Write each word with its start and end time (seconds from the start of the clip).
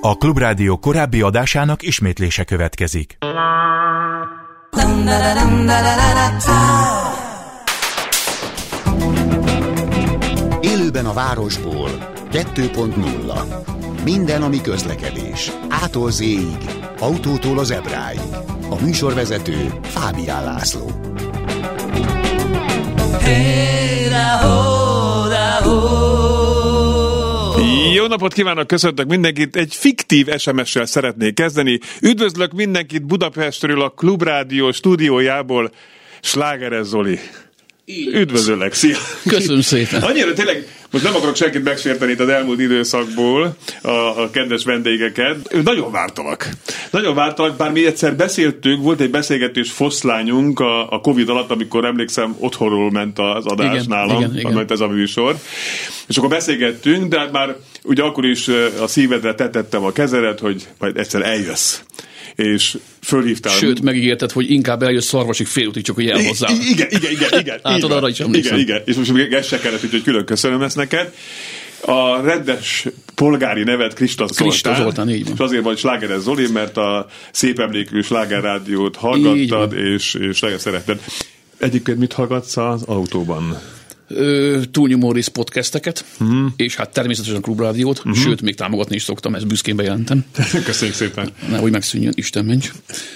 A 0.00 0.14
Klubrádió 0.16 0.78
korábbi 0.78 1.20
adásának 1.20 1.82
ismétlése 1.82 2.44
következik. 2.44 3.18
Élőben 10.60 11.06
a 11.06 11.12
városból 11.12 11.90
2.0 12.32 14.04
Minden, 14.04 14.42
ami 14.42 14.60
közlekedés. 14.60 15.52
Ától 15.68 16.10
z 16.10 16.22
autótól 16.98 17.58
az 17.58 17.70
ebráig. 17.70 18.20
A 18.70 18.82
műsorvezető 18.82 19.72
Fábián 19.82 20.44
László. 20.44 20.90
Hey, 23.20 23.88
napot 28.08 28.32
kívánok, 28.32 28.66
köszöntök 28.66 29.06
mindenkit. 29.06 29.56
Egy 29.56 29.74
fiktív 29.74 30.28
SMS-sel 30.38 30.86
szeretnék 30.86 31.34
kezdeni. 31.34 31.78
Üdvözlök 32.00 32.52
mindenkit 32.52 33.06
Budapestről 33.06 33.82
a 33.82 33.88
Klubrádió 33.88 34.72
stúdiójából. 34.72 35.72
Slágeres 36.20 36.86
Zoli. 36.86 37.18
Üdvözöllek, 38.12 38.74
szia! 38.74 38.96
Köszönöm 39.28 39.60
szépen! 39.60 40.02
Annyira 40.02 40.32
tényleg, 40.32 40.66
most 40.90 41.04
nem 41.04 41.14
akarok 41.14 41.36
senkit 41.36 41.64
megsérteni 41.64 42.12
itt 42.12 42.20
az 42.20 42.28
elmúlt 42.28 42.60
időszakból, 42.60 43.56
a, 43.82 43.88
a 43.88 44.30
kedves 44.30 44.64
vendégeket. 44.64 45.36
Ő 45.50 45.62
nagyon 45.62 45.92
vártalak. 45.92 46.48
Nagyon 46.90 47.14
vártalak, 47.14 47.56
bár 47.56 47.72
mi 47.72 47.86
egyszer 47.86 48.16
beszéltünk, 48.16 48.82
volt 48.82 49.00
egy 49.00 49.10
beszélgetés 49.10 49.70
foszlányunk 49.70 50.60
a, 50.60 50.90
a 50.90 51.00
Covid 51.00 51.28
alatt, 51.28 51.50
amikor 51.50 51.84
emlékszem, 51.84 52.36
otthonról 52.38 52.90
ment 52.90 53.18
az 53.18 53.46
adás 53.46 53.74
igen, 53.74 53.84
nálam, 53.88 54.22
igen, 54.22 54.36
igen. 54.36 54.64
ez 54.68 54.80
a 54.80 54.88
műsor. 54.88 55.36
És 56.06 56.16
akkor 56.16 56.28
beszélgettünk, 56.28 57.08
de 57.08 57.18
hát 57.18 57.32
már 57.32 57.56
ugye 57.84 58.02
akkor 58.02 58.24
is 58.24 58.48
a 58.80 58.86
szívedre 58.86 59.34
tetettem 59.34 59.84
a 59.84 59.92
kezedet, 59.92 60.40
hogy 60.40 60.66
majd 60.78 60.96
egyszer 60.96 61.22
eljössz 61.22 61.80
és 62.38 62.76
fölhívtál. 63.02 63.56
Sőt, 63.56 63.82
megígérted, 63.82 64.32
hogy 64.32 64.50
inkább 64.50 64.82
eljössz 64.82 65.06
szarvasig 65.06 65.46
félútig, 65.46 65.84
csak 65.84 65.94
hogy 65.94 66.08
elhozzál. 66.08 66.50
Igen, 66.70 66.86
igen, 66.90 67.10
igen, 67.10 67.40
igen. 67.40 67.58
Átad 67.72 67.92
arra 67.92 68.08
is 68.08 68.20
emlékszem. 68.20 68.58
Igen, 68.58 68.68
igen, 68.68 68.82
és 68.84 68.96
most 68.96 69.12
még 69.12 69.32
ez 69.32 69.46
se 69.46 69.58
kellett, 69.58 69.84
úgyhogy 69.84 70.02
külön 70.02 70.24
köszönöm 70.24 70.62
ezt 70.62 70.76
neked. 70.76 71.14
A 71.80 72.20
rendes 72.20 72.86
polgári 73.14 73.62
nevet 73.62 73.94
Krista 73.94 74.26
Zoltán. 74.26 74.76
Zoltán, 74.76 75.10
így 75.10 75.24
van. 75.24 75.32
És 75.32 75.38
azért 75.38 75.62
vagy 75.62 75.78
Slágeres 75.78 76.20
Zoli, 76.20 76.50
mert 76.52 76.76
a 76.76 77.06
szép 77.32 77.58
emlékű 77.58 78.00
slágerrádiót 78.00 78.96
hallgattad, 78.96 79.72
és, 79.72 80.14
és 80.14 80.40
nagyon 80.40 80.58
szeretted. 80.58 81.00
Egyébként 81.58 81.98
mit 81.98 82.12
hallgatsz 82.12 82.56
az 82.56 82.82
autóban? 82.82 83.58
Túlnyomó 84.70 85.12
rész 85.12 85.26
podcasteket, 85.26 86.04
uh-huh. 86.20 86.50
és 86.56 86.76
hát 86.76 86.92
természetesen 86.92 87.36
a 87.36 87.40
klubrádiót, 87.40 87.98
uh-huh. 87.98 88.14
sőt, 88.14 88.42
még 88.42 88.54
támogatni 88.54 88.94
is 88.94 89.02
szoktam, 89.02 89.34
ezt 89.34 89.46
büszkén 89.46 89.76
bejelentem. 89.76 90.24
Köszönjük 90.64 90.96
szépen. 90.96 91.30
Nehogy 91.48 91.70
megszűnjön, 91.70 92.12
Isten 92.14 92.44
mencs. 92.44 92.72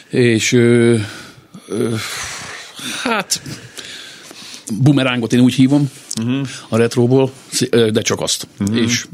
És 0.09 0.53
ö, 0.53 0.97
ö, 1.69 1.95
hát 3.03 3.43
bumerángot 4.81 5.33
én 5.33 5.41
úgy 5.41 5.55
hívom 5.55 5.91
uh-huh. 6.21 6.49
a 6.69 6.77
retróból, 6.77 7.33
de 7.71 8.03
csak 8.03 8.21
azt. 8.21 8.47
Uh-huh. 8.61 8.77
És 8.77 9.07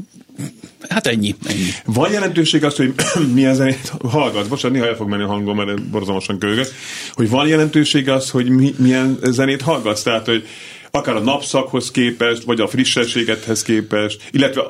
Hát 0.89 1.07
ennyi, 1.07 1.35
ennyi. 1.45 1.69
Van 1.85 2.11
jelentőség 2.11 2.63
az, 2.63 2.75
hogy 2.75 2.93
milyen 3.33 3.53
zenét 3.53 3.91
hallgatsz? 4.03 4.47
Bocsánat, 4.47 4.77
néha 4.77 4.89
el 4.89 4.95
fog 4.95 5.09
menni 5.09 5.23
a 5.23 5.27
hangom, 5.27 5.57
mert 5.57 5.89
borzalmasan 5.89 6.39
kölgök. 6.39 6.67
Hogy 7.13 7.29
van 7.29 7.47
jelentőség 7.47 8.09
az, 8.09 8.29
hogy 8.29 8.49
mi, 8.49 8.73
milyen 8.77 9.17
zenét 9.23 9.61
hallgatsz? 9.61 10.01
Tehát, 10.01 10.25
hogy 10.25 10.47
akár 10.91 11.15
a 11.15 11.19
napszakhoz 11.19 11.91
képest, 11.91 12.43
vagy 12.43 12.61
a 12.61 12.67
frissességethez 12.67 13.61
képest, 13.61 14.21
illetve 14.31 14.61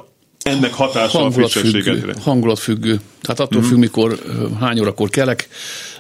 ennek 0.42 0.74
hatása 0.74 1.26
a 1.26 1.32
frissességedre. 1.32 2.14
Hangulatfüggő. 2.22 3.00
Tehát 3.22 3.40
attól 3.40 3.60
mm-hmm. 3.60 3.70
függ, 3.70 3.80
mikor, 3.80 4.20
hány 4.60 4.80
órakor 4.80 5.10
kelek, 5.10 5.48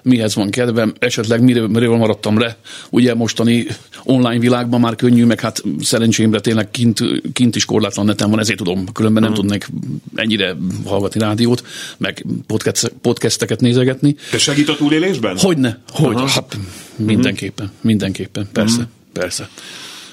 mihez 0.04 0.36
van 0.36 0.50
kedvem, 0.50 0.94
esetleg 1.00 1.42
mire, 1.42 1.68
mire 1.68 1.88
maradtam 1.88 2.40
le. 2.40 2.58
Ugye 2.90 3.14
mostani 3.14 3.68
online 4.04 4.40
világban 4.40 4.80
már 4.80 4.96
könnyű, 4.96 5.26
meg 5.26 5.40
hát 5.40 5.64
szerencsémre 5.82 6.40
tényleg 6.40 6.72
kint, 6.72 7.00
kint 7.34 7.56
is 7.56 7.66
korlátlan 7.66 8.06
netem 8.06 8.30
van, 8.30 8.40
ezért 8.40 8.58
tudom, 8.58 8.92
különben 8.94 9.24
nem 9.24 9.32
mm. 9.32 9.36
tudnék 9.36 9.68
ennyire 10.16 10.56
hallgatni 10.86 11.20
rádiót, 11.20 11.64
meg 11.98 12.26
podcast, 12.48 12.94
podcasteket 13.02 13.60
nézegetni. 13.60 14.16
Te 14.32 14.38
segít 14.38 14.70
a 14.70 14.76
túlélésben? 14.76 15.38
Hogyne, 15.38 15.80
hogy, 15.90 16.32
hát 16.32 16.58
mindenképpen, 16.96 17.72
mindenképpen, 17.82 18.50
persze, 18.54 18.82
mm. 18.82 19.12
persze. 19.14 19.50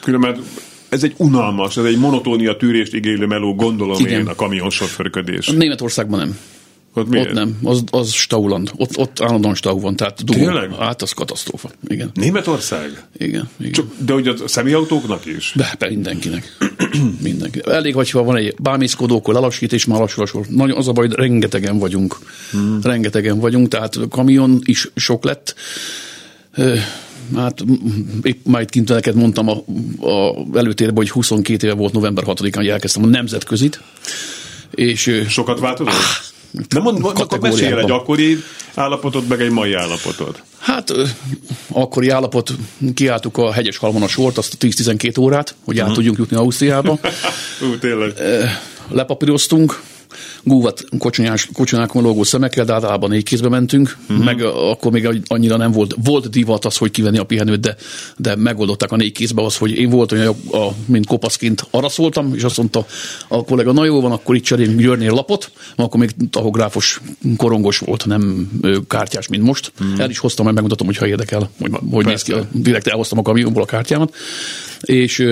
Különben 0.06 0.42
ez 0.88 1.02
egy 1.04 1.14
unalmas, 1.16 1.76
ez 1.76 1.84
egy 1.84 1.98
monotónia 1.98 2.56
tűrést 2.56 2.94
igénylő 2.94 3.26
meló, 3.26 3.54
gondolom 3.54 4.00
Igen. 4.00 4.20
én, 4.20 4.26
a 4.26 4.34
kamionsofőrködés. 4.34 5.46
Németországban 5.46 6.18
nem. 6.18 6.38
Ott, 6.94 7.14
ott 7.16 7.32
nem, 7.32 7.58
az, 7.62 7.84
az 7.90 8.12
Stauland. 8.12 8.70
Ott, 8.76 8.98
ott 8.98 9.20
állandóan 9.20 9.54
Stau 9.54 9.80
van, 9.80 9.96
tehát 9.96 10.24
dugó. 10.24 10.38
Tényleg? 10.38 10.74
Hát 10.74 11.02
az 11.02 11.12
katasztrófa. 11.12 11.70
Igen. 11.86 12.10
Németország? 12.14 13.04
Igen. 13.18 13.48
igen. 13.56 13.72
Csak, 13.72 13.86
de 13.98 14.14
ugye 14.14 14.32
a 14.44 14.48
személyautóknak 14.48 15.26
is? 15.26 15.52
De, 15.54 15.74
be, 15.78 15.88
mindenkinek. 15.88 16.56
Mindenki. 17.22 17.60
Elég, 17.64 17.94
hogyha 17.94 18.22
van 18.22 18.36
egy 18.36 18.54
bámészkodó, 18.58 19.16
akkor 19.16 19.34
lelassít, 19.34 19.72
és 19.72 19.84
már 19.84 19.98
lassul, 20.00 20.22
lassul. 20.22 20.44
Nagyon 20.48 20.76
az 20.76 20.88
a 20.88 20.92
baj, 20.92 21.06
hogy 21.06 21.16
rengetegen 21.16 21.78
vagyunk. 21.78 22.16
Hmm. 22.50 22.78
Rengetegen 22.82 23.38
vagyunk, 23.38 23.68
tehát 23.68 23.98
kamion 24.10 24.60
is 24.64 24.90
sok 24.94 25.24
lett 25.24 25.54
hát 27.34 27.64
épp 28.22 28.46
majd 28.46 28.70
kint 28.70 28.88
neked 28.88 29.14
mondtam 29.14 29.48
a, 29.48 29.52
a 30.06 30.46
előtérben, 30.54 30.96
hogy 30.96 31.10
22 31.10 31.66
éve 31.66 31.76
volt 31.76 31.92
november 31.92 32.24
6-án, 32.26 32.54
hogy 32.54 32.68
elkezdtem 32.68 33.02
a 33.02 33.06
nemzetközit. 33.06 33.80
És, 34.70 35.24
Sokat 35.28 35.60
változott? 35.60 35.92
Ah, 35.92 36.64
de 36.68 36.80
mond, 36.80 36.98
mond 36.98 37.20
akkor 37.20 37.38
mesélj 37.38 37.78
egy 37.78 37.90
akkori 37.90 38.38
állapotot, 38.74 39.28
meg 39.28 39.40
egy 39.40 39.50
mai 39.50 39.74
állapotot. 39.74 40.42
Hát 40.58 40.92
akkori 41.68 42.08
állapot, 42.08 42.52
kiálltuk 42.94 43.36
a 43.36 43.52
hegyes 43.52 43.76
halmon 43.76 44.02
a 44.02 44.08
sort, 44.08 44.38
azt 44.38 44.54
a 44.54 44.66
10-12 44.66 45.20
órát, 45.20 45.54
hogy 45.64 45.74
uh-huh. 45.74 45.80
át 45.80 45.86
mhm. 45.86 45.94
tudjunk 45.94 46.18
jutni 46.18 46.36
Ausztriába. 46.36 46.98
Ú, 47.62 47.78
tényleg. 47.78 48.12
Lepapíroztunk, 48.88 49.82
gúvat 50.46 50.84
kocsonyás, 50.98 51.48
kocsonákon 51.52 52.02
lógó 52.02 52.22
szemekkel, 52.22 52.64
de 52.64 52.72
általában 52.72 53.10
négy 53.10 53.22
kézbe 53.22 53.48
mentünk, 53.48 53.96
uh-huh. 54.08 54.24
meg 54.24 54.42
akkor 54.42 54.92
még 54.92 55.22
annyira 55.26 55.56
nem 55.56 55.70
volt, 55.70 55.94
volt 56.04 56.30
divat 56.30 56.64
az, 56.64 56.76
hogy 56.76 56.90
kivenni 56.90 57.18
a 57.18 57.24
pihenőt, 57.24 57.60
de, 57.60 57.76
de 58.16 58.36
megoldották 58.36 58.92
a 58.92 58.96
négy 58.96 59.12
kézbe 59.12 59.42
az, 59.42 59.56
hogy 59.56 59.78
én 59.78 59.90
voltam, 59.90 60.18
a, 60.18 60.56
a, 60.56 60.74
mint 60.84 61.06
kopaszként 61.06 61.66
arra 61.70 61.88
szóltam, 61.88 62.34
és 62.34 62.42
azt 62.42 62.56
mondta 62.56 62.86
a 63.28 63.44
kollega, 63.44 63.72
na 63.72 63.84
jó 63.84 64.00
van, 64.00 64.12
akkor 64.12 64.34
itt 64.34 64.44
cserélünk 64.44 64.80
Györnél 64.80 65.12
lapot, 65.12 65.50
akkor 65.76 66.00
még 66.00 66.10
tahográfos 66.30 67.00
korongos 67.36 67.78
volt, 67.78 68.06
nem 68.06 68.50
kártyás, 68.88 69.28
mint 69.28 69.42
most. 69.42 69.72
Uh-huh. 69.80 70.00
El 70.00 70.10
is 70.10 70.18
hoztam, 70.18 70.44
majd 70.44 70.56
megmutatom, 70.56 70.86
hogy 70.86 70.96
ha 70.96 71.06
érdekel, 71.06 71.50
hogy, 71.60 71.70
hogy 71.90 72.04
néz 72.04 72.22
ki, 72.22 72.34
direkt 72.52 72.86
elhoztam 72.86 73.18
a 73.18 73.22
kamionból 73.22 73.62
a 73.62 73.66
kártyámat, 73.66 74.14
és 74.80 75.26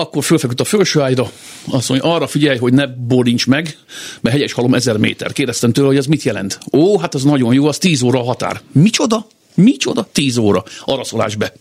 akkor 0.00 0.24
fölfeküdt 0.24 0.60
a 0.60 0.64
felső 0.64 1.00
ágyra, 1.00 1.30
azt 1.70 1.88
mondja, 1.88 2.14
arra 2.14 2.26
figyelj, 2.26 2.58
hogy 2.58 2.72
ne 2.72 2.86
borincs 2.86 3.46
meg, 3.46 3.76
mert 4.20 4.36
hegyes 4.36 4.52
halom 4.52 4.74
ezer 4.74 4.96
méter. 4.96 5.32
Kérdeztem 5.32 5.72
tőle, 5.72 5.86
hogy 5.86 5.96
ez 5.96 6.06
mit 6.06 6.22
jelent. 6.22 6.58
Ó, 6.72 6.98
hát 6.98 7.14
az 7.14 7.22
nagyon 7.22 7.54
jó, 7.54 7.66
az 7.66 7.78
10 7.78 8.02
óra 8.02 8.20
a 8.20 8.24
határ. 8.24 8.60
Micsoda? 8.72 9.26
Micsoda? 9.54 10.08
10 10.12 10.36
óra. 10.36 10.64
Araszolás 10.84 11.36
be. 11.36 11.52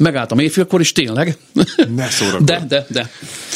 Megálltam 0.00 0.38
éjfélkor, 0.38 0.80
és 0.80 0.92
tényleg. 0.92 1.36
Ne 1.96 2.06
De, 2.40 2.64
de, 2.68 2.86
de. 2.88 3.10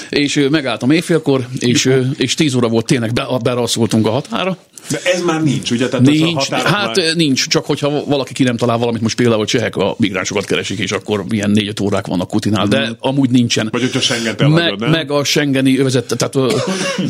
És 0.09 0.47
megálltam 0.51 0.91
éjfélkor, 0.91 1.47
és, 1.59 1.91
és 2.17 2.35
10 2.35 2.55
óra 2.55 2.69
volt 2.69 2.87
tényleg, 2.87 3.13
be, 3.13 3.27
beraszoltunk 3.43 4.07
a 4.07 4.11
határa. 4.11 4.57
De 4.91 5.01
ez 5.05 5.23
már 5.23 5.43
nincs, 5.43 5.71
ugye? 5.71 5.89
Tehát 5.89 6.07
nincs, 6.07 6.49
hát 6.49 6.97
már... 6.97 7.15
nincs, 7.15 7.49
csak 7.49 7.67
hogyha 7.67 8.05
valaki 8.05 8.33
ki 8.33 8.43
nem 8.43 8.57
talál 8.57 8.79
valamit, 8.79 9.01
most 9.01 9.17
például 9.17 9.47
csehek 9.47 9.77
a 9.77 9.95
migránsokat 9.99 10.45
keresik, 10.45 10.79
és 10.79 10.91
akkor 10.91 11.25
ilyen 11.29 11.51
négy 11.51 11.73
órák 11.83 12.07
vannak 12.07 12.29
Kutinál, 12.29 12.67
de 12.67 12.89
mm. 12.89 12.93
amúgy 12.99 13.31
nincsen. 13.31 13.69
Vagy 13.71 13.81
hogyha 13.81 14.01
Schengen 14.01 14.51
meg, 14.51 14.79
nem? 14.79 14.91
meg 14.91 15.11
a 15.11 15.25
Schengeni 15.25 15.79
övezet, 15.79 16.15
tehát, 16.17 16.53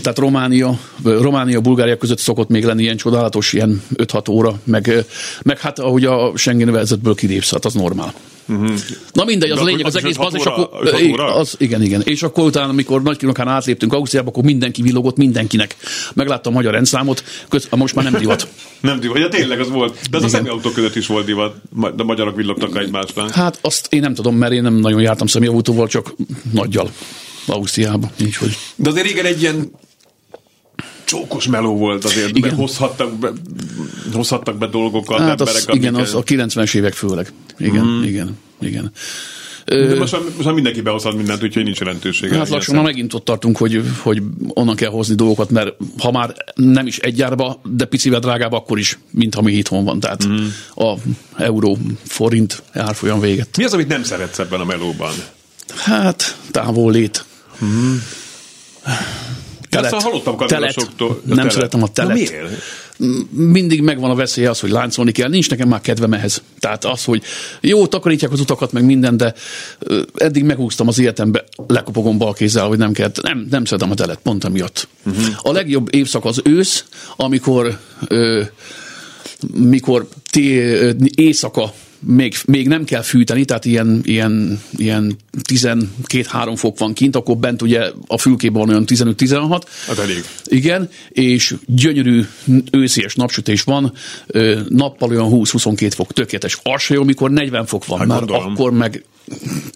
tehát 0.03 0.19
Románia, 0.19 0.79
Románia, 1.03 1.61
Bulgária 1.61 1.97
között 1.97 2.19
szokott 2.19 2.49
még 2.49 2.65
lenni 2.65 2.83
ilyen 2.83 2.97
csodálatos, 2.97 3.53
ilyen 3.53 3.83
5-6 3.95 4.31
óra, 4.31 4.59
meg, 4.65 5.05
meg 5.43 5.61
hát 5.61 5.79
ahogy 5.79 6.05
a 6.05 6.33
Schengen 6.37 6.69
övezetből 6.69 7.15
kilépsz, 7.15 7.51
hát 7.51 7.65
az 7.65 7.75
normál. 7.75 8.15
Uh-huh. 8.49 8.75
Na 9.13 9.25
mindegy, 9.25 9.51
az 9.51 9.61
a 9.61 9.65
lényeg, 9.65 9.87
az 9.87 9.97
egész 9.97 10.19
az, 10.19 10.35
és 10.35 10.45
akkor, 10.45 10.69
az, 11.17 11.55
igen, 11.59 11.83
igen. 11.83 12.03
És 12.05 12.23
akkor 12.23 12.45
utána, 12.45 12.69
amikor 12.69 13.03
Nagykinokán 13.03 13.49
átléptünk 13.49 13.93
Ausztriába, 13.93 14.29
akkor 14.29 14.45
mindenki 14.45 14.83
villogott 14.83 15.17
mindenkinek. 15.17 15.77
Megláttam 16.15 16.53
a 16.53 16.57
magyar 16.57 16.73
rendszámot, 16.73 17.25
köz, 17.49 17.69
most 17.71 17.95
már 17.95 18.05
nem 18.05 18.21
divat. 18.21 18.49
nem 18.81 19.01
divat, 19.01 19.19
ja 19.19 19.29
tényleg 19.29 19.61
az 19.61 19.71
volt. 19.71 19.93
De 20.11 20.17
az 20.17 20.23
igen. 20.23 20.25
a 20.25 20.29
személyautó 20.29 20.71
között 20.71 20.97
is 20.97 21.07
volt 21.07 21.27
divat, 21.27 21.57
de 21.71 22.03
a 22.03 22.05
magyarok 22.05 22.37
villogtak 22.37 22.77
egymásban. 22.77 23.31
Hát 23.31 23.59
azt 23.61 23.87
én 23.91 24.01
nem 24.01 24.15
tudom, 24.15 24.37
mert 24.37 24.53
én 24.53 24.63
nem 24.63 24.75
nagyon 24.75 25.01
jártam 25.01 25.27
személyautóval, 25.27 25.89
csak 25.89 26.15
nagyjal 26.53 26.91
Ausztriába. 27.47 28.11
Úgyhogy. 28.25 28.57
De 28.77 28.91
azért 28.91 29.07
régen 29.07 29.25
egy 29.25 29.41
ilyen 29.41 29.71
csókos 31.05 31.47
meló 31.47 31.77
volt 31.77 32.05
azért, 32.05 32.37
igen. 32.37 32.55
hozhattak 32.55 33.19
be, 33.19 33.33
hozhattak 34.13 34.59
be 34.59 34.67
dolgokat 34.67 35.19
hát 35.19 35.31
emberek, 35.31 35.63
az, 35.67 35.77
Igen, 35.77 35.95
az 35.95 36.15
a 36.15 36.23
90-es 36.23 36.75
évek 36.75 36.93
főleg. 36.93 37.33
Igen, 37.59 37.85
mm. 37.85 38.03
igen, 38.03 38.39
igen. 38.61 38.93
De 39.65 39.95
most, 39.99 40.13
már- 40.13 40.23
most 40.23 40.45
már 40.45 40.55
mindenki 40.55 40.81
behozhat 40.81 41.17
mindent, 41.17 41.43
úgyhogy 41.43 41.65
nincs 41.65 41.79
jelentősége. 41.79 42.37
Hát 42.37 42.49
lassan 42.49 42.75
már 42.75 42.85
megint 42.85 43.15
ott 43.15 43.25
tartunk, 43.25 43.57
hogy, 43.57 43.83
hogy 43.99 44.23
onnan 44.49 44.77
kell 44.77 44.91
hozni 44.91 45.15
dolgokat, 45.15 45.51
mert 45.51 45.77
ha 45.99 46.11
már 46.11 46.35
nem 46.55 46.87
is 46.87 46.99
egy 46.99 47.23
árba, 47.23 47.61
de 47.65 47.85
picivel 47.85 48.21
drágább, 48.21 48.53
akkor 48.53 48.79
is, 48.79 48.99
mint 49.11 49.35
ami 49.35 49.53
itthon 49.53 49.85
van. 49.85 50.01
Tehát 50.01 50.27
mm. 50.27 50.47
a 50.75 50.95
euró, 51.37 51.79
forint 52.07 52.63
árfolyam 52.73 53.21
véget. 53.21 53.57
Mi 53.57 53.65
az, 53.65 53.73
amit 53.73 53.89
nem 53.89 54.03
szeretsz 54.03 54.39
ebben 54.39 54.61
a 54.61 54.65
melóban? 54.65 55.13
Hát, 55.77 56.37
távol 56.51 56.93
lét. 56.93 57.25
Telet. 59.75 59.93
Azt 59.93 60.05
hallottam 60.05 60.35
a 60.35 60.39
Nem 60.39 61.37
telet. 61.37 61.51
szeretem 61.51 61.83
a 61.83 61.89
telet. 61.89 62.09
Na 62.11 62.15
miért? 62.15 62.35
mindig 63.31 63.83
megvan 63.83 64.11
a 64.11 64.15
veszélye 64.15 64.51
az, 64.51 64.61
hogy 64.61 64.71
láncolni 64.71 65.13
kell. 65.13 65.29
Nincs 65.29 65.51
nekem 65.51 65.69
már 65.69 65.81
kedvem 65.81 66.13
ehhez. 66.13 66.43
Tehát 66.59 66.85
az, 66.85 67.05
hogy 67.05 67.23
jó, 67.61 67.87
takarítják 67.87 68.33
az 68.33 68.41
utakat, 68.41 68.73
meg 68.73 68.85
minden, 68.85 69.17
de 69.17 69.35
eddig 70.15 70.45
meghúztam 70.45 70.89
az 70.89 70.99
életembe, 70.99 71.45
lekopogom 71.67 72.19
bal 72.19 72.33
kézzel, 72.33 72.67
hogy 72.67 72.79
nem 72.79 72.93
kell. 72.93 73.11
Nem, 73.23 73.47
nem 73.51 73.65
szeretem 73.65 73.91
a 73.91 73.95
telet, 73.95 74.19
pont 74.23 74.45
emiatt. 74.45 74.89
Uh-huh. 75.07 75.25
A 75.43 75.53
legjobb 75.53 75.95
évszak 75.95 76.25
az 76.25 76.41
ősz, 76.45 76.85
amikor 77.17 77.79
ö, 78.09 78.43
mikor 79.55 80.09
té, 80.31 80.79
éjszaka 81.15 81.73
még, 82.07 82.35
még 82.47 82.69
nem 82.69 82.85
kell 82.85 83.03
fűteni, 83.03 83.45
tehát 83.45 83.65
ilyen, 83.65 84.01
ilyen, 84.05 84.61
ilyen 84.77 85.17
12-3 85.53 86.53
fok 86.57 86.79
van 86.79 86.93
kint, 86.93 87.17
akkor 87.17 87.37
bent 87.37 87.63
ugye 87.63 87.91
a 88.07 88.19
fülkében 88.19 88.61
van 88.61 88.69
olyan 88.69 88.85
15-16. 88.87 89.63
Az 89.89 89.99
elég. 89.99 90.25
Igen, 90.45 90.89
és 91.09 91.55
gyönyörű 91.67 92.25
őszies 92.71 93.15
napsütés 93.15 93.63
van, 93.63 93.93
nappal 94.69 95.11
olyan 95.11 95.29
20-22 95.31 95.91
fok, 95.95 96.13
tökéletes. 96.13 96.59
Az 96.63 96.83
se 96.83 96.95
jó, 96.95 97.03
mikor 97.05 97.31
40 97.31 97.67
fok 97.67 97.87
van, 97.87 97.99
Hát 97.99 98.09
már 98.09 98.19
gondolom. 98.19 98.53
akkor 98.53 98.73
meg 98.73 99.05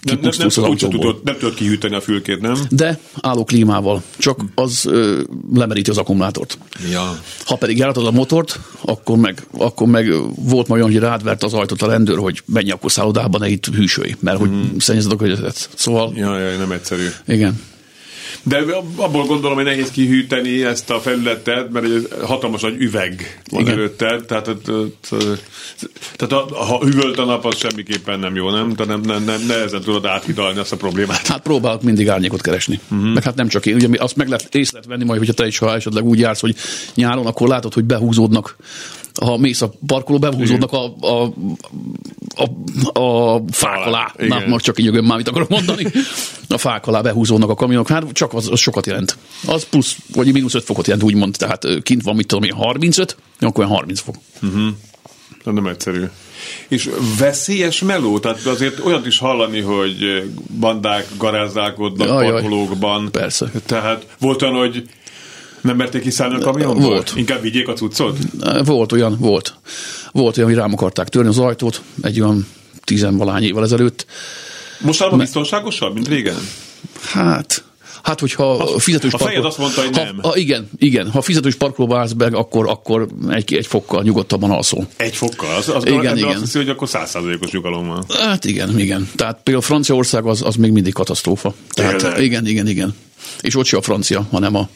Nem, 0.02 0.18
nem, 0.20 0.30
nem, 0.38 0.76
tudod, 0.76 1.20
nem 1.24 1.36
tudod 1.38 1.54
kihűteni 1.54 1.94
a 1.94 2.00
fülkét, 2.00 2.40
nem? 2.40 2.54
De 2.70 2.98
álló 3.20 3.44
klímával, 3.44 4.02
csak 4.18 4.40
az 4.54 4.86
ö, 4.86 5.22
lemeríti 5.54 5.90
az 5.90 5.98
akkumulátort. 5.98 6.58
Ja. 6.90 7.20
Ha 7.44 7.56
pedig 7.56 7.76
járatod 7.78 8.06
a 8.06 8.10
motort, 8.10 8.60
akkor 8.80 9.16
meg, 9.18 9.46
akkor 9.50 9.86
meg 9.86 10.12
volt 10.36 10.68
majd 10.68 10.82
olyan, 10.82 10.92
hogy 10.92 11.02
rád 11.02 11.22
vert 11.22 11.42
az 11.44 11.52
ajtót 11.54 11.82
a 11.82 11.86
rendőr, 11.86 12.18
hogy 12.18 12.42
menj 12.46 12.70
akkor 12.70 12.92
szállodába, 12.92 13.38
ne 13.38 13.48
itt 13.48 13.66
hűsölj, 13.66 14.14
mert 14.20 14.38
hogy 14.38 14.50
szennyezed 14.78 15.12
a 15.12 15.16
környezetet. 15.16 15.68
Szóval, 15.74 16.12
Ja, 16.16 16.38
ja, 16.38 16.58
nem 16.58 16.72
egyszerű. 16.72 17.06
igen. 17.26 17.60
De 18.48 18.64
abból 18.96 19.26
gondolom, 19.26 19.56
hogy 19.56 19.64
nehéz 19.64 19.90
kihűteni 19.90 20.64
ezt 20.64 20.90
a 20.90 21.00
felületet, 21.00 21.70
mert 21.70 21.84
egy 21.84 22.08
hatalmas 22.22 22.60
nagy 22.60 22.80
üveg 22.80 23.42
van 23.50 23.60
Igen. 23.60 23.72
előtted, 23.72 24.24
tehát, 24.24 24.50
tehát 26.16 26.50
ha 26.50 26.80
üvölt 26.84 27.18
a 27.18 27.24
nap, 27.24 27.44
az 27.44 27.58
semmiképpen 27.58 28.18
nem 28.18 28.34
jó, 28.34 28.50
nem? 28.50 28.74
Tehát 28.74 28.92
nem, 28.92 29.00
nem, 29.00 29.24
nem 29.24 29.46
nehezen 29.46 29.82
tudod 29.82 30.06
áthidalni 30.06 30.58
azt 30.58 30.72
a 30.72 30.76
problémát. 30.76 31.26
Hát 31.26 31.42
próbálok 31.42 31.82
mindig 31.82 32.08
árnyékot 32.08 32.40
keresni. 32.40 32.80
Uh-huh. 32.90 33.12
Meg 33.12 33.22
hát 33.22 33.34
nem 33.34 33.48
csak 33.48 33.66
én, 33.66 33.74
ugye 33.74 33.88
azt 33.98 34.16
meg 34.16 34.28
lehet, 34.28 34.54
észre 34.54 34.72
lehet 34.72 34.88
venni 34.88 35.04
majd, 35.04 35.18
hogyha 35.18 35.34
te 35.34 35.46
is, 35.46 35.58
ha 35.58 35.74
esetleg 35.74 36.04
úgy 36.04 36.18
jársz, 36.18 36.40
hogy 36.40 36.54
nyáron, 36.94 37.26
akkor 37.26 37.48
látod, 37.48 37.74
hogy 37.74 37.84
behúzódnak 37.84 38.56
ha 39.20 39.36
mész 39.36 39.62
a 39.62 39.72
parkoló, 39.86 40.18
behúzódnak 40.18 40.72
a, 40.72 40.94
a, 41.00 41.32
a, 42.36 43.00
a 43.00 43.42
fák 43.50 43.86
alá. 43.86 44.14
Na, 44.16 44.42
most 44.46 44.64
csak 44.64 44.78
így 44.78 44.84
jövök 44.84 45.06
már, 45.06 45.16
mit 45.16 45.28
akarok 45.28 45.48
mondani. 45.48 45.86
A 46.48 46.58
fák 46.58 46.86
alá 46.86 47.00
behúzódnak 47.00 47.50
a 47.50 47.54
kamionok. 47.54 47.88
Hát 47.88 48.12
csak 48.12 48.34
az, 48.34 48.48
az 48.50 48.60
sokat 48.60 48.86
jelent. 48.86 49.16
Az 49.46 49.64
plusz, 49.64 49.96
vagy 50.14 50.32
mínusz 50.32 50.54
5 50.54 50.64
fokot 50.64 50.86
jelent, 50.86 51.04
úgymond. 51.04 51.36
Tehát 51.38 51.66
kint 51.82 52.02
van, 52.02 52.16
mit 52.16 52.26
tudom 52.26 52.44
én, 52.44 52.52
35, 52.52 53.16
akkor 53.40 53.64
olyan 53.64 53.76
30 53.76 54.00
fok. 54.00 54.14
De 55.44 55.50
nem 55.50 55.66
egyszerű. 55.66 56.04
És 56.68 56.90
veszélyes 57.18 57.80
meló, 57.80 58.18
tehát 58.18 58.46
azért 58.46 58.84
olyat 58.84 59.06
is 59.06 59.18
hallani, 59.18 59.60
hogy 59.60 60.30
bandák 60.60 61.06
garázdálkodnak 61.16 62.08
parkolókban. 62.08 63.10
Persze. 63.10 63.50
Tehát 63.66 64.06
volt 64.18 64.42
olyan, 64.42 64.54
hogy 64.54 64.88
nem 65.68 65.76
merték 65.76 66.02
kiszállni 66.02 66.34
a 66.34 66.38
kamionból? 66.38 66.88
Volt. 66.88 67.12
Inkább 67.16 67.40
vigyék 67.40 67.68
a 67.68 67.72
cuccot? 67.72 68.18
Volt 68.64 68.92
olyan, 68.92 69.16
volt. 69.18 69.54
Volt 70.12 70.36
olyan, 70.36 70.48
hogy 70.48 70.58
rám 70.58 70.72
akarták 70.72 71.08
törni 71.08 71.28
az 71.28 71.38
ajtót 71.38 71.82
egy 72.02 72.20
olyan 72.20 72.46
tizenvalány 72.84 73.42
évvel 73.42 73.62
ezelőtt. 73.62 74.06
Mostanában 74.80 75.18
biztonságosabb, 75.18 75.94
mint 75.94 76.08
régen? 76.08 76.36
Hát, 77.02 77.64
hát 78.02 78.20
hogyha 78.20 78.52
a 78.52 78.78
fizetős 78.78 79.12
a 79.12 79.18
fejed 79.18 79.44
azt 79.44 79.58
mondta, 79.58 79.80
hogy 79.80 79.96
ha, 79.96 80.02
nem. 80.02 80.18
Ha, 80.22 80.36
igen, 80.36 80.70
igen, 80.78 81.10
ha 81.10 81.20
fizetős 81.20 81.54
parkolóba 81.54 81.98
állsz 81.98 82.12
be, 82.12 82.26
akkor, 82.26 82.68
akkor 82.68 83.08
egy, 83.28 83.54
egy 83.54 83.66
fokkal 83.66 84.02
nyugodtabban 84.02 84.50
alszol. 84.50 84.88
Egy 84.96 85.16
fokkal? 85.16 85.54
Az, 85.56 85.68
az 85.68 85.86
Igen, 85.86 86.00
igen, 86.00 86.16
igen. 86.16 86.28
azt 86.28 86.40
hiszi, 86.40 86.58
hogy 86.58 86.68
akkor 86.68 86.88
százszázalékos 86.88 87.50
nyugalom 87.50 87.86
van. 87.86 88.04
Hát 88.08 88.44
igen, 88.44 88.78
igen. 88.78 89.08
Tehát 89.14 89.40
például 89.42 89.64
Franciaország 89.64 90.26
az, 90.26 90.42
az 90.42 90.54
még 90.54 90.72
mindig 90.72 90.92
katasztrófa. 90.92 91.54
Tehát, 91.68 91.96
Tényleg? 91.96 92.22
igen, 92.22 92.46
igen, 92.46 92.68
igen. 92.68 92.94
És 93.40 93.56
ott 93.56 93.64
se 93.64 93.76
a 93.76 93.82
francia, 93.82 94.26
hanem 94.30 94.54
a, 94.54 94.68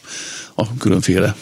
a 0.55 0.77
különféle 0.77 1.35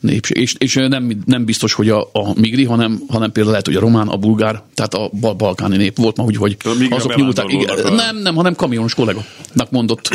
népség. 0.00 0.36
És, 0.36 0.54
és 0.58 0.74
nem, 0.74 1.22
nem 1.24 1.44
biztos, 1.44 1.72
hogy 1.72 1.88
a, 1.88 2.00
a 2.12 2.32
migri, 2.34 2.64
hanem, 2.64 3.02
hanem 3.08 3.32
például 3.32 3.50
lehet, 3.50 3.66
hogy 3.66 3.76
a 3.76 3.80
román, 3.80 4.08
a 4.08 4.16
bulgár, 4.16 4.62
tehát 4.74 4.94
a 4.94 5.10
bal- 5.20 5.36
balkáni 5.36 5.76
nép 5.76 5.96
volt 5.96 6.16
ma 6.16 6.24
úgy, 6.24 6.36
hogy 6.36 6.56
azok 6.90 7.16
nyúltak. 7.16 7.52
Igen, 7.52 7.94
nem, 7.94 8.16
nem, 8.16 8.34
hanem 8.34 8.54
kamionos 8.54 8.94
kolléganak 8.94 9.70
mondott 9.70 10.10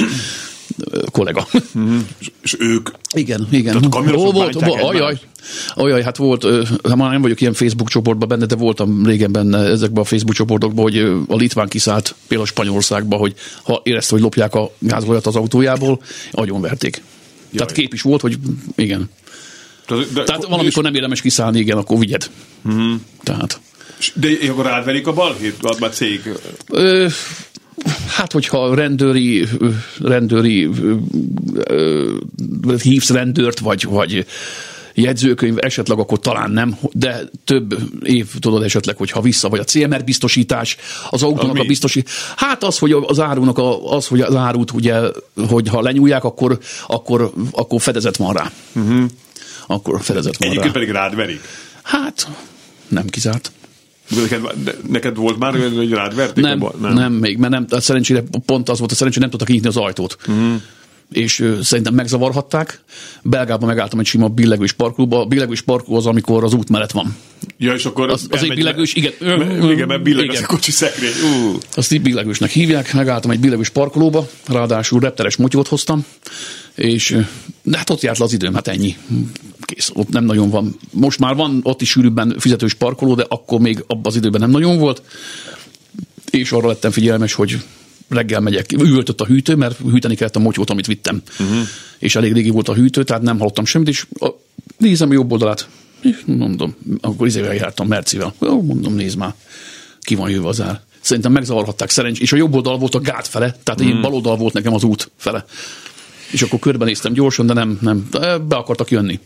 kollega. 1.11 1.47
És, 2.19 2.31
és 2.41 2.55
ők 2.59 2.89
Igen, 3.13 3.47
igen. 3.51 3.73
Tehát 3.73 3.85
a 3.85 3.89
kamionosok 3.89 4.27
Ó, 4.27 4.31
volt, 4.31 4.53
volt, 4.53 4.81
ajaj, 4.81 5.19
ajaj, 5.75 6.01
hát 6.01 6.17
volt, 6.17 6.45
hát 6.83 6.95
már 6.95 7.11
nem 7.11 7.21
vagyok 7.21 7.41
ilyen 7.41 7.53
Facebook 7.53 7.89
csoportban 7.89 8.27
benne, 8.27 8.45
de 8.45 8.55
voltam 8.55 9.05
régen 9.05 9.31
benne 9.31 9.57
ezekben 9.57 10.01
a 10.03 10.05
Facebook 10.05 10.35
csoportokban, 10.35 10.83
hogy 10.83 10.97
a 11.27 11.35
litván 11.35 11.67
kiszállt 11.67 12.15
például 12.27 12.47
Spanyolországba, 12.49 13.15
hogy 13.15 13.33
ha 13.63 13.81
érezte, 13.83 14.13
hogy 14.13 14.21
lopják 14.23 14.55
a 14.55 14.71
gázolajat 14.79 15.25
az 15.25 15.35
autójából, 15.35 16.01
agyonverték. 16.31 17.01
Tehát 17.55 17.71
kép 17.71 17.93
is 17.93 18.01
volt, 18.01 18.21
hogy 18.21 18.37
igen. 18.75 19.09
Tehát, 19.85 20.13
de, 20.13 20.23
Tehát 20.23 20.45
valamikor 20.45 20.83
nem 20.83 20.95
érdemes 20.95 21.21
kiszállni, 21.21 21.59
igen, 21.59 21.77
akkor 21.77 21.99
vigyed. 21.99 22.29
Mhm. 22.61 22.93
Tehát. 23.23 23.59
és- 23.99 24.11
De 24.15 24.29
akkor 24.49 24.67
átverik 24.67 25.07
a 25.07 25.13
balhét, 25.13 25.55
az 25.61 25.77
már 25.79 25.89
cég. 25.91 26.21
Ö, 26.69 27.07
hát, 28.17 28.31
hogyha 28.31 28.75
rendőri, 28.75 29.47
rendőri 30.01 30.69
hívsz 32.81 33.09
rendőrt, 33.09 33.59
vagy, 33.59 33.83
vagy 33.83 34.25
jegyzőkönyv, 34.93 35.57
esetleg 35.59 35.99
akkor 35.99 36.19
talán 36.19 36.51
nem, 36.51 36.77
de 36.91 37.21
több 37.45 37.77
év 38.03 38.27
tudod 38.39 38.63
esetleg, 38.63 38.97
hogyha 38.97 39.21
vissza, 39.21 39.49
vagy 39.49 39.59
a 39.59 39.63
CMR 39.63 40.03
biztosítás, 40.03 40.77
az 41.09 41.23
autónak 41.23 41.49
Ami? 41.49 41.59
a 41.59 41.63
biztosítás. 41.63 42.13
Hát 42.35 42.63
az, 42.63 42.77
hogy 42.77 42.91
az 42.91 43.19
árunak 43.19 43.57
a, 43.57 43.91
az, 43.91 44.07
hogy 44.07 44.21
az 44.21 44.35
árut 44.35 44.71
ugye, 44.71 44.99
hogy 45.47 45.67
ha 45.67 45.81
lenyúlják, 45.81 46.23
akkor, 46.23 46.59
akkor, 46.87 47.31
akkor 47.51 47.81
fedezet 47.81 48.17
van 48.17 48.33
rá. 48.33 48.51
Uh-huh. 48.73 49.05
Akkor 49.67 50.01
fedezet 50.01 50.37
van 50.37 50.47
Egyébként 50.49 50.73
rá. 50.73 50.79
pedig 50.79 50.93
rád 50.93 51.15
verik. 51.15 51.41
Hát, 51.83 52.27
nem 52.87 53.05
kizárt. 53.05 53.51
Neked, 54.15 54.41
neked 54.89 55.15
volt 55.15 55.37
már, 55.37 55.55
olyan, 55.55 55.75
hogy 55.75 55.89
rád 55.91 56.15
verték? 56.15 56.43
Nem, 56.43 56.63
nem, 56.81 56.93
nem, 56.93 57.13
még, 57.13 57.37
mert 57.37 57.51
nem, 57.51 57.67
tehát 57.67 57.83
szerencsére 57.83 58.23
pont 58.45 58.69
az 58.69 58.79
volt, 58.79 58.91
a 58.91 58.95
szerencsére 58.95 59.21
nem 59.21 59.29
tudtak 59.29 59.47
kinyitni 59.47 59.69
az 59.69 59.77
ajtót. 59.77 60.17
Uh-huh. 60.27 60.61
És 61.11 61.39
ö, 61.39 61.61
szerintem 61.61 61.93
megzavarhatták. 61.93 62.79
Belgában 63.23 63.67
megálltam 63.67 63.99
egy 63.99 64.05
sima 64.05 64.27
billegős 64.27 64.71
parkolóba. 64.71 65.19
A 65.21 65.25
billegős 65.25 65.61
parkoló 65.61 65.97
az, 65.97 66.05
amikor 66.05 66.43
az 66.43 66.53
út 66.53 66.69
mellett 66.69 66.91
van. 66.91 67.15
Ja, 67.57 67.73
és 67.73 67.85
akkor 67.85 68.09
Az- 68.09 68.27
az 68.29 68.43
egy 68.43 68.53
billegős, 68.53 68.93
igen. 68.93 69.11
Me- 69.19 69.71
igen, 69.71 69.87
mert 69.87 70.01
billeg 70.03 70.27
az 70.29 70.33
Igen. 70.33 70.43
a 70.43 70.47
kocsi 70.47 70.71
szekrény. 70.71 71.11
Ú. 71.23 71.57
Azt 71.75 71.91
így 71.91 72.01
billegősnek 72.01 72.49
hívják, 72.49 72.93
megálltam 72.93 73.31
egy 73.31 73.39
billegős 73.39 73.69
parkolóba, 73.69 74.27
ráadásul 74.47 74.99
repteres 74.99 75.35
motyót 75.35 75.67
hoztam, 75.67 76.05
és 76.77 77.17
de 77.61 77.77
hát 77.77 77.89
ott 77.89 78.01
járt 78.01 78.17
le 78.17 78.25
az 78.25 78.33
időm, 78.33 78.53
hát 78.53 78.67
ennyi. 78.67 78.97
Kész, 79.61 79.91
ott 79.93 80.09
nem 80.09 80.23
nagyon 80.23 80.49
van. 80.49 80.75
Most 80.91 81.19
már 81.19 81.35
van 81.35 81.59
ott 81.63 81.81
is 81.81 81.89
sűrűbben 81.89 82.35
fizetős 82.39 82.73
parkoló, 82.73 83.15
de 83.15 83.25
akkor 83.29 83.59
még 83.59 83.83
abban 83.87 84.05
az 84.05 84.15
időben 84.15 84.41
nem 84.41 84.49
nagyon 84.49 84.77
volt, 84.77 85.01
és 86.31 86.51
arra 86.51 86.67
lettem 86.67 86.91
figyelmes, 86.91 87.33
hogy 87.33 87.61
reggel 88.09 88.39
megyek, 88.39 88.71
üvöltött 88.71 89.21
a 89.21 89.25
hűtő, 89.25 89.55
mert 89.55 89.77
hűteni 89.77 90.15
kellett 90.15 90.35
a 90.35 90.39
motyót, 90.39 90.69
amit 90.69 90.87
vittem. 90.87 91.21
Uh-huh. 91.39 91.67
És 91.99 92.15
elég 92.15 92.33
régi 92.33 92.49
volt 92.49 92.69
a 92.69 92.73
hűtő, 92.73 93.03
tehát 93.03 93.21
nem 93.21 93.37
hallottam 93.37 93.65
semmit, 93.65 93.87
és 93.87 94.05
a, 94.19 94.29
nézem 94.77 95.09
a 95.09 95.13
jobb 95.13 95.31
oldalát, 95.31 95.69
és 96.01 96.23
mondom, 96.25 96.75
akkor 97.01 97.27
izével 97.27 97.53
jártam, 97.53 97.87
Mercivel. 97.87 98.33
Jó, 98.41 98.61
mondom, 98.61 98.95
nézd 98.95 99.17
már, 99.17 99.33
ki 100.01 100.15
van 100.15 100.29
jövő 100.29 100.45
az 100.45 100.61
ár. 100.61 100.81
Szerintem 101.01 101.31
megzavarhatták 101.31 101.89
szerencs, 101.89 102.19
és 102.19 102.31
a 102.31 102.35
jobb 102.35 102.55
oldal 102.55 102.77
volt 102.77 102.95
a 102.95 102.99
gát 102.99 103.27
fele, 103.27 103.55
tehát 103.63 103.83
mm. 103.83 104.01
bal 104.01 104.13
oldal 104.13 104.37
volt 104.37 104.53
nekem 104.53 104.73
az 104.73 104.83
út 104.83 105.11
fele. 105.17 105.45
És 106.31 106.41
akkor 106.41 106.59
körbenéztem 106.59 107.13
gyorsan, 107.13 107.45
de 107.45 107.53
nem, 107.53 107.77
nem, 107.81 108.07
be 108.47 108.55
akartak 108.55 108.91
jönni. 108.91 109.19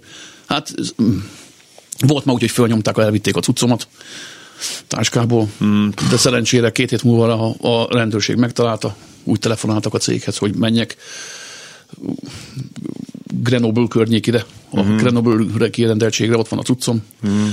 Hát 0.46 0.74
mm, 1.02 1.18
volt 2.00 2.26
ma 2.26 2.34
úgy, 2.34 2.40
hogy 2.40 2.52
fölnyomták, 2.52 2.98
elvitték 2.98 3.36
a 3.36 3.40
cuccomat 3.40 3.88
táskából, 4.88 5.50
mm. 5.64 5.88
de 6.10 6.18
szerencsére 6.18 6.72
két 6.72 6.90
hét 6.90 7.04
múlva 7.04 7.54
a, 7.60 7.82
a 7.82 7.88
rendőrség 7.94 8.36
megtalálta, 8.36 8.96
úgy 9.24 9.40
telefonáltak 9.40 9.94
a 9.94 9.98
céghez, 9.98 10.38
hogy 10.38 10.56
menjek 10.56 10.98
Grenoble 13.42 13.88
környékére, 13.88 14.46
a 14.70 14.82
mm. 14.82 14.98
Grenoble 14.98 15.70
kirendeltségre, 15.70 16.38
ott 16.38 16.48
van 16.48 16.60
a 16.60 16.64
cuccom. 16.64 17.04
Mm. 17.28 17.48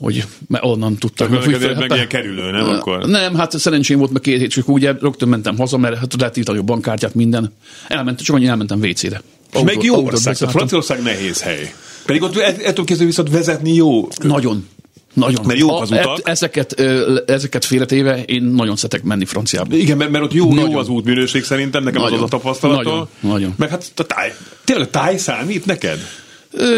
Hogy 0.00 0.24
onnan 0.60 0.96
tudtak. 0.96 1.28
Meg, 1.28 1.46
meg, 1.46 1.60
meg, 1.60 1.76
meg 1.76 1.90
ilyen 1.90 2.08
kerülő, 2.08 2.50
nem 2.50 2.68
akkor? 2.68 3.06
Nem, 3.06 3.34
hát 3.34 3.58
szerencsém 3.58 3.98
volt 3.98 4.12
meg 4.12 4.22
két 4.22 4.38
hét, 4.38 4.50
csak 4.50 4.68
ugye 4.68 4.92
rögtön 5.00 5.28
mentem 5.28 5.56
haza, 5.56 5.76
mert 5.76 5.98
hát 5.98 6.14
lehet 6.18 6.36
írtani 6.36 6.58
a 6.58 6.62
bankkártyát, 6.62 7.14
minden. 7.14 7.52
Elmentem, 7.88 8.24
csak 8.24 8.36
annyi 8.36 8.46
elmentem 8.46 8.80
WC-re. 8.80 9.22
És 9.52 9.60
meg 9.60 9.82
jó 9.82 10.04
ország, 10.04 10.36
tehát 10.36 10.54
Franciaország 10.54 11.02
nehéz 11.02 11.42
hely. 11.42 11.74
Pedig 12.04 12.22
ott 12.22 12.36
ettől 12.36 12.84
kezdve 12.84 13.06
viszont 13.06 13.30
vezetni 13.30 13.74
jó. 13.74 14.08
Nagyon. 14.22 14.68
Nagyon. 15.14 15.46
Mert 15.46 15.58
jók 15.58 15.80
az 15.82 15.90
utak. 15.90 16.20
Ezeket, 16.24 16.80
ezeket 17.26 17.64
félretéve 17.64 18.22
én 18.22 18.42
nagyon 18.42 18.76
szeretek 18.76 19.02
menni 19.02 19.24
franciába. 19.24 19.76
Igen, 19.76 19.96
mert, 19.96 20.10
mert 20.10 20.24
ott 20.24 20.32
jó, 20.32 20.54
nagyon. 20.54 20.70
jó 20.70 20.78
az 20.78 20.88
útminőség 20.88 21.44
szerintem, 21.44 21.82
nekem 21.82 22.02
nagyon. 22.02 22.16
az 22.16 22.22
az 22.22 22.32
a 22.32 22.36
tapasztalatom. 22.36 22.92
Nagyon, 22.92 23.08
nagyon. 23.20 23.54
Meg 23.56 23.68
hát 23.68 23.92
a 23.96 24.02
táj, 24.02 24.34
tényleg 24.64 24.86
a 24.86 24.90
táj 24.90 25.16
számít 25.16 25.66
neked? 25.66 25.98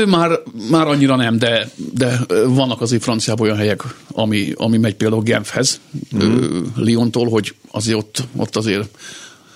Már, 0.06 0.40
már 0.70 0.86
annyira 0.86 1.16
nem, 1.16 1.38
de, 1.38 1.70
de 1.94 2.18
vannak 2.46 2.80
azért 2.80 3.02
franciában 3.02 3.46
olyan 3.46 3.58
helyek, 3.58 3.82
ami, 4.12 4.52
ami 4.56 4.78
megy 4.78 4.94
például 4.94 5.22
Genfhez, 5.22 5.80
mm. 6.16 6.62
Lyontól, 6.76 7.28
hogy 7.28 7.54
azért 7.70 7.98
ott, 7.98 8.22
ott 8.36 8.56
azért 8.56 8.88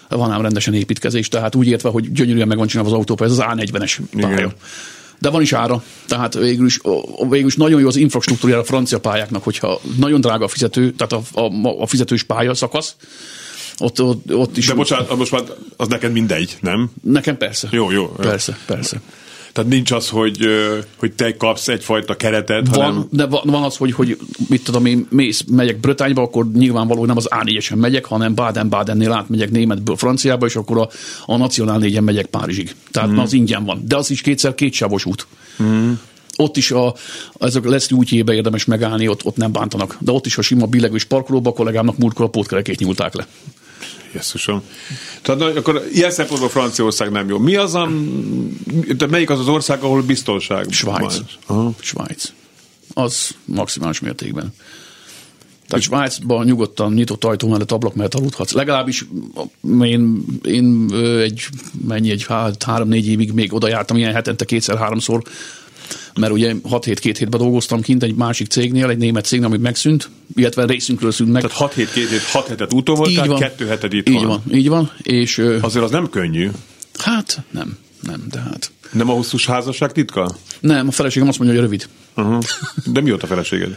van 0.08 0.30
ám 0.30 0.42
rendesen 0.42 0.74
építkezés, 0.74 1.28
tehát 1.28 1.54
úgy 1.54 1.66
értve, 1.66 1.88
hogy 1.88 2.12
gyönyörűen 2.12 2.48
meg 2.48 2.58
van 2.58 2.66
csinálva 2.66 2.90
az 2.90 2.96
autópálya, 2.96 3.32
ez 3.32 3.38
az 3.38 3.44
A40-es 3.48 3.98
pálya. 4.20 4.52
De 5.18 5.30
van 5.30 5.42
is 5.42 5.52
ára, 5.52 5.82
tehát 6.06 6.34
végül 6.34 6.66
is, 6.66 6.80
végül 7.28 7.46
is 7.46 7.56
nagyon 7.56 7.80
jó 7.80 7.86
az 7.86 7.96
infrastruktúrája 7.96 8.60
a 8.60 8.64
francia 8.64 9.00
pályáknak, 9.00 9.42
hogyha 9.42 9.80
nagyon 9.98 10.20
drága 10.20 10.44
a 10.44 10.48
fizető, 10.48 10.92
tehát 10.92 11.12
a, 11.32 11.40
a, 11.40 11.82
a 11.82 11.86
fizetős 11.86 12.22
pálya 12.22 12.54
szakasz, 12.54 12.96
ott, 13.78 14.02
ott, 14.02 14.34
ott 14.34 14.56
is... 14.56 14.66
De 14.66 14.74
bocsánat, 14.74 15.16
most 15.16 15.32
már 15.32 15.42
az 15.76 15.88
neked 15.88 16.12
mindegy, 16.12 16.56
nem? 16.60 16.90
Nekem 17.02 17.36
persze. 17.36 17.68
Jó, 17.70 17.90
jó. 17.90 18.06
Persze, 18.06 18.58
persze. 18.66 19.00
Tehát 19.56 19.70
nincs 19.70 19.90
az, 19.90 20.08
hogy, 20.08 20.38
hogy 20.96 21.12
te 21.12 21.36
kapsz 21.36 21.68
egyfajta 21.68 22.16
keretet, 22.16 22.68
van, 22.68 22.84
hanem... 22.84 23.06
De 23.10 23.26
van, 23.26 23.62
az, 23.62 23.76
hogy, 23.76 23.92
hogy 23.92 24.18
mit 24.48 24.64
tudom 24.64 24.86
én, 24.86 25.06
mész, 25.10 25.44
megyek 25.48 25.80
Brötányba, 25.80 26.22
akkor 26.22 26.50
nyilvánvaló 26.52 27.04
nem 27.04 27.16
az 27.16 27.28
A4-esen 27.30 27.76
megyek, 27.76 28.04
hanem 28.04 28.34
Baden-Badennél 28.34 29.12
átmegyek 29.12 29.50
németből 29.50 29.96
Franciába, 29.96 30.46
és 30.46 30.56
akkor 30.56 30.78
a, 30.78 30.88
a 31.26 31.36
Nacionál 31.36 31.78
4 31.78 32.00
megyek 32.00 32.26
Párizsig. 32.26 32.74
Tehát 32.90 33.10
mm. 33.10 33.18
az 33.18 33.32
ingyen 33.32 33.64
van. 33.64 33.82
De 33.86 33.96
az 33.96 34.10
is 34.10 34.20
kétszer 34.20 34.54
kétsávos 34.54 35.04
út. 35.04 35.26
Mm 35.62 35.92
ott 36.38 36.56
is 36.56 36.70
a, 36.70 36.94
ezek 37.38 37.64
a 37.64 37.68
Leszti 37.68 37.94
útjébe 37.94 38.34
érdemes 38.34 38.64
megállni, 38.64 39.08
ott, 39.08 39.24
ott 39.24 39.36
nem 39.36 39.52
bántanak. 39.52 39.96
De 40.00 40.12
ott 40.12 40.26
is 40.26 40.38
a 40.38 40.42
sima 40.42 40.66
billegős 40.66 41.04
parkolóba 41.04 41.50
a 41.50 41.52
kollégámnak 41.52 41.98
múltkor 41.98 42.24
a 42.24 42.28
pótkerekét 42.28 42.78
nyúlták 42.78 43.14
le. 43.14 43.26
Jesszusom. 44.16 44.62
Tehát 45.22 45.40
akkor 45.56 45.88
ilyen 45.92 46.10
szempontból 46.10 46.48
Franciaország 46.48 47.10
nem 47.10 47.28
jó. 47.28 47.38
Mi 47.38 47.56
az 47.56 47.74
a, 47.74 47.90
de 48.96 49.06
melyik 49.06 49.30
az 49.30 49.38
az 49.38 49.48
ország, 49.48 49.82
ahol 49.82 50.02
biztonság 50.02 50.66
Svájc. 50.70 51.20
Van? 51.46 51.74
Svájc. 51.80 52.32
Az 52.94 53.30
maximális 53.44 54.00
mértékben. 54.00 54.54
Tehát 55.68 55.84
Svájcban 55.84 56.44
nyugodtan 56.44 56.92
nyitott 56.92 57.24
ajtó 57.24 57.48
mellett 57.48 57.72
ablak 57.72 57.94
mellett 57.94 58.14
aludhatsz. 58.14 58.52
Legalábbis 58.52 59.06
én, 59.80 60.24
én 60.42 60.88
egy, 61.20 61.42
mennyi, 61.86 62.10
egy 62.10 62.26
három-négy 62.66 63.08
évig 63.08 63.32
még 63.32 63.52
oda 63.52 63.68
jártam, 63.68 63.96
ilyen 63.96 64.12
hetente 64.12 64.44
kétszer-háromszor 64.44 65.22
mert 66.14 66.32
ugye 66.32 66.54
6 66.62 66.84
hét, 66.84 66.98
két 66.98 67.18
hétben 67.18 67.40
dolgoztam 67.40 67.80
kint 67.80 68.02
egy 68.02 68.14
másik 68.14 68.46
cégnél, 68.46 68.88
egy 68.88 68.98
német 68.98 69.24
cégnél, 69.24 69.48
ami 69.48 69.56
megszűnt, 69.56 70.10
illetve 70.34 70.64
részünkről 70.64 71.10
szűnt 71.10 71.32
meg. 71.32 71.42
Tehát 71.42 71.56
6 71.56 71.72
hét, 71.72 71.92
két 71.92 72.08
hét, 72.08 72.22
6 72.22 72.46
hetet 72.46 72.72
úton 72.72 72.94
voltál, 72.94 73.26
van. 73.26 73.38
2 73.38 73.66
heted 73.66 73.92
itt 73.92 74.08
így 74.08 74.14
van. 74.14 74.26
van. 74.26 74.42
Így 74.52 74.68
van, 74.68 74.90
és... 75.02 75.38
Azért 75.60 75.84
az 75.84 75.90
nem 75.90 76.08
könnyű. 76.10 76.50
Hát, 76.98 77.42
nem, 77.50 77.78
nem, 78.02 78.24
de 78.30 78.40
hát... 78.40 78.70
Nem 78.92 79.10
a 79.10 79.12
hosszús 79.12 79.46
házasság 79.46 79.92
titka? 79.92 80.36
Nem, 80.60 80.88
a 80.88 80.90
feleségem 80.90 81.28
azt 81.28 81.38
mondja, 81.38 81.56
hogy 81.56 81.64
rövid. 81.64 81.88
Uh-huh. 82.16 82.42
De 82.84 83.00
mióta 83.00 83.24
a 83.24 83.28
feleséged? 83.28 83.76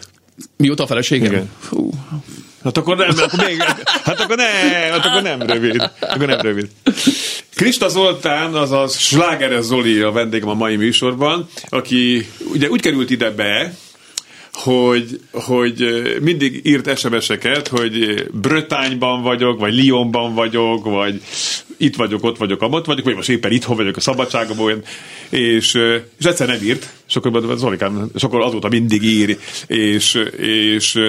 Mióta 0.57 0.83
a 0.83 0.87
feleségem? 0.87 1.31
Igen. 1.31 1.49
Hú. 1.69 1.91
Hát 2.63 2.77
akkor 2.77 2.97
nem, 2.97 3.09
akkor 3.17 3.45
még, 3.47 3.57
hát 4.03 4.19
akkor 4.19 4.35
nem, 4.35 4.91
hát 4.91 5.05
akkor 5.05 5.21
nem 5.21 5.41
rövid. 5.41 5.91
Akkor 5.99 6.27
nem 6.27 6.39
rövid. 6.39 6.67
Krista 7.55 7.89
Zoltán, 7.89 8.53
azaz 8.53 8.97
Slágeres 8.97 9.63
Zoli 9.63 9.99
a 9.99 10.11
vendégem 10.11 10.49
a 10.49 10.53
mai 10.53 10.75
műsorban, 10.75 11.49
aki 11.69 12.27
ugye 12.53 12.69
úgy 12.69 12.81
került 12.81 13.09
ide 13.09 13.29
be, 13.29 13.75
hogy, 14.53 15.19
hogy 15.31 16.03
mindig 16.21 16.61
írt 16.63 16.97
SMS-eket, 16.97 17.67
hogy 17.67 18.25
Brötányban 18.31 19.21
vagyok, 19.21 19.59
vagy 19.59 19.85
Lyonban 19.85 20.33
vagyok, 20.33 20.83
vagy 20.83 21.21
itt 21.79 21.95
vagyok, 21.95 22.23
ott 22.23 22.37
vagyok, 22.37 22.61
amott 22.61 22.85
vagyok, 22.85 23.05
vagy 23.05 23.15
most 23.15 23.29
éppen 23.29 23.51
itthon 23.51 23.75
vagyok 23.75 23.95
a 23.95 23.99
szabadságomban, 23.99 24.83
és, 25.29 25.73
és 26.17 26.25
egyszer 26.25 26.47
nem 26.47 26.63
írt, 26.63 26.93
Zolikám, 27.55 28.09
sokkal 28.15 28.43
azóta 28.43 28.67
mindig 28.67 29.03
ír, 29.03 29.37
és, 29.67 30.23
és 30.37 30.99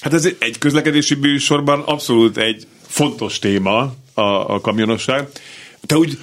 hát 0.00 0.12
ez 0.12 0.28
egy 0.38 0.58
közlekedési 0.58 1.14
műsorban 1.14 1.80
abszolút 1.80 2.36
egy 2.36 2.66
fontos 2.86 3.38
téma 3.38 3.94
a, 4.14 4.20
a 4.54 4.60
kamionosság. 4.60 5.28
Te 5.86 5.96
úgy 5.96 6.18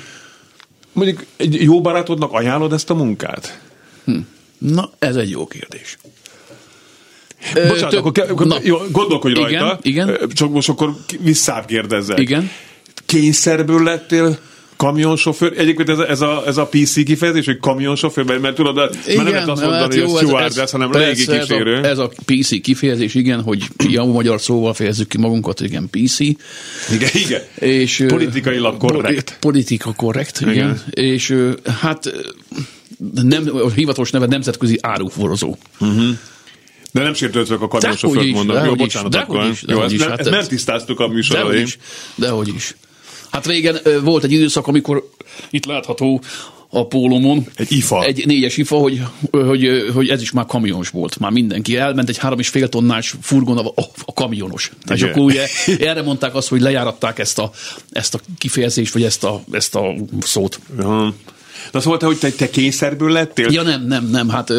mondjuk 0.91 1.25
egy 1.35 1.61
jó 1.61 1.81
barátodnak 1.81 2.31
ajánlod 2.31 2.73
ezt 2.73 2.89
a 2.89 2.93
munkát? 2.93 3.61
Hm. 4.05 4.17
Na, 4.57 4.89
ez 4.99 5.15
egy 5.15 5.29
jó 5.29 5.47
kérdés. 5.47 5.97
Bocsánat, 7.53 7.89
Tök, 7.89 8.05
akkor, 8.05 8.29
akkor 8.29 8.47
na, 8.47 8.57
jó, 8.63 8.77
gondolkodj 8.91 9.39
igen, 9.39 9.61
rajta. 9.61 9.79
Igen. 9.81 10.17
Csak 10.33 10.49
most 10.49 10.69
akkor 10.69 10.95
visszább 11.19 11.65
kérdezzek. 11.65 12.19
Igen. 12.19 12.51
Kényszerből 13.05 13.83
lettél 13.83 14.39
kamionsofőr, 14.83 15.53
egyébként 15.57 15.89
ez 15.89 15.97
a, 15.97 16.09
ez 16.09 16.21
a, 16.21 16.43
ez 16.45 16.57
a 16.57 16.65
PC 16.65 17.03
kifejezés, 17.03 17.45
hogy 17.45 17.59
kamionsofőr, 17.59 18.25
mert, 18.25 18.41
mert 18.41 18.55
tudod, 18.55 18.95
igen, 19.07 19.23
mert 19.23 19.23
nem 19.23 19.33
lehet 19.33 19.49
azt 19.49 19.61
mondani, 19.61 19.99
hát 19.99 20.09
hogy 20.09 20.17
stewardess, 20.17 20.71
hanem 20.71 20.91
régi 20.91 21.25
kísérő. 21.25 21.77
Ez 21.77 21.83
a, 21.83 21.89
ez 21.89 21.97
a 21.97 22.11
PC 22.25 22.61
kifejezés, 22.61 23.15
igen, 23.15 23.41
hogy 23.41 23.63
jó 23.89 24.11
magyar 24.11 24.41
szóval 24.41 24.73
fejezzük 24.73 25.07
ki 25.07 25.17
magunkat, 25.17 25.61
igen, 25.61 25.89
PC. 25.89 26.19
Igen, 26.19 27.09
igen. 27.13 27.41
És, 27.55 28.03
Politikailag 28.07 28.77
korrekt. 28.77 29.37
Politika 29.39 29.93
korrekt, 29.93 30.39
igen. 30.41 30.53
igen. 30.53 30.83
És 30.89 31.35
hát 31.79 32.11
nem, 33.13 33.49
a 33.53 33.69
hivatalos 33.69 34.11
neve 34.11 34.25
nemzetközi 34.25 34.77
áruforozó. 34.81 35.57
Uh-huh. 35.79 36.09
De 36.91 37.03
nem 37.03 37.13
sértődtök 37.13 37.61
a 37.61 37.67
kamionsofőrt 37.67 38.31
mondani. 38.31 38.67
Jó, 38.67 38.75
bocsánat, 38.75 39.11
de 39.11 39.17
akkor. 39.17 39.43
Is, 39.51 39.63
Jó, 39.67 39.81
ezt, 39.81 39.93
is, 39.93 40.01
hát 40.01 40.19
ezt 40.19 40.29
nem 40.29 40.43
tisztáztuk 40.43 40.99
a 40.99 41.07
műsor 41.07 41.37
Dehogy 41.37 41.59
is, 41.59 41.77
dehogy 42.15 42.47
is. 42.55 42.75
Hát 43.33 43.47
régen 43.47 43.77
volt 44.03 44.23
egy 44.23 44.31
időszak, 44.31 44.67
amikor 44.67 45.09
itt 45.49 45.65
látható 45.65 46.21
a 46.69 46.87
pólomon. 46.87 47.45
Egy 47.55 47.71
ifa. 47.71 48.03
Egy 48.03 48.25
négyes 48.25 48.57
ifa, 48.57 48.75
hogy, 48.75 49.01
hogy, 49.31 49.91
hogy 49.93 50.09
ez 50.09 50.21
is 50.21 50.31
már 50.31 50.45
kamions 50.45 50.89
volt. 50.89 51.19
Már 51.19 51.31
mindenki 51.31 51.77
elment, 51.77 52.09
egy 52.09 52.17
három 52.17 52.39
és 52.39 52.47
fél 52.47 52.69
tonnás 52.69 53.15
furgon 53.21 53.57
a, 53.57 53.71
a 54.05 54.13
kamionos. 54.13 54.71
És 54.93 55.01
akkor 55.01 55.23
ugye 55.23 55.47
erre 55.79 56.01
mondták 56.01 56.35
azt, 56.35 56.47
hogy 56.47 56.61
lejáratták 56.61 57.19
ezt 57.19 57.39
a, 57.39 57.51
ezt 57.91 58.13
a 58.13 58.19
kifejezést, 58.37 58.93
vagy 58.93 59.03
ezt 59.03 59.23
a, 59.23 59.43
ezt 59.51 59.75
a 59.75 59.93
szót. 60.21 60.59
Uh-huh. 60.77 61.13
De 61.71 61.77
azt 61.77 61.85
mondta, 61.85 62.05
hogy 62.05 62.17
te, 62.17 62.31
te 62.31 62.49
kényszerből 62.49 63.11
lettél? 63.11 63.51
Ja 63.51 63.61
nem, 63.61 63.85
nem, 63.87 64.09
nem, 64.09 64.29
hát 64.29 64.49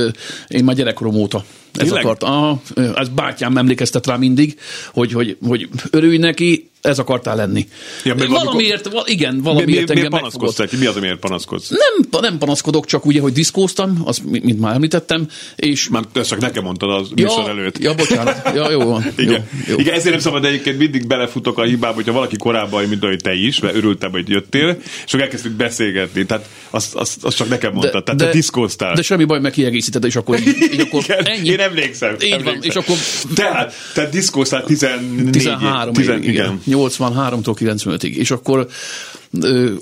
én 0.49 0.65
már 0.65 0.77
gyerekkorom 0.77 1.15
óta 1.15 1.45
ez 1.79 1.91
akart. 1.91 2.23
Aha, 2.23 2.61
ez 2.95 3.09
bátyám 3.09 3.57
emlékeztet 3.57 4.07
rá 4.07 4.17
mindig, 4.17 4.59
hogy, 4.93 5.13
hogy, 5.13 5.37
hogy 5.47 5.69
örülj 5.91 6.17
neki, 6.17 6.69
ez 6.85 6.99
akartál 6.99 7.37
lenni. 7.37 7.69
Ja, 8.05 8.15
valamiért, 8.29 8.89
val, 8.93 9.05
igen, 9.07 9.41
valamiért 9.43 9.69
mi, 9.69 9.73
mi, 9.73 9.81
engem 9.81 9.95
miért 9.97 10.11
panaszkodsz 10.11 10.79
Mi 10.79 10.87
az, 10.87 10.97
amiért 10.97 11.19
panaszkodsz? 11.19 11.69
Nem, 11.71 12.21
nem 12.21 12.39
panaszkodok, 12.39 12.87
csak 12.87 13.07
ugye, 13.07 13.21
hogy 13.21 13.33
diszkóztam, 13.33 14.03
az, 14.05 14.23
mint 14.25 14.61
már 14.61 14.75
említettem, 14.75 15.29
és... 15.57 15.89
Már 15.89 16.03
ezt 16.13 16.29
csak 16.29 16.41
nekem 16.41 16.63
mondtad 16.63 16.91
az 16.91 17.09
ja, 17.15 17.25
műsor 17.25 17.49
előtt. 17.49 17.79
Ja, 17.79 17.95
bocsánat. 17.95 18.51
Ja, 18.55 18.71
jó 18.71 18.85
van. 18.85 19.05
igen. 19.17 19.49
Jó, 19.67 19.73
jó. 19.73 19.79
igen, 19.79 19.95
ezért 19.95 20.11
nem 20.11 20.19
szabad 20.19 20.45
egyébként 20.45 20.79
mindig 20.79 21.07
belefutok 21.07 21.59
a 21.59 21.63
hibába, 21.63 21.95
hogyha 21.95 22.13
valaki 22.13 22.37
korábban, 22.37 22.85
mint 22.85 23.05
ahogy 23.05 23.21
te 23.23 23.35
is, 23.35 23.61
mert 23.61 23.75
örültem, 23.75 24.11
hogy 24.11 24.29
jöttél, 24.29 24.79
és 25.07 25.13
akkor 25.13 25.21
elkezdtük 25.21 25.53
beszélgetni. 25.53 26.27
Tehát 26.27 26.49
azt, 26.71 26.95
azt, 26.95 27.25
azt 27.25 27.37
csak 27.37 27.49
nekem 27.49 27.73
mondtad. 27.73 27.93
De, 27.93 28.03
Tehát 28.03 28.21
de, 28.21 28.27
te 28.27 28.33
diszkóztál. 28.33 28.95
De 28.95 29.03
semmi 29.03 29.25
baj, 29.25 29.41
meg 29.41 29.53
kiegészíted, 29.53 30.05
és 30.05 30.17
akkor, 30.17 30.39
így, 30.39 30.81
akkor 30.81 31.03
igen, 31.09 31.25
ennyi. 31.25 31.49
Én 31.49 31.61
emlékszem. 31.69 32.15
Így 32.15 32.31
emlékszem. 32.31 32.45
van, 32.45 32.63
és 32.63 32.75
akkor... 32.75 32.97
Tehát, 33.35 33.75
tehát 33.95 34.11
diszkóztál 34.11 34.65
14 34.65 35.31
13 35.31 35.95
10, 35.95 36.05
igen. 36.05 36.23
igen. 36.23 36.61
83-tól 36.67 37.57
95-ig. 37.61 38.15
És 38.15 38.31
akkor 38.31 38.67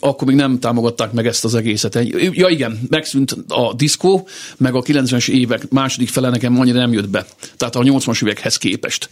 akkor 0.00 0.26
még 0.26 0.36
nem 0.36 0.58
támogatták 0.58 1.12
meg 1.12 1.26
ezt 1.26 1.44
az 1.44 1.54
egészet. 1.54 1.98
Ja 2.30 2.48
igen, 2.48 2.80
megszűnt 2.88 3.36
a 3.48 3.74
diszkó, 3.74 4.28
meg 4.56 4.74
a 4.74 4.82
90-es 4.82 5.28
évek 5.28 5.70
második 5.70 6.08
fele 6.08 6.30
nekem 6.30 6.60
annyira 6.60 6.78
nem 6.78 6.92
jött 6.92 7.08
be. 7.08 7.26
Tehát 7.56 7.76
a 7.76 7.80
80-as 7.80 8.22
évekhez 8.22 8.56
képest 8.56 9.08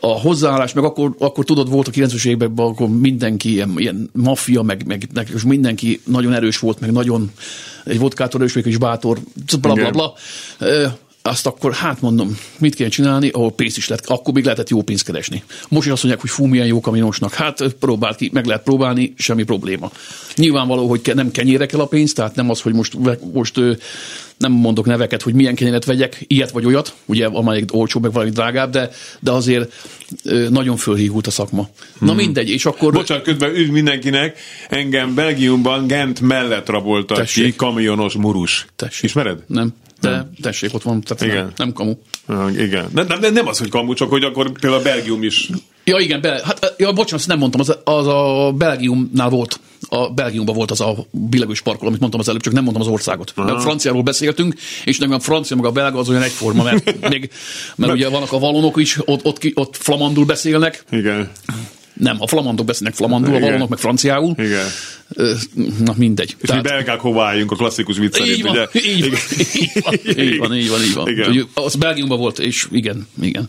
a 0.00 0.20
hozzáállás, 0.20 0.72
meg 0.72 0.84
akkor, 0.84 1.14
akkor 1.18 1.44
tudod, 1.44 1.70
volt 1.70 1.88
a 1.88 1.90
90-es 1.90 2.26
években, 2.26 2.66
akkor 2.66 2.88
mindenki 2.88 3.50
ilyen, 3.52 3.74
ilyen 3.76 4.10
maffia, 4.12 4.62
meg, 4.62 4.86
meg, 4.86 5.08
meg 5.14 5.30
és 5.34 5.42
mindenki 5.42 6.00
nagyon 6.04 6.32
erős 6.32 6.58
volt, 6.58 6.80
meg 6.80 6.92
nagyon 6.92 7.30
egy 7.84 7.98
vodkától 7.98 8.40
erős, 8.40 8.54
és 8.54 8.76
bátor, 8.76 9.18
bla 9.60 9.72
bla 9.72 9.90
bla 9.90 10.14
azt 11.28 11.46
akkor, 11.46 11.72
hát 11.72 12.00
mondom, 12.00 12.38
mit 12.58 12.74
kell 12.74 12.88
csinálni, 12.88 13.28
ahol 13.28 13.52
pénzt 13.52 13.76
is 13.76 13.88
lehet, 13.88 14.06
akkor 14.06 14.34
még 14.34 14.44
lehetett 14.44 14.68
jó 14.68 14.82
pénzt 14.82 15.04
keresni. 15.04 15.42
Most 15.68 15.86
is 15.86 15.92
azt 15.92 16.02
mondják, 16.02 16.22
hogy 16.22 16.30
fú, 16.30 16.44
milyen 16.44 16.66
jó 16.66 16.80
kamionosnak. 16.80 17.34
Hát 17.34 17.62
próbált 17.80 18.16
ki, 18.16 18.30
meg 18.32 18.46
lehet 18.46 18.62
próbálni, 18.62 19.14
semmi 19.16 19.42
probléma. 19.42 19.90
Nyilvánvaló, 20.36 20.88
hogy 20.88 21.00
nem 21.14 21.30
kenyére 21.30 21.66
kell 21.66 21.80
a 21.80 21.86
pénz, 21.86 22.12
tehát 22.12 22.34
nem 22.34 22.50
az, 22.50 22.60
hogy 22.60 22.72
most, 22.72 22.96
most 23.32 23.60
nem 24.36 24.52
mondok 24.52 24.86
neveket, 24.86 25.22
hogy 25.22 25.34
milyen 25.34 25.54
kenyeret 25.54 25.84
vegyek, 25.84 26.24
ilyet 26.26 26.50
vagy 26.50 26.64
olyat, 26.66 26.94
ugye 27.04 27.26
amelyik 27.26 27.74
olcsó, 27.74 28.00
meg 28.00 28.12
valami 28.12 28.30
drágább, 28.30 28.70
de, 28.70 28.90
de 29.20 29.30
azért 29.30 29.72
nagyon 30.50 30.76
fölhívult 30.76 31.26
a 31.26 31.30
szakma. 31.30 31.68
Na 31.98 32.06
Hmm. 32.06 32.16
mindegy, 32.16 32.50
és 32.50 32.66
akkor... 32.66 32.92
Bocsánat, 32.92 33.24
közben 33.24 33.54
üdv 33.56 33.72
mindenkinek. 33.72 34.38
Engem 34.68 35.14
Belgiumban 35.14 35.86
Gent 35.86 36.20
mellett 36.20 36.68
raboltak 36.68 37.16
Tessék. 37.16 37.44
ki 37.44 37.54
kamionos 37.56 38.14
murus. 38.14 38.66
Tessék. 38.76 39.02
Ismered? 39.02 39.42
Nem, 39.46 39.74
de 40.10 40.30
tessék, 40.42 40.74
ott 40.74 40.82
van, 40.82 41.00
tehát 41.00 41.22
Igen. 41.22 41.44
nem, 41.44 41.52
nem 41.56 41.72
kamu. 41.72 41.94
Igen. 42.56 42.88
Nem, 42.94 43.06
nem, 43.20 43.32
nem 43.32 43.46
az, 43.46 43.58
hogy 43.58 43.68
kamu, 43.68 43.92
csak 43.92 44.10
hogy 44.10 44.22
akkor 44.22 44.52
például 44.52 44.82
Belgium 44.82 45.22
is. 45.22 45.48
Ja, 45.84 45.98
igen, 45.98 46.20
be, 46.20 46.40
hát, 46.44 46.74
ja, 46.76 46.92
bocsánat, 46.92 47.12
ezt 47.12 47.26
nem 47.26 47.38
mondtam, 47.38 47.60
az, 47.60 47.78
az 47.84 48.06
a 48.06 48.52
Belgiumnál 48.56 49.28
volt, 49.28 49.60
a 49.88 50.10
Belgiumban 50.10 50.54
volt 50.54 50.70
az 50.70 50.80
a 50.80 51.06
billegős 51.10 51.60
parkoló, 51.60 51.88
amit 51.88 52.00
mondtam 52.00 52.20
az 52.20 52.28
előbb, 52.28 52.40
csak 52.40 52.52
nem 52.52 52.62
mondtam 52.62 52.86
az 52.86 52.92
országot. 52.92 53.32
Mert 53.36 53.62
franciáról 53.62 54.02
beszéltünk, 54.02 54.54
és 54.84 54.98
nekem 54.98 55.14
a 55.14 55.20
francia 55.20 55.56
meg 55.56 55.64
a 55.64 55.70
belga 55.70 55.98
az 55.98 56.08
olyan 56.08 56.22
egyforma, 56.22 56.62
mert, 56.62 57.00
még, 57.10 57.30
mert 57.76 57.92
ugye 57.92 58.08
vannak 58.08 58.32
a 58.32 58.38
valonok 58.38 58.80
is, 58.80 58.98
ott, 59.04 59.24
ott, 59.24 59.38
ki- 59.38 59.52
ott 59.54 59.76
flamandul 59.76 60.24
beszélnek, 60.24 60.84
Igen. 60.90 61.30
Nem, 61.94 62.16
a 62.18 62.26
flamandok 62.26 62.66
beszélnek 62.66 62.94
flamandul, 62.94 63.34
a 63.34 63.38
valonok 63.38 63.68
meg 63.68 63.78
franciául. 63.78 64.34
Igen. 64.38 64.66
Na 65.84 65.94
mindegy. 65.96 66.36
És 66.40 66.50
mi 66.50 66.60
belgák 66.60 67.00
hova 67.00 67.24
álljunk 67.24 67.52
a 67.52 67.56
klasszikus 67.56 67.98
vicc 67.98 68.12
szerint, 68.12 68.36
így 68.36 68.42
van, 68.42 68.52
ugye? 68.52 68.66
így 68.72 69.10
van, 69.10 69.18
így 69.54 69.70
van, 69.82 69.94
így 70.24 70.38
van, 70.38 70.54
így 70.54 70.68
van, 70.68 70.82
így 70.82 70.94
van. 70.94 71.08
Igen. 71.08 71.48
Az 71.54 71.74
Belgiumban 71.74 72.18
volt, 72.18 72.38
és 72.38 72.66
igen, 72.70 73.08
igen. 73.20 73.48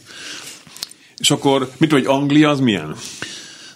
És 1.17 1.31
akkor, 1.31 1.69
mit 1.77 1.91
vagy 1.91 2.05
Anglia, 2.05 2.49
az 2.49 2.59
milyen? 2.59 2.95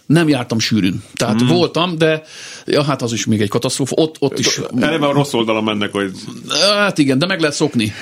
Nem 0.06 0.28
jártam 0.28 0.60
sűrűn. 0.60 1.04
Tehát 1.14 1.44
mm. 1.44 1.48
voltam, 1.48 1.98
de 1.98 2.24
ja, 2.72 2.84
hát 2.84 3.02
az 3.02 3.14
is 3.14 3.26
még 3.26 3.42
egy 3.42 3.50
katasztrófa. 3.50 3.96
Ott, 3.96 4.16
ott 4.20 4.40
is 4.40 4.60
Eleve 4.80 5.06
a 5.06 5.12
rossz 5.12 5.34
oldalon 5.34 5.64
mennek, 5.64 5.92
hogy 5.92 6.12
Hát 6.50 6.98
igen, 6.98 7.20
de 7.20 7.26
meg 7.26 7.40
lehet 7.40 7.56
szokni. 7.56 7.94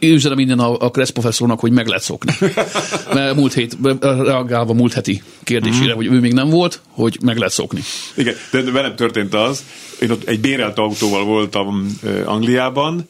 Üzenem 0.00 0.38
innen 0.38 0.58
a, 0.58 0.76
a 0.78 0.90
Kressz 0.90 1.10
professzornak, 1.10 1.60
hogy 1.60 1.72
meg 1.72 1.86
lehet 1.86 2.02
szokni. 2.02 2.32
Mert 3.14 3.36
múlt 3.36 3.54
hét, 3.54 3.76
reagálva 4.00 4.72
múlt 4.72 4.92
heti 4.92 5.22
kérdésére, 5.44 5.92
hogy 5.92 6.06
ő 6.06 6.20
még 6.20 6.32
nem 6.32 6.48
volt, 6.48 6.80
hogy 6.88 7.18
meg 7.22 7.36
lehet 7.36 7.52
szokni. 7.52 7.80
Igen, 8.14 8.34
de 8.50 8.70
velem 8.70 8.96
történt 8.96 9.34
az, 9.34 9.64
én 10.00 10.10
ott 10.10 10.28
egy 10.28 10.40
bérelt 10.40 10.78
autóval 10.78 11.24
voltam 11.24 11.98
Angliában, 12.24 13.08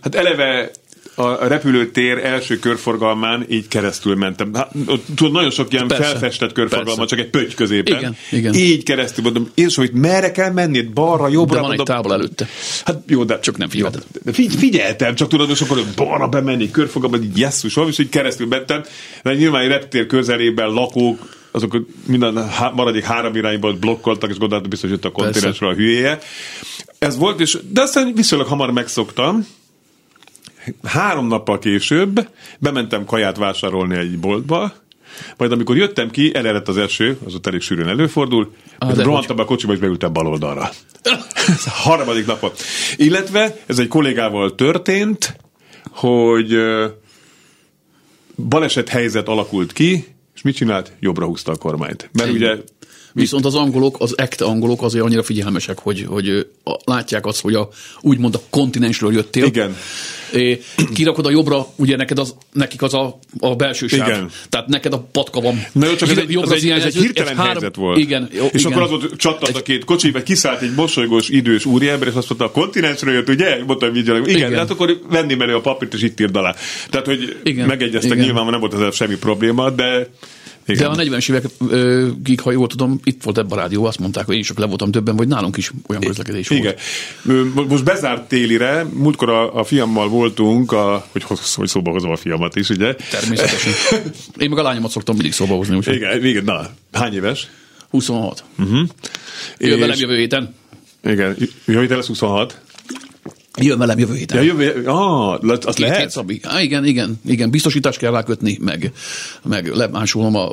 hát 0.00 0.14
eleve 0.14 0.70
a 1.18 1.46
repülőtér 1.48 2.18
első 2.24 2.58
körforgalmán 2.58 3.44
így 3.48 3.68
keresztül 3.68 4.14
mentem. 4.14 4.54
Hát, 4.54 4.72
tudod, 5.14 5.32
nagyon 5.32 5.50
sok 5.50 5.72
ilyen 5.72 5.86
Persze. 5.88 6.04
felfestett 6.04 6.52
körforgalma, 6.52 7.00
Persze. 7.00 7.16
csak 7.16 7.24
egy 7.24 7.30
pötty 7.30 7.54
középen. 7.54 7.98
Igen, 7.98 8.16
igen. 8.30 8.54
Így 8.54 8.82
keresztül 8.82 9.24
mondom, 9.24 9.50
én 9.54 9.68
hogy 9.74 9.92
merre 9.92 10.30
kell 10.30 10.52
menni, 10.52 10.80
balra, 10.82 11.28
jobbra. 11.28 11.54
De 11.54 11.60
van 11.60 11.70
egy 11.70 11.76
mondom, 11.76 11.96
távol 11.96 12.12
előtte. 12.12 12.48
Hát 12.84 12.98
jó, 13.06 13.24
de 13.24 13.38
Csak 13.38 13.56
nem 13.56 13.68
figyelted. 13.68 14.02
Jó, 14.14 14.20
de 14.24 14.32
figy- 14.32 14.54
figyeltem, 14.54 15.14
csak 15.14 15.28
tudod, 15.28 15.50
és 15.50 15.60
akkor 15.60 15.82
balra 15.96 16.28
bemenni, 16.28 16.70
körfogalma, 16.70 17.16
így 17.16 17.38
jesszus, 17.38 17.76
és 17.88 17.98
így 17.98 18.08
keresztül 18.08 18.46
mentem, 18.46 18.82
de 19.22 19.34
nyilván 19.34 19.62
egy 19.62 19.68
reptér 19.68 20.06
közelében 20.06 20.68
lakók, 20.68 21.36
azok 21.50 21.84
minden 22.06 22.48
há- 22.48 22.74
maradék 22.74 23.04
három 23.04 23.36
irányból 23.36 23.72
blokkoltak, 23.72 24.30
és 24.30 24.38
gondoltam 24.38 24.70
biztos, 24.70 24.90
hogy 24.90 24.98
jött 25.02 25.12
a 25.12 25.22
kontinensről 25.22 25.70
a 25.70 25.74
hülyéje. 25.74 26.18
Ez 26.98 27.16
volt, 27.16 27.40
és, 27.40 27.58
de 27.70 27.80
aztán 27.80 28.12
viszonylag 28.14 28.48
hamar 28.48 28.70
megszoktam. 28.70 29.46
Három 30.82 31.26
nappal 31.26 31.58
később 31.58 32.28
bementem 32.58 33.04
kaját 33.04 33.36
vásárolni 33.36 33.96
egy 33.96 34.18
boltba, 34.18 34.72
majd 35.36 35.52
amikor 35.52 35.76
jöttem 35.76 36.10
ki, 36.10 36.34
elerett 36.34 36.68
az 36.68 36.76
eső, 36.76 37.18
az 37.24 37.34
ott 37.34 37.46
elég 37.46 37.60
sűrűn 37.60 37.88
előfordul, 37.88 38.52
Ah, 38.78 38.96
rohantam 38.96 39.36
be 39.36 39.42
a 39.42 39.44
kocsiba, 39.44 39.72
és 39.72 39.78
beültem 39.78 40.12
bal 40.12 40.26
oldalra. 40.26 40.70
Ez 41.46 41.66
a 41.66 41.70
harmadik 41.70 42.26
napon. 42.26 42.50
Illetve 42.96 43.56
ez 43.66 43.78
egy 43.78 43.88
kollégával 43.88 44.54
történt, 44.54 45.36
hogy 45.90 46.56
baleset 48.36 48.88
helyzet 48.88 49.28
alakult 49.28 49.72
ki, 49.72 50.06
és 50.34 50.42
mit 50.42 50.56
csinált? 50.56 50.92
Jobbra 51.00 51.26
húzta 51.26 51.52
a 51.52 51.56
kormányt. 51.56 52.10
Mert 52.12 52.30
ugye 52.30 52.56
Viszont 53.18 53.44
az 53.44 53.54
angolok, 53.54 53.96
az 53.98 54.18
ekte 54.18 54.44
angolok 54.44 54.82
azért 54.82 55.04
annyira 55.04 55.22
figyelmesek, 55.22 55.78
hogy, 55.78 56.04
hogy 56.08 56.46
látják 56.84 57.26
azt, 57.26 57.40
hogy 57.40 57.54
a, 57.54 57.68
úgymond 58.00 58.34
a 58.34 58.40
kontinensről 58.50 59.12
jöttél. 59.12 59.44
Igen. 59.44 59.76
É, 60.32 60.60
kirakod 60.94 61.26
a 61.26 61.30
jobbra, 61.30 61.66
ugye 61.76 61.96
neked 61.96 62.18
az, 62.18 62.34
nekik 62.52 62.82
az 62.82 62.94
a, 62.94 63.18
a 63.38 63.56
belső 63.56 63.86
sáv. 63.86 64.08
Igen. 64.08 64.30
Tehát 64.48 64.66
neked 64.66 64.92
a 64.92 65.08
patka 65.12 65.40
van. 65.40 65.64
Na 65.72 65.86
jó, 65.86 65.94
csak 65.94 66.10
ez 66.10 66.16
egy, 66.16 66.30
jobbra 66.30 66.54
ez 66.54 66.62
egy, 66.62 66.70
ez 66.70 66.84
egy 66.84 66.96
hirtelen 66.96 67.36
három- 67.36 67.52
helyzet 67.52 67.76
volt. 67.76 67.98
Igen. 67.98 68.28
Jó, 68.32 68.46
és 68.52 68.60
igen. 68.60 68.72
akkor 68.72 68.82
az 68.82 68.90
volt, 68.90 69.16
csattant 69.16 69.56
a 69.56 69.62
két 69.62 69.84
kocsi, 69.84 70.10
vagy 70.10 70.22
kiszállt 70.22 70.62
egy 70.62 70.74
mosolygós, 70.74 71.28
idős 71.28 71.64
úriember, 71.64 72.08
és 72.08 72.14
azt 72.14 72.28
mondta, 72.28 72.46
a 72.46 72.50
kontinensről 72.50 73.14
jött, 73.14 73.28
ugye? 73.28 73.64
Mondta, 73.64 73.86
hogy 73.86 73.96
igen, 73.96 74.28
igen, 74.28 74.54
hát 74.54 74.70
akkor 74.70 75.00
venném 75.10 75.40
elő 75.40 75.54
a 75.54 75.60
papírt, 75.60 75.94
és 75.94 76.02
itt 76.02 76.20
írd 76.20 76.36
alá. 76.36 76.54
Tehát, 76.90 77.06
hogy 77.06 77.36
Igen, 77.42 77.66
megegyeztek, 77.66 78.12
igen. 78.12 78.24
nyilván 78.24 78.46
nem 78.46 78.60
volt 78.60 78.74
ezzel 78.74 78.90
semmi 78.90 79.16
probléma, 79.16 79.70
de 79.70 80.08
igen. 80.68 80.92
De 80.94 81.02
a 81.02 81.04
40-es 81.04 81.30
évekig, 81.30 82.40
ha 82.40 82.50
jól 82.50 82.66
tudom, 82.66 83.00
itt 83.04 83.22
volt 83.22 83.38
ebben 83.38 83.58
a 83.58 83.60
rádió, 83.60 83.84
azt 83.84 83.98
mondták, 83.98 84.26
hogy 84.26 84.34
én 84.34 84.40
is 84.40 84.52
le 84.56 84.66
voltam 84.66 84.90
többen, 84.90 85.16
hogy 85.16 85.28
nálunk 85.28 85.56
is 85.56 85.72
olyan 85.86 86.02
közlekedés 86.02 86.50
Igen. 86.50 86.74
volt. 87.22 87.68
Most 87.68 87.84
bezárt 87.84 88.28
télire, 88.28 88.86
múltkor 88.92 89.28
a, 89.28 89.54
a 89.58 89.64
fiammal 89.64 90.08
voltunk, 90.08 90.72
a, 90.72 91.06
hogy, 91.12 91.22
hogy 91.54 91.68
szóba 91.68 91.90
hozom 91.90 92.10
a 92.10 92.16
fiamat 92.16 92.56
is, 92.56 92.68
ugye? 92.68 92.94
Természetesen. 93.10 93.72
Én 94.38 94.48
meg 94.48 94.58
a 94.58 94.62
lányomat 94.62 94.90
szoktam 94.90 95.14
mindig 95.14 95.32
szóba 95.32 95.54
hozni, 95.54 95.76
úgyhogy 95.76 95.94
Igen, 95.94 96.24
igen, 96.24 96.44
na, 96.44 96.70
hány 96.92 97.14
éves? 97.14 97.48
26. 97.90 98.44
Uh-huh. 98.58 98.88
Jön 99.58 99.78
velem 99.80 99.98
jövő 99.98 100.16
héten. 100.16 100.54
Igen, 101.04 101.36
jövő 101.64 101.80
héten 101.80 101.96
lesz 101.96 102.06
26. 102.06 102.60
Jön 103.60 103.78
velem 103.78 103.98
jövő 103.98 104.14
héten. 104.14 104.36
Ja, 104.36 104.42
jövő, 104.44 104.82
ah, 104.86 105.42
le- 105.42 105.58
Két 105.58 105.78
lehet? 105.78 105.98
hét 105.98 106.10
Szabi. 106.10 106.40
Á, 106.42 106.60
igen, 106.60 106.84
igen, 106.84 107.20
igen, 107.26 107.50
biztosítást 107.50 107.98
kell 107.98 108.10
rákötni, 108.10 108.58
meg, 108.60 108.92
meg 109.42 109.66
lemásolom 109.74 110.34
a 110.36 110.48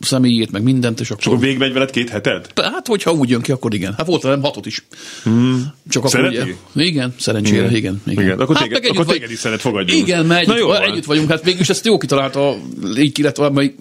személyét, 0.00 0.50
meg 0.50 0.62
mindent, 0.62 1.00
és 1.00 1.10
Akkor 1.10 1.26
akkor... 1.26 1.38
végigmegy 1.38 1.72
veled 1.72 1.90
két 1.90 2.08
heted? 2.08 2.46
Hát, 2.62 2.86
hogyha 2.86 3.12
úgy 3.12 3.28
jön 3.28 3.40
ki, 3.40 3.52
akkor 3.52 3.74
igen. 3.74 3.94
Hát 3.96 4.06
volt 4.06 4.22
velem 4.22 4.42
hatot 4.42 4.66
is. 4.66 4.84
Hmm. 5.22 5.74
Csak 5.88 6.02
akkor 6.04 6.14
Szereti? 6.14 6.56
ugye, 6.74 6.84
igen, 6.84 7.14
szerencsére, 7.18 7.58
igen. 7.64 7.74
igen, 7.76 8.02
igen. 8.06 8.24
Igen, 8.24 8.38
akkor 8.38 8.56
hát, 8.56 8.64
téged- 8.64 8.84
akkor 8.84 9.00
együtt 9.00 9.12
téged 9.12 9.30
is 9.30 9.38
szeret 9.38 9.60
fogadjunk. 9.60 10.00
Igen, 10.06 10.26
mert 10.26 10.46
Na 10.46 10.52
együtt, 10.52 10.64
jó 10.66 10.72
együtt 10.74 11.04
vagyunk. 11.04 11.30
Hát 11.30 11.44
végül 11.44 11.60
is 11.60 11.68
ezt 11.68 11.86
jó 11.86 11.98
kitalálta, 11.98 12.56
így 12.98 13.26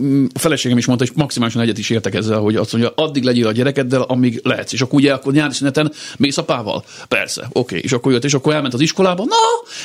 mm, 0.01 0.25
a 0.33 0.39
feleségem 0.39 0.77
is 0.77 0.85
mondta, 0.85 1.05
hogy 1.07 1.15
maximálisan 1.17 1.61
egyet 1.61 1.77
is 1.77 1.89
értek 1.89 2.15
ezzel, 2.15 2.39
hogy 2.39 2.55
azt 2.55 2.71
mondja, 2.71 2.91
addig 2.95 3.23
legyél 3.23 3.47
a 3.47 3.51
gyerekeddel, 3.51 4.01
amíg 4.01 4.39
lehetsz. 4.43 4.73
És 4.73 4.81
akkor 4.81 4.99
ugye 4.99 5.13
akkor 5.13 5.33
nyári 5.33 5.53
szüneten 5.53 5.91
mész 6.17 6.37
apával? 6.37 6.83
Persze, 7.07 7.47
oké. 7.51 7.77
És 7.77 7.91
akkor 7.91 8.11
jött, 8.11 8.23
és 8.23 8.33
akkor 8.33 8.53
elment 8.53 8.66
az 8.73 8.81
iskolába. 8.81 9.23
Na, 9.25 9.35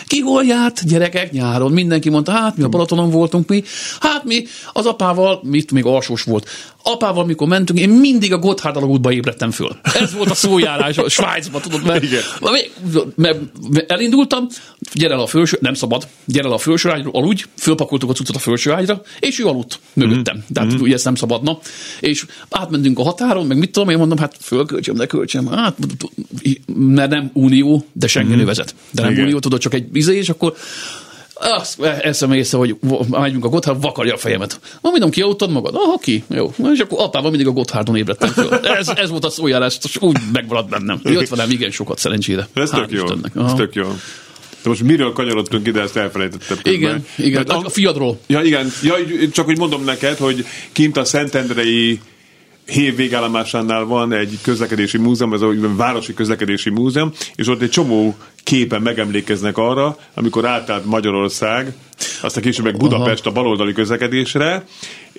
ki 0.07 0.21
hol 0.21 0.45
járt, 0.45 0.87
gyerekek, 0.87 1.33
nyáron? 1.33 1.73
Mindenki 1.73 2.11
mondta, 2.11 2.33
hát 2.33 2.57
mi 2.57 2.63
a 2.63 2.69
Balatonon 2.69 3.11
voltunk 3.11 3.49
mi. 3.49 3.63
Hát 4.01 4.25
mi 4.25 4.45
az 4.73 4.87
apával, 4.87 5.41
mit 5.43 5.73
még 5.73 5.85
alsós 5.85 6.23
volt. 6.23 6.49
Apával, 6.83 7.25
mikor 7.25 7.49
mentünk, 7.49 7.79
én 7.79 7.89
mindig 7.89 8.33
a 8.33 8.39
Gotthard 8.39 8.77
alagútba 8.77 9.13
ébredtem 9.13 9.51
föl. 9.51 9.77
Ez 9.83 10.15
volt 10.15 10.31
a 10.31 10.35
szójárás 10.35 10.99
a 10.99 11.09
Svájcban, 11.09 11.61
tudod, 11.61 11.85
mert, 11.85 12.05
mert, 13.15 13.39
mert 13.71 13.91
elindultam, 13.93 14.47
gyere 14.93 15.15
el 15.15 15.21
a 15.21 15.27
felső, 15.27 15.59
nem 15.61 15.75
szabad, 15.75 16.09
gyere 16.25 16.47
el 16.47 16.53
a 16.53 16.59
felső 16.59 16.91
ágyról, 16.91 17.13
aludj, 17.15 17.45
fölpakoltuk 17.59 18.11
a 18.11 18.13
cuccot 18.13 18.37
a 18.37 18.39
felső 18.39 18.73
ágyra, 18.73 19.03
és 19.21 19.39
ő 19.39 19.47
aludt 19.47 19.81
mögöttem. 19.93 20.37
Mm. 20.37 20.53
Tehát 20.53 20.73
ugye 20.73 20.95
ezt 20.95 21.05
nem 21.05 21.15
szabadna. 21.15 21.59
És 22.01 22.27
átmentünk 22.51 22.99
a 22.99 23.03
határon, 23.03 23.47
meg 23.47 23.59
mit 23.59 23.71
tudom, 23.71 23.89
én 23.89 23.99
mondom, 23.99 24.19
hát 24.19 24.37
fölköltsem, 24.41 24.95
de 24.95 25.07
költsem. 25.07 25.47
Hát, 25.47 25.77
mert 26.75 27.11
nem 27.11 27.31
unió, 27.33 27.87
de 27.93 28.07
Schengen 28.07 28.39
mm. 28.39 28.45
vezet. 28.45 28.75
De 28.91 29.03
nem 29.03 29.11
Igen. 29.11 29.25
unió, 29.25 29.39
tudod, 29.39 29.61
csak 29.61 29.75
egy 29.75 29.89
izé, 29.93 30.17
és 30.17 30.29
akkor 30.29 30.55
azt 31.35 31.83
eszem 31.83 32.33
észre, 32.33 32.59
hogy 32.59 32.77
megyünk 33.11 33.45
a 33.45 33.49
Gotthard, 33.49 33.81
vakarja 33.81 34.15
a 34.15 34.17
fejemet. 34.17 34.61
Ma 34.81 34.91
mondom, 34.91 35.11
ki 35.11 35.23
aluttad 35.23 35.51
magad? 35.51 35.75
Aha, 35.75 35.99
ki? 35.99 36.25
Jó. 36.29 36.53
És 36.73 36.79
akkor 36.79 37.01
apával 37.01 37.31
mindig 37.31 37.49
a 37.49 37.51
Gotthardon 37.51 37.97
ébredtem 37.97 38.29
föl. 38.29 38.55
Ez, 38.55 38.89
ez 38.89 39.11
volt 39.11 39.25
a 39.25 39.31
szójárás, 39.31 39.79
és 39.83 39.97
úgy 40.01 40.17
megmaradt 40.33 40.69
bennem. 40.69 41.01
Jött 41.03 41.29
velem 41.29 41.51
igen 41.51 41.71
sokat 41.71 41.99
szerencsére. 41.99 42.49
Ez 42.55 42.71
Hál' 42.71 42.87
tök 42.87 42.91
jó. 42.91 43.05
Ez 43.45 43.53
tök 43.55 43.75
jó. 43.75 43.85
De 44.63 44.69
most 44.69 44.83
miről 44.83 45.13
kanyarodtunk 45.13 45.67
ide, 45.67 45.81
ezt 45.81 45.97
elfelejtettem. 45.97 46.59
Igen, 46.63 47.07
igen. 47.17 47.45
Mert 47.47 47.65
A 47.65 47.71
fiadról. 47.71 48.19
Ja, 48.27 48.43
igen. 48.43 48.73
Ja, 48.83 48.95
csak 49.33 49.45
hogy 49.45 49.59
mondom 49.59 49.85
neked, 49.85 50.17
hogy 50.17 50.45
kint 50.73 50.97
a 50.97 51.05
Szentendrei 51.05 52.01
hév 52.67 52.97
végállomásánál 52.97 53.85
van 53.85 54.13
egy 54.13 54.39
közlekedési 54.43 54.99
múzeum, 54.99 55.33
ez 55.33 55.41
a 55.41 55.53
városi 55.77 56.15
közlekedési 56.15 56.71
múzeum, 56.71 57.13
és 57.35 57.49
ott 57.49 57.63
egy 57.63 57.71
csomó 57.71 58.17
képen 58.43 58.83
megemlékeznek 58.83 59.59
arra, 59.59 59.97
amikor 60.15 60.47
átállt 60.47 60.85
Magyarország, 60.85 61.75
aztán 62.23 62.43
később 62.43 62.65
meg 62.65 62.77
Budapest 62.77 63.27
a 63.27 63.33
baloldali 63.33 63.73
közlekedésre, 63.73 64.65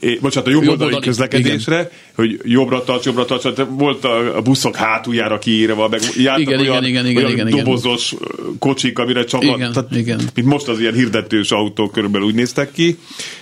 é, 0.04 0.20
bocsánat, 0.22 0.48
a 0.48 0.52
jobboldali 0.52 0.92
Jobboldali, 0.92 1.06
közlekedésre, 1.06 1.92
hogy 2.16 2.40
jobbra 2.44 2.84
tarts, 2.84 3.06
jobbra 3.06 3.26
tarts, 3.26 3.42
tehát 3.42 3.66
volt 3.70 4.04
a, 4.04 4.38
a 4.38 4.42
buszok 4.42 4.76
hátuljára 4.76 5.40
kiírva, 5.40 5.88
meg 5.88 6.00
jártak 6.18 6.42
Igen, 6.42 6.60
olyan, 6.60 6.84
igen, 6.84 6.86
igen, 6.86 7.06
igen, 7.06 7.24
olyan 7.24 7.32
igen, 7.36 7.48
igen. 7.48 7.64
dobozos 7.64 8.14
kocsik, 8.60 9.00
amire 9.00 9.24
csak 9.24 9.44
Igen, 9.44 9.72
tehát, 9.72 9.96
igen. 9.96 10.20
mint 10.36 10.48
most 10.48 10.68
az 10.68 10.80
ilyen 10.80 10.94
hirdetős 10.94 11.52
autók 11.52 11.92
körülbelül 11.92 12.28
úgy 12.28 12.34
néztek 12.34 12.72
ki, 12.72 12.98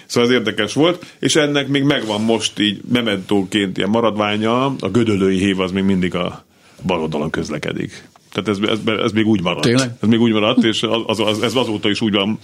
szóval 0.06 0.30
az 0.30 0.36
érdekes 0.36 0.74
volt, 0.74 1.06
és 1.20 1.36
ennek 1.36 1.68
még 1.68 1.84
megvan 1.84 2.22
most 2.22 2.60
így 2.60 2.82
mementóként 2.92 3.78
ilyen 3.78 3.90
maradványa, 3.90 4.66
a 4.66 4.90
gödölői 4.92 5.38
hév 5.38 5.60
az 5.60 5.72
még 5.72 5.84
mindig 5.84 6.16
a 6.16 6.46
bal 6.86 7.02
oldalon 7.02 7.30
közlekedik. 7.30 8.10
Tehát 8.32 8.50
ez, 8.50 8.70
ez, 8.70 8.94
ez 9.04 9.12
még 9.12 9.28
úgy 9.28 9.42
maradt. 9.42 9.66
Tényleg? 9.66 9.90
Ez 10.02 10.10
még 10.10 10.20
úgy 10.20 10.32
maradt, 10.32 10.64
és 10.64 10.84
az, 11.08 11.20
az, 11.20 11.44
ez 11.44 11.56
azóta 11.56 11.90
is 11.90 12.02
úgy 12.02 12.14
van. 12.14 12.40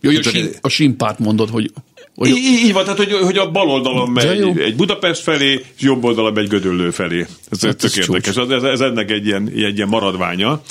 Jó, 0.00 0.10
a, 0.10 0.22
sim, 0.22 0.48
a 0.60 0.68
simpárt 0.68 1.18
mondod, 1.18 1.48
hogy, 1.48 1.70
hogy 2.16 2.28
Így, 2.28 2.64
így 2.64 2.72
van, 2.72 2.82
tehát 2.82 2.98
hogy, 2.98 3.12
hogy 3.12 3.38
a 3.38 3.50
bal 3.50 3.68
oldalon 3.68 4.10
megy 4.10 4.58
egy 4.58 4.76
Budapest 4.76 5.22
felé, 5.22 5.52
és 5.52 5.82
jobb 5.82 6.04
oldalon 6.04 6.32
megy 6.32 6.48
Gödöllő 6.48 6.90
felé. 6.90 7.26
Ez, 7.50 7.62
Hát 7.62 7.76
tök 7.76 7.90
ez 7.90 7.98
érdekes. 7.98 8.36
Ez, 8.36 8.62
ez 8.62 8.80
ennek 8.80 9.10
egy 9.10 9.26
ilyen, 9.26 9.48
egy 9.48 9.76
ilyen 9.76 9.88
maradványa. 9.88 10.62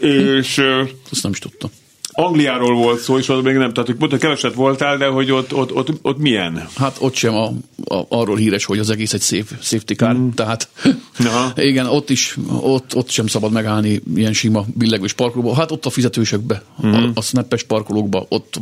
És 0.00 0.62
azt 1.10 1.22
nem 1.22 1.32
is 1.32 1.38
tudtam. 1.38 1.70
Angliáról 2.16 2.74
volt 2.74 3.00
szó, 3.00 3.18
és 3.18 3.28
ott 3.28 3.42
még 3.42 3.54
nem, 3.54 3.72
tehát 3.72 3.94
hogy 3.98 4.18
keveset 4.18 4.54
voltál, 4.54 4.96
de 4.96 5.06
hogy 5.06 5.30
ott, 5.30 5.54
ott, 5.54 5.72
ott, 5.74 5.88
ott 6.02 6.18
milyen? 6.18 6.68
Hát 6.76 6.96
ott 7.00 7.14
sem 7.14 7.34
a, 7.34 7.52
a, 7.94 8.04
arról 8.08 8.36
híres, 8.36 8.64
hogy 8.64 8.78
az 8.78 8.90
egész 8.90 9.12
egy 9.12 9.22
safe, 9.22 9.56
safety 9.60 9.92
car, 9.92 10.14
mm. 10.14 10.28
tehát 10.28 10.68
Aha. 11.18 11.52
igen, 11.70 11.86
ott 11.86 12.10
is, 12.10 12.36
ott, 12.60 12.94
ott 12.94 13.08
sem 13.08 13.26
szabad 13.26 13.52
megállni 13.52 14.00
ilyen 14.14 14.32
sima 14.32 14.64
billegős 14.74 15.12
parkolóba. 15.12 15.54
Hát 15.54 15.70
ott 15.70 15.86
a 15.86 15.90
fizetősekbe, 15.90 16.62
mm. 16.86 16.92
a, 16.92 17.10
a 17.14 17.20
snappes 17.20 17.62
parkolókba, 17.62 18.26
ott, 18.28 18.60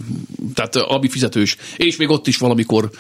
tehát 0.55 0.77
ami 0.77 1.09
fizetős, 1.09 1.57
és 1.77 1.97
még 1.97 2.11
ott 2.11 2.27
is 2.27 2.37
valamikor 2.37 2.91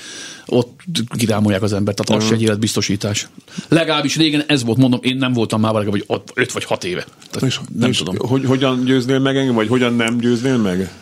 ott 0.46 0.80
kirámolják 1.16 1.62
az 1.62 1.72
embert, 1.72 2.02
tehát 2.02 2.22
az 2.22 2.28
se 2.28 2.34
egy 2.34 2.42
életbiztosítás. 2.42 3.28
Legalábbis 3.68 4.16
régen 4.16 4.42
ez 4.46 4.64
volt, 4.64 4.78
mondom, 4.78 5.00
én 5.02 5.16
nem 5.16 5.32
voltam 5.32 5.60
már 5.60 5.72
legalább, 5.72 6.04
hogy 6.06 6.20
5 6.34 6.52
vagy 6.52 6.64
6 6.64 6.84
éve. 6.84 7.04
Tehát 7.30 7.48
És, 7.48 7.60
nem 7.78 7.90
és 7.90 7.98
tudom. 7.98 8.16
Hogy, 8.28 8.44
hogyan 8.44 8.84
győznél 8.84 9.18
meg 9.18 9.36
engem, 9.36 9.54
vagy 9.54 9.68
hogyan 9.68 9.94
nem 9.94 10.18
győznél 10.18 10.56
meg? 10.56 10.92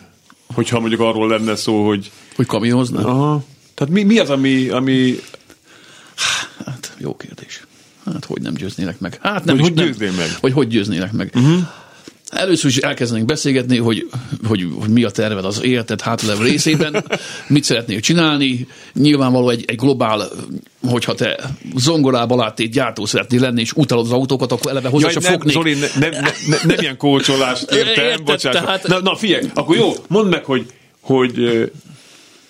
Hogyha 0.53 0.79
mondjuk 0.79 1.01
arról 1.01 1.27
lenne 1.27 1.55
szó, 1.55 1.87
hogy... 1.87 2.11
Hogy 2.35 2.45
kamioznál? 2.45 3.05
Aha. 3.05 3.43
Tehát 3.73 3.93
mi, 3.93 4.03
mi 4.03 4.19
az, 4.19 4.29
ami, 4.29 4.67
ami 4.69 5.15
Hát, 6.65 6.93
jó 6.97 7.15
kérdés. 7.15 7.63
Hát, 8.05 8.25
hogy 8.25 8.41
nem 8.41 8.53
győznélek 8.53 8.99
meg? 8.99 9.19
Hát 9.21 9.45
nem 9.45 9.59
Hogy 9.59 9.71
is, 9.71 9.73
hogy 9.73 9.85
győznél 9.85 10.11
meg? 10.11 10.37
Vagy 10.41 10.53
hogy 10.53 10.67
győznélek 10.67 11.11
meg? 11.11 11.31
Uh-huh. 11.35 11.67
Először 12.31 12.69
is 12.69 12.77
elkezdenénk 12.77 13.27
beszélgetni, 13.27 13.77
hogy, 13.77 14.09
hogy, 14.47 14.67
hogy 14.79 14.89
mi 14.89 15.03
a 15.03 15.09
terved 15.09 15.45
az 15.45 15.63
életed 15.63 16.01
hátlevő 16.01 16.43
részében, 16.43 17.03
mit 17.47 17.63
szeretnél 17.63 17.99
csinálni. 17.99 18.67
Nyilvánvaló 18.93 19.49
egy, 19.49 19.63
egy 19.67 19.75
globál, 19.75 20.29
hogyha 20.89 21.13
te 21.13 21.39
zongorába 21.75 22.35
láttét 22.35 22.71
gyártó 22.71 23.05
szeretnél 23.05 23.39
lenni, 23.39 23.61
és 23.61 23.73
utalod 23.73 24.05
az 24.05 24.11
autókat, 24.11 24.51
akkor 24.51 24.71
eleve 24.71 24.89
hozzá 24.89 25.09
Jaj, 25.09 25.13
se 25.13 25.29
nem, 25.29 25.31
fognék. 25.31 25.53
Zoli, 25.53 25.73
ne, 25.73 25.87
ne, 25.99 26.09
ne, 26.09 26.19
ne, 26.47 26.57
nem 26.63 26.77
ilyen 26.79 26.97
kócsolást 26.97 27.71
értem, 27.71 28.03
Érted, 28.05 28.23
bocsáss. 28.23 28.53
tehát- 28.53 28.87
Na, 28.87 28.99
na 28.99 29.15
figyelj, 29.15 29.43
akkor 29.53 29.75
jó, 29.75 29.93
mondd 30.07 30.29
meg, 30.29 30.45
hogy, 30.45 30.65
hogy 30.99 31.71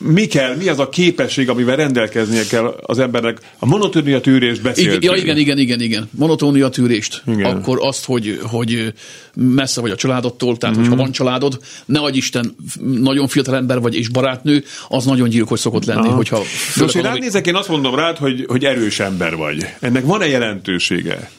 mi 0.04 0.26
kell, 0.26 0.56
mi 0.56 0.68
az 0.68 0.80
a 0.80 0.90
képesség, 0.90 1.50
amivel 1.50 1.76
rendelkeznie 1.76 2.46
kell 2.46 2.76
az 2.82 3.00
embernek. 3.00 3.38
A 3.60 3.66
monotónia 3.66 4.22
tűrés 4.22 4.52
Igen, 4.52 4.64
beszéltünk. 4.64 5.04
ja, 5.04 5.16
igen, 5.16 5.38
igen, 5.38 5.58
igen, 5.58 5.82
igen. 5.82 6.10
Monotónia 6.12 6.70
tűrést. 6.70 7.24
Igen. 7.28 7.46
Akkor 7.56 7.78
azt, 7.82 8.06
hogy, 8.06 8.40
hogy 8.44 8.94
messze 9.36 9.82
vagy 9.82 9.92
a 9.92 9.96
családodtól, 9.96 10.58
tehát 10.58 10.76
mm. 10.76 10.80
hogyha 10.80 10.96
van 10.96 11.12
családod, 11.12 11.60
ne 11.86 12.00
adj 12.00 12.18
Isten, 12.18 12.56
nagyon 12.80 13.28
fiatal 13.28 13.56
ember 13.56 13.80
vagy 13.80 13.96
és 13.96 14.10
barátnő, 14.10 14.64
az 14.88 15.06
nagyon 15.06 15.30
gyilkos 15.30 15.60
szokott 15.60 15.86
lenni, 15.86 16.08
Aha. 16.08 16.16
hogyha 16.16 16.38
most 16.38 16.80
én 16.80 16.86
rád 16.86 17.04
valami- 17.04 17.20
nézek, 17.20 17.48
én 17.48 17.56
azt 17.56 17.70
mondom 17.70 17.96
rád, 17.96 18.18
hogy, 18.18 18.46
hogy 18.48 18.66
erős 18.66 19.00
ember 19.00 19.36
vagy. 19.36 19.66
Ennek 19.80 20.06
van-e 20.06 20.28
jelentősége? 20.28 21.30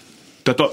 Tehát 0.43 0.61
a, 0.61 0.73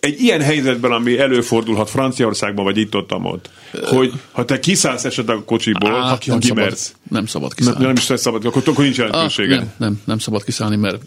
egy 0.00 0.20
ilyen 0.20 0.40
helyzetben, 0.40 0.92
ami 0.92 1.18
előfordulhat 1.18 1.90
Franciaországban, 1.90 2.64
vagy 2.64 2.76
itt 2.76 2.94
ott, 2.94 3.12
ott 3.12 3.50
hogy 3.84 4.12
ha 4.32 4.44
te 4.44 4.58
kiszállsz 4.60 5.04
esetleg 5.04 5.36
a 5.36 5.44
kocsiból, 5.44 5.94
Á, 5.94 6.08
ha, 6.08 6.18
ki- 6.18 6.30
nem, 6.30 6.40
szabad, 6.40 6.56
kimersz, 6.56 6.94
nem 7.10 7.26
szabad 7.26 7.48
nem, 7.48 7.56
kiszállni. 7.56 7.84
nem 7.86 7.96
is 7.96 8.06
lesz 8.08 8.20
szabad, 8.20 8.44
akkor, 8.44 8.62
akkor 8.66 8.84
nincs 8.84 8.96
jelentősége. 8.96 9.56
nem, 9.56 9.72
nem, 9.76 10.00
nem 10.04 10.18
szabad 10.18 10.44
kiszállni, 10.44 10.76
mert 10.76 11.02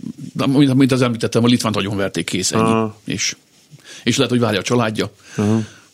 mint, 0.48 0.74
mint 0.74 0.92
az 0.92 1.02
említettem, 1.02 1.44
a 1.44 1.48
Litvánt 1.48 1.76
nagyon 1.76 1.98
verték 1.98 2.26
kész 2.26 2.52
ennyi. 2.52 2.62
Aha. 2.64 2.98
És, 3.06 3.36
és 4.04 4.16
lehet, 4.16 4.32
hogy 4.32 4.42
várja 4.42 4.60
a 4.60 4.64
családja. 4.64 5.12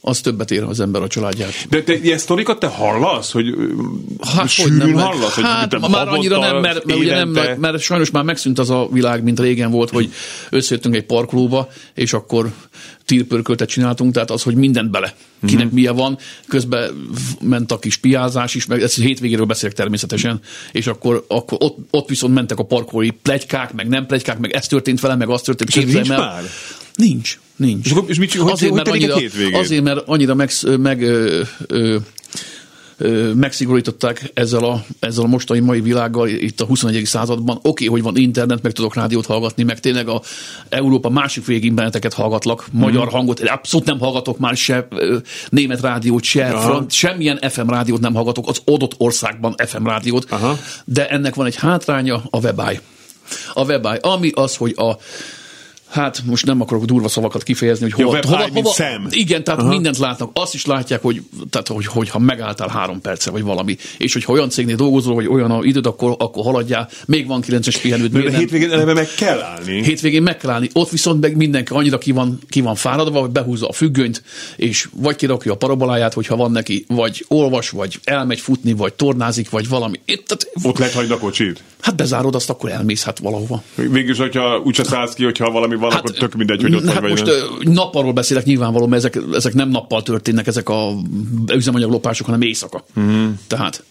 Az 0.01 0.21
többet 0.21 0.51
ér 0.51 0.63
az 0.63 0.79
ember 0.79 1.01
a 1.01 1.07
családját. 1.07 1.51
De 1.69 1.83
te 1.83 1.93
ilyen 1.95 2.17
sztorikat 2.17 2.59
te 2.59 2.67
hallasz? 2.67 3.31
Hogy 3.31 3.45
hát, 4.21 4.31
Hát, 4.31 4.39
hogy 4.39 4.49
sűrűn 4.49 4.77
nem, 4.77 4.89
mert- 4.89 5.07
hallasz? 5.07 5.33
Hogy 5.35 5.43
hát, 5.43 5.69
te 5.69 5.77
már 5.88 6.07
annyira 6.07 6.39
nem, 6.39 6.57
mert, 6.59 6.85
mert, 6.85 6.99
ugye 6.99 7.15
nem, 7.15 7.29
évente? 7.29 7.55
mert 7.59 7.79
sajnos 7.79 8.12
már 8.12 8.23
megszűnt 8.23 8.59
az 8.59 8.69
a 8.69 8.88
világ, 8.91 9.23
mint 9.23 9.39
régen 9.39 9.71
volt, 9.71 9.89
hogy 9.89 10.12
összejöttünk 10.49 10.95
egy 10.95 11.05
parkolóba, 11.05 11.69
és 11.93 12.13
akkor 12.13 12.51
tírpörköltet 13.05 13.69
csináltunk, 13.69 14.13
tehát 14.13 14.31
az, 14.31 14.43
hogy 14.43 14.55
mindent 14.55 14.91
bele. 14.91 15.13
Kinek 15.45 15.65
Mhm. 15.65 15.73
milyen 15.73 15.95
van, 15.95 16.17
közben 16.47 17.09
ment 17.41 17.71
a 17.71 17.79
kis 17.79 17.95
piázás 17.97 18.55
is, 18.55 18.65
meg 18.65 18.81
ezt 18.81 18.95
hétvégéről 18.95 19.45
beszélek 19.45 19.75
természetesen, 19.75 20.39
és 20.71 20.88
akkor, 20.88 21.25
akkor 21.27 21.57
ott, 21.62 21.77
ott 21.91 22.09
viszont 22.09 22.33
mentek 22.33 22.57
a 22.59 22.63
parkolói 22.63 23.09
plegykák, 23.09 23.73
meg 23.73 23.88
nem 23.88 24.05
plegykák, 24.05 24.39
meg 24.39 24.51
ez 24.51 24.67
történt 24.67 24.99
velem, 24.99 25.17
meg 25.17 25.29
az 25.29 25.41
történt. 25.41 25.69
És 25.69 25.75
ez 25.83 25.93
nincs 25.93 26.07
már? 26.07 26.43
Nincs, 26.99 27.39
nincs. 27.55 27.85
És 27.85 27.93
és 28.07 28.17
mit 28.19 28.33
hogy- 28.33 28.59
hogy 28.59 28.71
mert 28.71 28.88
annyira, 28.88 29.17
hétvégén? 29.17 29.59
azért, 29.59 29.83
mert 29.83 29.99
annyira 30.05 30.33
meg, 30.33 30.51
meg 30.79 31.01
ö, 31.01 31.41
ö, 31.67 31.97
ö, 32.97 33.33
megszigorították 33.33 34.31
ezzel 34.33 34.63
a, 34.63 34.83
ezzel 34.99 35.23
a 35.23 35.27
mostani 35.27 35.59
mai 35.59 35.81
világgal 35.81 36.27
itt 36.27 36.62
a 36.62 36.65
21. 36.65 37.05
században. 37.05 37.55
Oké, 37.55 37.67
okay, 37.69 37.88
hogy 37.88 38.01
van 38.01 38.17
internet, 38.17 38.62
meg 38.62 38.71
tudok 38.71 38.95
rádiót 38.95 39.25
hallgatni, 39.25 39.63
meg 39.63 39.79
tényleg 39.79 40.07
a 40.07 40.21
Európa 40.69 41.09
másik 41.09 41.45
végén 41.45 41.75
benneteket 41.75 42.13
hallgatlak, 42.13 42.65
magyar 42.71 43.05
Mhm. 43.05 43.13
hangot, 43.15 43.39
abszolút 43.39 43.85
nem 43.85 43.99
hallgatok 43.99 44.38
már 44.38 44.57
se 44.57 44.88
német 45.49 45.81
rádiót, 45.81 46.23
se 46.23 46.45
front, 46.45 46.91
semmilyen 46.91 47.39
FM 47.49 47.69
rádiót 47.69 47.99
nem 47.99 48.13
hallgatok, 48.13 48.47
az 48.47 48.62
adott 48.65 48.95
országban 48.97 49.55
FM 49.67 49.85
rádiót, 49.85 50.25
Aha. 50.29 50.57
de 50.85 51.07
ennek 51.07 51.35
van 51.35 51.45
egy 51.45 51.55
hátránya, 51.55 52.23
a 52.29 52.39
webáj. 52.39 52.79
A 53.53 53.63
webáj, 53.65 53.97
ami 54.01 54.31
az, 54.33 54.55
hogy 54.55 54.73
a 54.77 54.97
Hát 55.89 56.21
most 56.25 56.45
nem 56.45 56.62
akarok 56.62 56.86
durva 56.86 57.08
szavakat 57.08 57.43
kifejezni, 57.43 57.89
hogy 57.89 58.04
hova, 58.04 58.15
webáj, 58.15 58.47
hova, 58.47 58.54
hova 58.54 58.71
szem. 58.71 59.08
igen, 59.10 59.43
tehát 59.43 59.60
Aha. 59.60 59.69
mindent 59.69 59.97
látnak. 59.97 60.30
Azt 60.34 60.54
is 60.54 60.65
látják, 60.65 61.02
hogy, 61.02 61.21
tehát, 61.49 61.67
hogy, 61.67 61.86
hogy 61.86 62.10
ha 62.10 62.19
megálltál 62.19 62.67
három 62.67 63.02
perce, 63.02 63.32
vagy 63.32 63.43
valami, 63.43 63.78
és 63.97 64.13
hogyha 64.13 64.34
olyan 64.34 64.49
cégnél 64.49 64.75
dolgozol, 64.75 65.15
vagy 65.15 65.28
olyan 65.28 65.52
a 65.52 65.60
időd, 65.63 65.86
akkor, 65.86 66.15
akkor 66.17 66.43
haladjál. 66.43 66.89
Még 67.06 67.28
van 67.28 67.41
kilences 67.41 67.78
pihenőd. 67.78 68.15
A 68.15 68.17
nem? 68.17 68.34
hétvégén 68.34 68.71
eleve 68.71 68.93
meg 68.93 69.08
kell 69.17 69.41
állni. 69.41 69.84
Hétvégén 69.84 70.21
meg 70.21 70.38
kell 70.38 70.49
állni. 70.52 70.69
Ott 70.73 70.89
viszont 70.89 71.21
meg 71.21 71.36
mindenki 71.36 71.73
annyira 71.73 71.97
ki 71.97 72.12
van, 72.12 72.39
ki 72.49 72.62
van 72.62 72.75
fáradva, 72.75 73.19
hogy 73.19 73.30
behúzza 73.30 73.67
a 73.67 73.73
függönyt, 73.73 74.23
és 74.56 74.89
vagy 74.95 75.15
kirakja 75.15 75.52
a 75.52 75.56
paraboláját, 75.56 76.13
hogyha 76.13 76.36
van 76.36 76.52
neki, 76.52 76.86
vagy 76.88 77.25
olvas, 77.28 77.69
vagy 77.69 77.99
elmegy 78.04 78.39
futni, 78.39 78.73
vagy 78.73 78.93
tornázik, 78.93 79.49
vagy 79.49 79.67
valami. 79.69 79.99
Itt, 80.06 80.28
tehát, 80.28 80.47
Ott 80.63 80.78
lehet 80.78 80.93
hagyni 80.93 81.13
a 81.13 81.17
kocsit. 81.17 81.63
hát 81.80 81.95
bezárod 81.95 82.36
azt, 82.36 82.49
akkor 82.49 82.69
elmész 82.71 83.04
hát 83.04 83.19
valahova. 83.19 83.63
Végülis, 83.75 84.17
hogyha 84.17 84.62
úgyse 84.63 84.84
szállsz 84.84 85.13
ki, 85.13 85.23
hogyha 85.23 85.52
valami 85.52 85.75
van, 85.80 85.92
akkor 85.92 86.12
tök 86.12 86.36
mindegy, 86.36 86.62
hogy 86.62 86.76
ott 86.76 86.86
hát 86.86 87.00
vagy. 87.00 87.10
vagy 87.10 87.28
most 87.28 87.28
ö, 87.28 87.72
nappalról 87.72 88.13
beszélek 88.13 88.46
nyilvánvaló, 88.46 88.88
mert 88.88 89.06
ezek, 89.06 89.24
ezek 89.34 89.54
nem 89.54 89.70
nappal 89.70 90.04
történnek, 90.04 90.48
ezek 90.48 90.70
a 90.70 90.94
üzemanyaglopások, 91.54 92.26
hanem 92.26 92.42
éjszaka. 92.42 92.84
Mm. 93.00 93.30
Tehát 93.48 93.84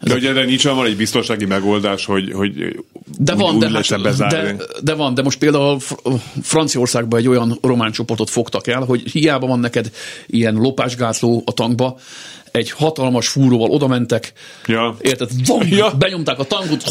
De 0.00 0.14
ugye 0.14 0.28
erre 0.28 0.44
nincs 0.44 0.64
van 0.64 0.86
egy 0.86 0.96
biztonsági 0.96 1.44
megoldás, 1.44 2.04
hogy, 2.04 2.32
hogy 2.32 2.82
de 3.18 3.34
van, 3.34 3.54
úgy 3.54 3.60
de, 3.60 3.70
hát, 3.88 4.02
bezárni. 4.02 4.56
de, 4.56 4.64
de 4.82 4.94
van, 4.94 5.14
de 5.14 5.22
most 5.22 5.38
például 5.38 5.80
Fr- 5.80 6.02
Franciaországban 6.42 7.18
egy 7.18 7.28
olyan 7.28 7.58
román 7.62 7.92
csoportot 7.92 8.30
fogtak 8.30 8.66
el, 8.66 8.84
hogy 8.84 9.10
hiába 9.10 9.46
van 9.46 9.58
neked 9.58 9.90
ilyen 10.26 10.54
lopásgátló 10.54 11.42
a 11.46 11.52
tankba, 11.52 11.98
egy 12.52 12.70
hatalmas 12.70 13.28
fúróval 13.28 13.70
oda 13.70 13.86
mentek, 13.86 14.32
Ja. 14.66 14.96
érted, 15.00 15.30
vom, 15.46 15.62
Ja. 15.70 15.90
benyomták 15.98 16.38
a 16.38 16.44
tankot, 16.44 16.84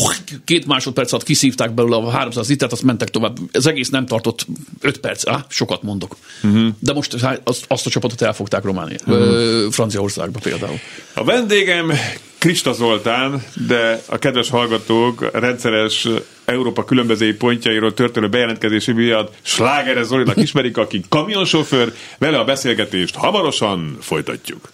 két 0.45 0.65
másodperc 0.65 1.11
alatt 1.11 1.25
kiszívták 1.25 1.73
belőle 1.73 1.95
a 1.95 2.09
300 2.09 2.49
litert, 2.49 2.71
azt 2.71 2.83
mentek 2.83 3.09
tovább. 3.09 3.37
Ez 3.51 3.65
egész 3.65 3.89
nem 3.89 4.05
tartott 4.05 4.45
5 4.81 4.97
perc, 4.97 5.27
á, 5.27 5.45
sokat 5.49 5.83
mondok. 5.83 6.15
Uh-huh. 6.43 6.67
De 6.79 6.93
most 6.93 7.19
hát, 7.19 7.41
azt, 7.43 7.65
azt 7.67 7.85
a 7.85 7.89
csapatot 7.89 8.21
elfogták 8.21 8.63
Románia, 8.63 8.97
uh-huh. 9.05 9.71
Franciaországba 9.71 10.39
például. 10.43 10.79
A 11.13 11.23
vendégem 11.23 11.91
Krista 12.37 12.73
Zoltán, 12.73 13.43
de 13.67 14.01
a 14.05 14.17
kedves 14.17 14.49
hallgatók 14.49 15.29
rendszeres 15.33 16.07
Európa 16.45 16.83
különböző 16.85 17.37
pontjairól 17.37 17.93
történő 17.93 18.29
bejelentkezési 18.29 18.91
miatt 18.91 19.33
Slágeres 19.41 20.05
Zolinak 20.05 20.37
ismerik, 20.37 20.77
aki 20.77 21.03
kamionsofőr, 21.09 21.93
vele 22.17 22.39
a 22.39 22.43
beszélgetést 22.43 23.15
hamarosan 23.15 23.97
folytatjuk. 24.01 24.69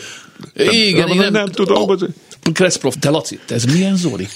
Igen, 0.54 1.08
nem, 1.08 1.18
igen. 1.18 1.32
nem 1.32 1.48
tudom. 1.48 1.82
Ó, 1.82 1.96
bocsánat. 2.48 2.54
Kresszprof, 2.54 2.96
te 3.00 3.10
Laci, 3.10 3.40
te 3.46 3.56
ez 3.56 3.66
milyen 3.66 3.96
Zoli? 3.96 4.28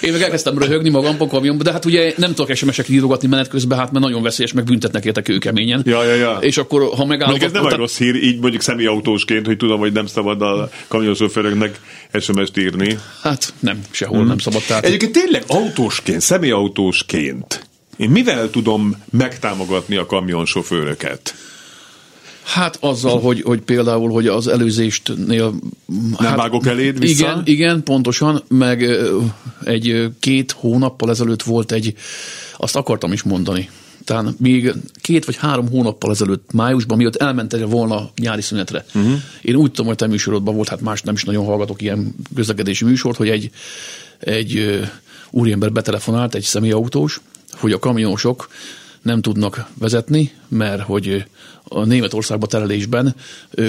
Én 0.00 0.12
meg 0.12 0.22
elkezdtem 0.22 0.58
röhögni 0.58 0.90
magamban 0.90 1.28
kamionban, 1.28 1.64
de 1.64 1.72
hát 1.72 1.84
ugye 1.84 2.12
nem 2.16 2.34
tudok 2.34 2.56
SMS-eket 2.56 2.88
írogatni 2.88 3.28
menet 3.28 3.48
közben, 3.48 3.78
hát 3.78 3.92
mert 3.92 4.04
nagyon 4.04 4.22
veszélyes, 4.22 4.52
meg 4.52 4.64
büntetnek 4.64 5.04
érte 5.04 5.22
kőkeményen. 5.22 5.82
Ja, 5.84 6.04
ja, 6.04 6.14
ja. 6.14 6.38
És 6.40 6.58
akkor, 6.58 6.82
ha 6.82 7.04
megállok... 7.04 7.38
Mondjuk 7.38 7.54
ez 7.54 7.62
nem 7.62 7.72
egy 7.72 7.78
rossz 7.78 7.96
hír, 7.96 8.14
így 8.14 8.40
mondjuk 8.40 8.62
személyautósként, 8.62 9.46
hogy 9.46 9.56
tudom, 9.56 9.78
hogy 9.78 9.92
nem 9.92 10.06
szabad 10.06 10.42
a 10.42 10.70
kamionsofőröknek 10.88 11.80
SMS-t 12.20 12.58
írni. 12.58 12.98
Hát 13.22 13.52
nem, 13.60 13.80
sehol 13.90 14.24
nem 14.24 14.38
szabad. 14.38 14.62
Tehát 14.66 14.84
Egyébként 14.84 15.12
tényleg 15.12 15.42
autósként, 15.46 16.20
személyautósként 16.20 17.66
én 17.96 18.10
mivel 18.10 18.50
tudom 18.50 18.96
megtámogatni 19.10 19.96
a 19.96 20.06
kamionsofőröket? 20.06 21.34
Hát 22.48 22.78
azzal, 22.80 23.20
hogy, 23.20 23.42
hogy 23.42 23.60
például, 23.60 24.10
hogy 24.10 24.26
az 24.26 24.46
előzéstnél... 24.46 25.54
Nem 26.18 26.36
vágok 26.36 26.66
eléd 26.66 26.98
vissza? 26.98 27.24
Igen, 27.24 27.42
igen, 27.44 27.82
pontosan, 27.82 28.42
meg 28.48 28.98
egy 29.64 30.08
két 30.20 30.52
hónappal 30.52 31.10
ezelőtt 31.10 31.42
volt 31.42 31.72
egy, 31.72 31.94
azt 32.56 32.76
akartam 32.76 33.12
is 33.12 33.22
mondani, 33.22 33.70
talán 34.04 34.34
még 34.38 34.72
két 35.00 35.24
vagy 35.24 35.36
három 35.36 35.68
hónappal 35.68 36.10
ezelőtt, 36.10 36.52
májusban, 36.52 36.96
miatt 36.96 37.16
elmentél 37.16 37.66
volna 37.66 38.10
nyári 38.20 38.42
szünetre. 38.42 38.84
Uh-huh. 38.94 39.12
Én 39.42 39.54
úgy 39.54 39.70
tudom, 39.70 39.86
hogy 39.86 39.96
te 39.96 40.06
műsorodban 40.06 40.54
volt, 40.54 40.68
hát 40.68 40.80
más 40.80 41.02
nem 41.02 41.14
is 41.14 41.24
nagyon 41.24 41.44
hallgatok 41.44 41.82
ilyen 41.82 42.14
közlekedési 42.34 42.84
műsort, 42.84 43.16
hogy 43.16 43.28
egy, 43.28 43.50
egy 44.18 44.80
úriember 45.30 45.72
betelefonált, 45.72 46.34
egy 46.34 46.42
személyautós, 46.42 47.20
hogy 47.50 47.72
a 47.72 47.78
kamionosok 47.78 48.48
nem 49.02 49.20
tudnak 49.20 49.66
vezetni, 49.78 50.32
mert 50.48 50.82
hogy 50.82 51.24
a 51.68 51.84
Németországba 51.84 52.46
terelésben 52.46 53.14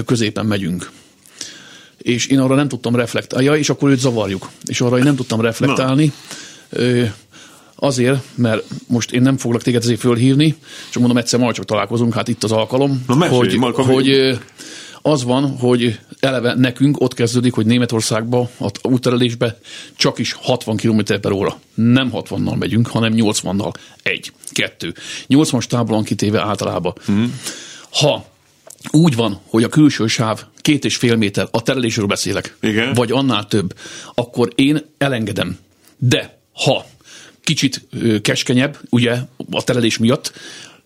középen 0.05 0.45
megyünk. 0.45 0.91
És 1.97 2.27
én 2.27 2.39
arra 2.39 2.55
nem 2.55 2.67
tudtam 2.67 2.95
reflektálni, 2.95 3.45
ja, 3.45 3.55
és 3.55 3.69
akkor 3.69 3.89
őt 3.89 3.99
zavarjuk. 3.99 4.49
És 4.65 4.81
arra 4.81 4.97
én 4.97 5.03
nem 5.03 5.15
tudtam 5.15 5.41
reflektálni, 5.41 6.13
ö, 6.69 7.03
azért, 7.75 8.23
mert 8.35 8.63
most 8.87 9.11
én 9.11 9.21
nem 9.21 9.37
foglak 9.37 9.61
téged 9.61 9.81
ezért 9.81 9.99
fölhívni, 9.99 10.55
csak 10.89 11.01
mondom, 11.01 11.17
egyszer 11.17 11.39
majd 11.39 11.55
csak 11.55 11.65
találkozunk, 11.65 12.13
hát 12.13 12.27
itt 12.27 12.43
az 12.43 12.51
alkalom, 12.51 13.03
Na, 13.07 13.15
mesélj, 13.15 13.37
hogy, 13.37 13.57
Malka, 13.57 13.83
hogy 13.83 14.37
az 15.01 15.23
van, 15.23 15.57
hogy 15.57 15.99
eleve 16.19 16.53
nekünk 16.53 17.01
ott 17.01 17.13
kezdődik, 17.13 17.53
hogy 17.53 17.65
Németországba, 17.65 18.49
az 18.57 18.71
útterelésbe 18.81 19.57
csak 19.95 20.19
is 20.19 20.33
60 20.33 20.77
km 20.77 20.99
per 21.21 21.31
óra. 21.31 21.59
Nem 21.73 22.11
60-nal 22.13 22.57
megyünk, 22.57 22.87
hanem 22.87 23.13
80-nal. 23.15 23.73
Egy, 24.03 24.31
kettő. 24.51 24.93
80-as 25.29 25.63
táblon 25.63 26.03
kitéve 26.03 26.41
általában. 26.41 26.93
Mm. 27.11 27.25
Ha 27.91 28.25
úgy 28.91 29.15
van, 29.15 29.39
hogy 29.45 29.63
a 29.63 29.69
külső 29.69 30.07
sáv 30.07 30.43
két 30.61 30.85
és 30.85 30.95
fél 30.95 31.15
méter, 31.15 31.47
a 31.51 31.61
terelésről 31.61 32.05
beszélek, 32.05 32.57
Igen. 32.61 32.93
vagy 32.93 33.11
annál 33.11 33.45
több, 33.45 33.77
akkor 34.13 34.51
én 34.55 34.85
elengedem. 34.97 35.57
De 35.97 36.37
ha 36.53 36.85
kicsit 37.43 37.87
keskenyebb, 38.21 38.77
ugye, 38.89 39.17
a 39.51 39.63
terelés 39.63 39.97
miatt, 39.97 40.33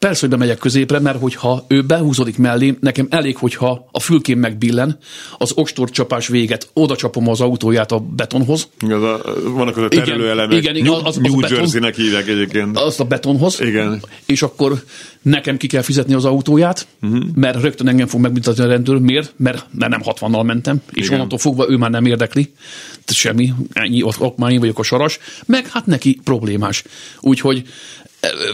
persze, 0.04 0.20
hogy 0.20 0.30
bemegyek 0.30 0.58
középre, 0.58 1.00
mert 1.00 1.20
hogyha 1.20 1.66
ő 1.68 1.82
behúzódik 1.82 2.38
mellém, 2.38 2.78
nekem 2.80 3.08
elég, 3.10 3.38
hogyha 3.38 3.88
a 3.92 4.00
fülkém 4.00 4.39
megbillen, 4.39 4.98
az 5.38 5.52
ostorcsapás 5.56 6.28
véget, 6.28 6.70
oda 6.74 6.96
csapom 6.96 7.28
az 7.28 7.42
autóját 7.42 7.92
a 7.92 8.00
betonhoz, 8.00 8.68
Igaz, 8.80 9.04
a, 9.04 9.22
vannak 9.44 9.78
az 9.78 9.84
a 9.84 9.88
Igen, 9.89 10.04
terelőelemek. 10.04 10.58
igen, 10.58 10.76
igen, 10.76 10.94
az- 10.94 11.02
az 11.04 11.18
a 11.18 11.22
New 11.22 11.39
beton. 11.39 11.58
Jersey-nek 11.58 11.96
hívják 11.96 12.28
egyébként. 12.28 12.78
azt 12.78 13.00
a 13.00 13.04
betonhoz, 13.04 13.62
Igen. 13.62 14.02
és 14.26 14.42
akkor 14.42 14.84
nekem 15.22 15.58
ki 15.58 15.68
kell 15.68 15.82
fizetni 15.82 16.13
az 16.13 16.26
autóját, 16.26 16.88
uh-huh. 17.02 17.24
mert 17.36 17.62
rögtön 17.62 17.88
engem 17.88 18.08
fog 18.08 18.22
megbüntetni 18.22 18.63
a 18.63 18.68
rendőr. 18.68 18.98
Miért? 18.98 19.34
Mert, 19.38 19.66
mert 19.72 19.92
nem 19.92 20.02
60-nal 20.06 20.46
mentem, 20.46 20.82
és 20.92 21.06
Igen. 21.06 21.13
onnantól 21.13 21.39
fogva 21.39 21.70
ő 21.70 21.78
már 21.78 21.89
nem 21.89 22.06
érdekli. 22.06 22.54
Tehát 22.92 23.13
semmi, 23.13 23.54
ennyi, 23.74 24.04
ott, 24.04 24.20
ott 24.20 24.38
már 24.38 24.52
én 24.52 24.60
vagyok 24.60 24.80
a 24.80 24.84
saras, 24.84 25.20
meg 25.46 25.68
hát 25.68 25.86
neki 25.86 26.20
problémás. 26.24 26.84
Úgyhogy 27.20 27.63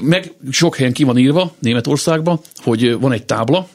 meg 0.02 0.34
sok 0.52 0.76
helyen 0.76 0.94
ki 0.94 1.04
van 1.04 1.18
írva 1.18 1.56
Németországban, 1.60 2.40
hogy 2.56 2.86
eh, 2.86 3.00
van 3.00 3.12
egy 3.12 3.26
tábla, 3.26 3.68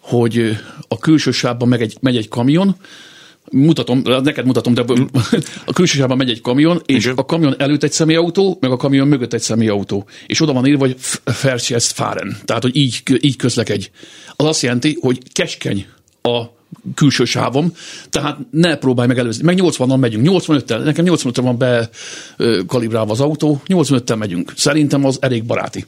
hogy 0.00 0.38
eh, 0.38 0.58
a 0.88 0.98
külső 0.98 1.30
sávban 1.30 1.68
meg 1.68 1.82
egy, 1.82 1.96
megy 2.00 2.16
egy 2.16 2.28
kamion, 2.28 2.76
mutatom, 3.50 4.02
neked 4.04 4.44
mutatom, 4.44 4.74
de 4.74 4.84
a 5.64 5.72
külső 5.72 5.98
sávban 5.98 6.16
megy 6.16 6.30
egy 6.30 6.40
kamion, 6.40 6.82
és 6.86 7.04
Igen. 7.04 7.16
a 7.16 7.24
kamion 7.24 7.54
előtt 7.58 7.82
egy 7.82 7.92
személyautó, 7.92 8.58
meg 8.60 8.70
a 8.70 8.76
kamion 8.76 9.08
mögött 9.08 9.32
egy 9.32 9.40
személyautó. 9.40 10.06
És 10.26 10.40
oda 10.40 10.52
van 10.52 10.66
írva, 10.66 10.86
hogy 10.86 10.96
Verkehrs 11.42 11.86
fahren, 11.86 12.36
tehát, 12.44 12.62
hogy 12.62 12.76
így, 12.76 13.02
így 13.20 13.36
közlekedj. 13.36 13.88
Az 14.36 14.46
azt 14.46 14.62
jelenti, 14.62 14.98
hogy 15.00 15.32
keskeny 15.32 15.86
a 16.22 16.55
külső 16.94 17.24
sávom, 17.24 17.72
tehát 18.10 18.38
ne 18.50 18.76
próbálj 18.76 19.08
meg 19.08 19.18
előzni. 19.18 19.44
Meg 19.44 19.58
80-nal 19.62 19.98
megyünk, 19.98 20.26
85-tel, 20.30 20.84
nekem 20.84 21.04
85-tel 21.08 21.40
van 21.42 21.58
bekalibrálva 21.58 23.12
az 23.12 23.20
autó, 23.20 23.62
85-tel 23.68 24.16
megyünk. 24.16 24.52
Szerintem 24.56 25.04
az 25.04 25.18
elég 25.20 25.44
baráti. 25.44 25.84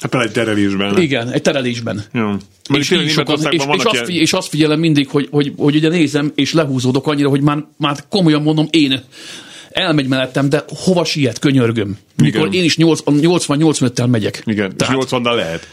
Hát 0.00 0.10
például 0.10 0.24
egy 0.24 0.32
terelésben. 0.32 1.00
Igen, 1.00 1.30
egy 1.30 1.42
terelésben. 1.42 2.04
Mondjuk 2.12 2.40
És, 2.68 2.90
így 2.90 3.10
sokan, 3.10 3.38
és, 3.50 3.64
és, 3.72 3.84
azt 3.84 4.04
figyel, 4.04 4.22
és 4.22 4.32
azt 4.32 4.48
figyelem 4.48 4.78
mindig, 4.78 5.08
hogy, 5.08 5.28
hogy, 5.30 5.52
hogy 5.56 5.74
ugye 5.74 5.88
nézem, 5.88 6.32
és 6.34 6.52
lehúzódok 6.52 7.06
annyira, 7.06 7.28
hogy 7.28 7.40
már, 7.40 7.64
már 7.76 7.96
komolyan 8.08 8.42
mondom, 8.42 8.68
én 8.70 9.02
elmegy 9.70 10.06
mellettem, 10.06 10.48
de 10.48 10.64
hova 10.68 11.04
siet, 11.04 11.38
könyörgöm. 11.38 11.98
Mikor 12.16 12.46
Igen. 12.46 12.52
én 12.52 12.64
is 12.64 12.76
80-85-tel 12.78 14.06
megyek. 14.06 14.42
Igen, 14.44 14.76
Tehát 14.76 14.94
és 14.94 15.10
80 15.10 15.34
lehet. 15.34 15.68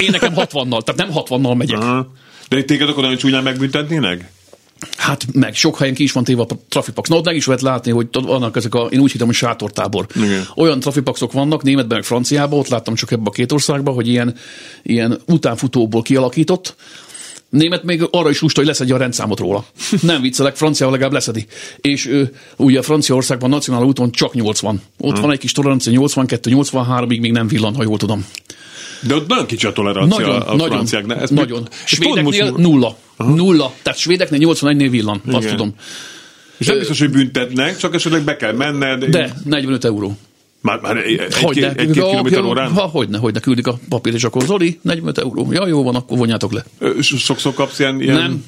én 0.00 0.08
nekem 0.10 0.32
60-nal, 0.36 0.82
tehát 0.82 0.96
nem 0.96 1.10
60-nal 1.14 1.56
megyek. 1.56 1.78
Aha. 1.78 2.12
De 2.54 2.62
téged 2.62 2.88
akkor 2.88 3.02
nagyon 3.02 3.18
csúnyán 3.18 3.42
megbüntetnének? 3.42 4.30
Hát 4.96 5.26
meg 5.32 5.54
sok 5.54 5.78
helyen 5.78 5.94
ki 5.94 6.02
is 6.02 6.12
van 6.12 6.24
téve 6.24 6.42
a 6.42 6.46
trafipax. 6.68 7.08
Na 7.08 7.16
ott 7.16 7.24
meg 7.24 7.36
is 7.36 7.46
lehet 7.46 7.62
látni, 7.62 7.90
hogy 7.90 8.08
vannak 8.10 8.56
ezek 8.56 8.74
a, 8.74 8.86
én 8.86 9.00
úgy 9.00 9.12
hittem, 9.12 9.26
hogy 9.26 9.36
sátortábor. 9.36 10.06
Igen. 10.16 10.46
Olyan 10.56 10.80
trafipaxok 10.80 11.32
vannak, 11.32 11.62
németben, 11.62 11.96
meg 11.96 12.06
franciában, 12.06 12.58
ott 12.58 12.68
láttam 12.68 12.94
csak 12.94 13.10
ebbe 13.10 13.22
a 13.24 13.30
két 13.30 13.52
országban, 13.52 13.94
hogy 13.94 14.08
ilyen, 14.08 14.34
ilyen 14.82 15.20
utánfutóból 15.26 16.02
kialakított, 16.02 16.76
Német 17.48 17.82
még 17.82 18.08
arra 18.10 18.30
is 18.30 18.40
lusta, 18.40 18.60
hogy 18.60 18.68
leszedje 18.68 18.94
a 18.94 18.98
rendszámot 18.98 19.38
róla. 19.38 19.64
Nem 20.00 20.20
viccelek, 20.20 20.56
franciával 20.56 20.94
legalább 20.94 21.14
leszedi. 21.14 21.46
És 21.80 22.06
ő, 22.06 22.34
ugye 22.56 22.82
Franciaországban 22.82 23.50
nacionál 23.50 23.82
úton 23.82 24.10
csak 24.10 24.34
80. 24.34 24.82
Ott 24.98 25.18
van 25.18 25.32
egy 25.32 25.38
kis 25.38 25.52
tolerancia, 25.52 25.92
82, 25.92 26.50
83-ig 26.54 27.20
még 27.20 27.32
nem 27.32 27.46
villan, 27.46 27.74
ha 27.74 27.82
jól 27.82 27.98
tudom. 27.98 28.26
De 29.06 29.14
ott 29.14 29.26
nagyon 29.28 29.46
kicsi 29.46 29.66
a 29.66 29.72
tolerancia 29.72 30.26
Nagyon, 30.26 30.40
a 30.40 30.54
nagyon, 30.54 30.68
franciáknál. 30.68 31.20
Ezt 31.20 31.32
nagyon. 31.32 31.68
Svédeknél 31.84 32.22
most- 32.50 32.56
nulla. 32.56 32.96
Nulla. 33.16 33.72
Tehát 33.82 33.98
svédeknél 33.98 34.40
81-nél 34.42 34.88
villan, 34.90 35.22
azt 35.26 35.44
Igen. 35.44 35.56
tudom. 35.56 35.74
És 36.56 36.66
nem 36.66 36.78
biztos, 36.78 36.98
hogy 36.98 37.10
büntetnek, 37.10 37.76
csak 37.76 37.94
esetleg 37.94 38.22
be 38.22 38.36
kell 38.36 38.52
menned. 38.52 39.04
De 39.04 39.34
45 39.44 39.84
euró. 39.84 40.16
Már, 40.60 40.80
már 40.80 40.96
egy, 40.96 41.18
egy, 41.18 41.34
Hogyne. 41.34 41.68
egy, 41.68 41.78
egy-két 41.78 42.04
kilométer 42.04 42.44
órán? 42.44 42.72
Ha, 42.72 42.80
hogyne, 42.82 43.18
hogyne, 43.18 43.40
küldik 43.40 43.66
a 43.66 43.78
papír, 43.88 44.14
és 44.14 44.24
akkor 44.24 44.42
Zoli, 44.42 44.78
45 44.82 45.18
euró. 45.18 45.52
Ja, 45.52 45.66
jó 45.66 45.82
van, 45.82 45.94
akkor 45.94 46.18
vonjátok 46.18 46.52
le. 46.52 46.64
Sokszor 47.00 47.54
kapsz 47.54 47.78
ilyen... 47.78 48.00
ilyen... 48.00 48.16
Nem. 48.16 48.44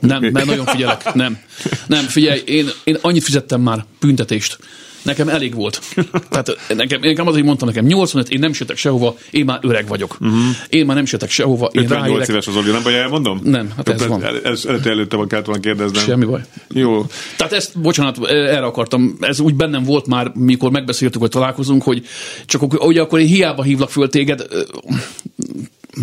Nem, 0.00 0.32
mert 0.32 0.46
nagyon 0.46 0.64
figyelek. 0.66 1.14
Nem. 1.14 1.38
Nem, 1.86 2.04
figyelj, 2.04 2.42
én, 2.46 2.68
én 2.84 2.98
annyit 3.00 3.22
fizettem 3.24 3.60
már 3.60 3.84
büntetést. 4.00 4.58
Nekem 5.06 5.28
elég 5.28 5.54
volt. 5.54 5.80
Tehát 6.30 6.56
nekem, 6.68 7.00
nekem 7.00 7.26
azért 7.26 7.44
mondtam 7.44 7.68
nekem, 7.68 7.84
85, 7.84 8.28
én 8.28 8.38
nem 8.38 8.52
sétek 8.52 8.76
sehova, 8.76 9.16
én 9.30 9.44
már 9.44 9.58
öreg 9.62 9.88
vagyok. 9.88 10.16
Uh-huh. 10.20 10.38
Én 10.68 10.86
már 10.86 10.96
nem 10.96 11.04
sétek 11.04 11.30
sehova, 11.30 11.66
én 11.72 11.82
58 11.82 12.08
ráérek. 12.08 12.28
éves 12.28 12.46
az 12.46 12.56
Oli, 12.56 12.70
nem 12.70 12.82
baj, 12.82 12.98
elmondom? 12.98 13.40
Nem, 13.44 13.72
hát 13.76 13.88
ez 13.88 14.06
van. 14.06 14.24
Ez, 14.44 14.64
ez 14.64 14.86
előtte, 14.86 15.16
van, 15.16 15.28
kellett 15.28 15.46
volna 15.46 15.60
kérdeznem. 15.60 16.04
Semmi 16.04 16.24
baj. 16.24 16.40
Jó. 16.68 17.06
Tehát 17.36 17.52
ezt, 17.52 17.78
bocsánat, 17.80 18.26
erre 18.26 18.64
akartam, 18.64 19.16
ez 19.20 19.40
úgy 19.40 19.54
bennem 19.54 19.82
volt 19.82 20.06
már, 20.06 20.32
mikor 20.34 20.70
megbeszéltük, 20.70 21.20
hogy 21.20 21.30
találkozunk, 21.30 21.82
hogy 21.82 22.06
csak 22.46 22.84
ugye 22.84 23.00
akkor 23.00 23.18
én 23.18 23.26
hiába 23.26 23.62
hívlak 23.62 23.90
föl 23.90 24.08
téged, 24.08 24.46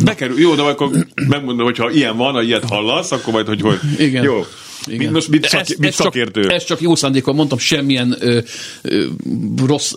Bekerül, 0.03 0.39
jó, 0.39 0.55
de 0.55 0.61
akkor 0.61 0.89
megmondom, 1.27 1.65
hogy 1.65 1.77
ha 1.77 1.89
ilyen 1.89 2.17
van, 2.17 2.33
ha 2.33 2.41
ilyet 2.41 2.69
hallasz, 2.69 3.11
akkor 3.11 3.33
majd, 3.33 3.47
hogy 3.47 3.61
hogy. 3.61 3.79
Igen. 3.97 4.23
Jó. 4.23 4.45
Igen. 4.87 5.11
Most 5.11 5.27
mit, 5.27 5.47
szak, 5.47 5.59
ez, 5.59 5.69
mit 5.77 5.89
ez 5.89 5.95
szakértő? 5.95 6.41
Csak, 6.41 6.51
ez 6.51 6.63
csak 6.63 6.81
jó 6.81 6.95
szándékkal 6.95 7.33
mondtam, 7.33 7.57
semmilyen 7.57 8.15
ö, 8.19 8.39
ö, 8.81 9.05
rossz, 9.65 9.93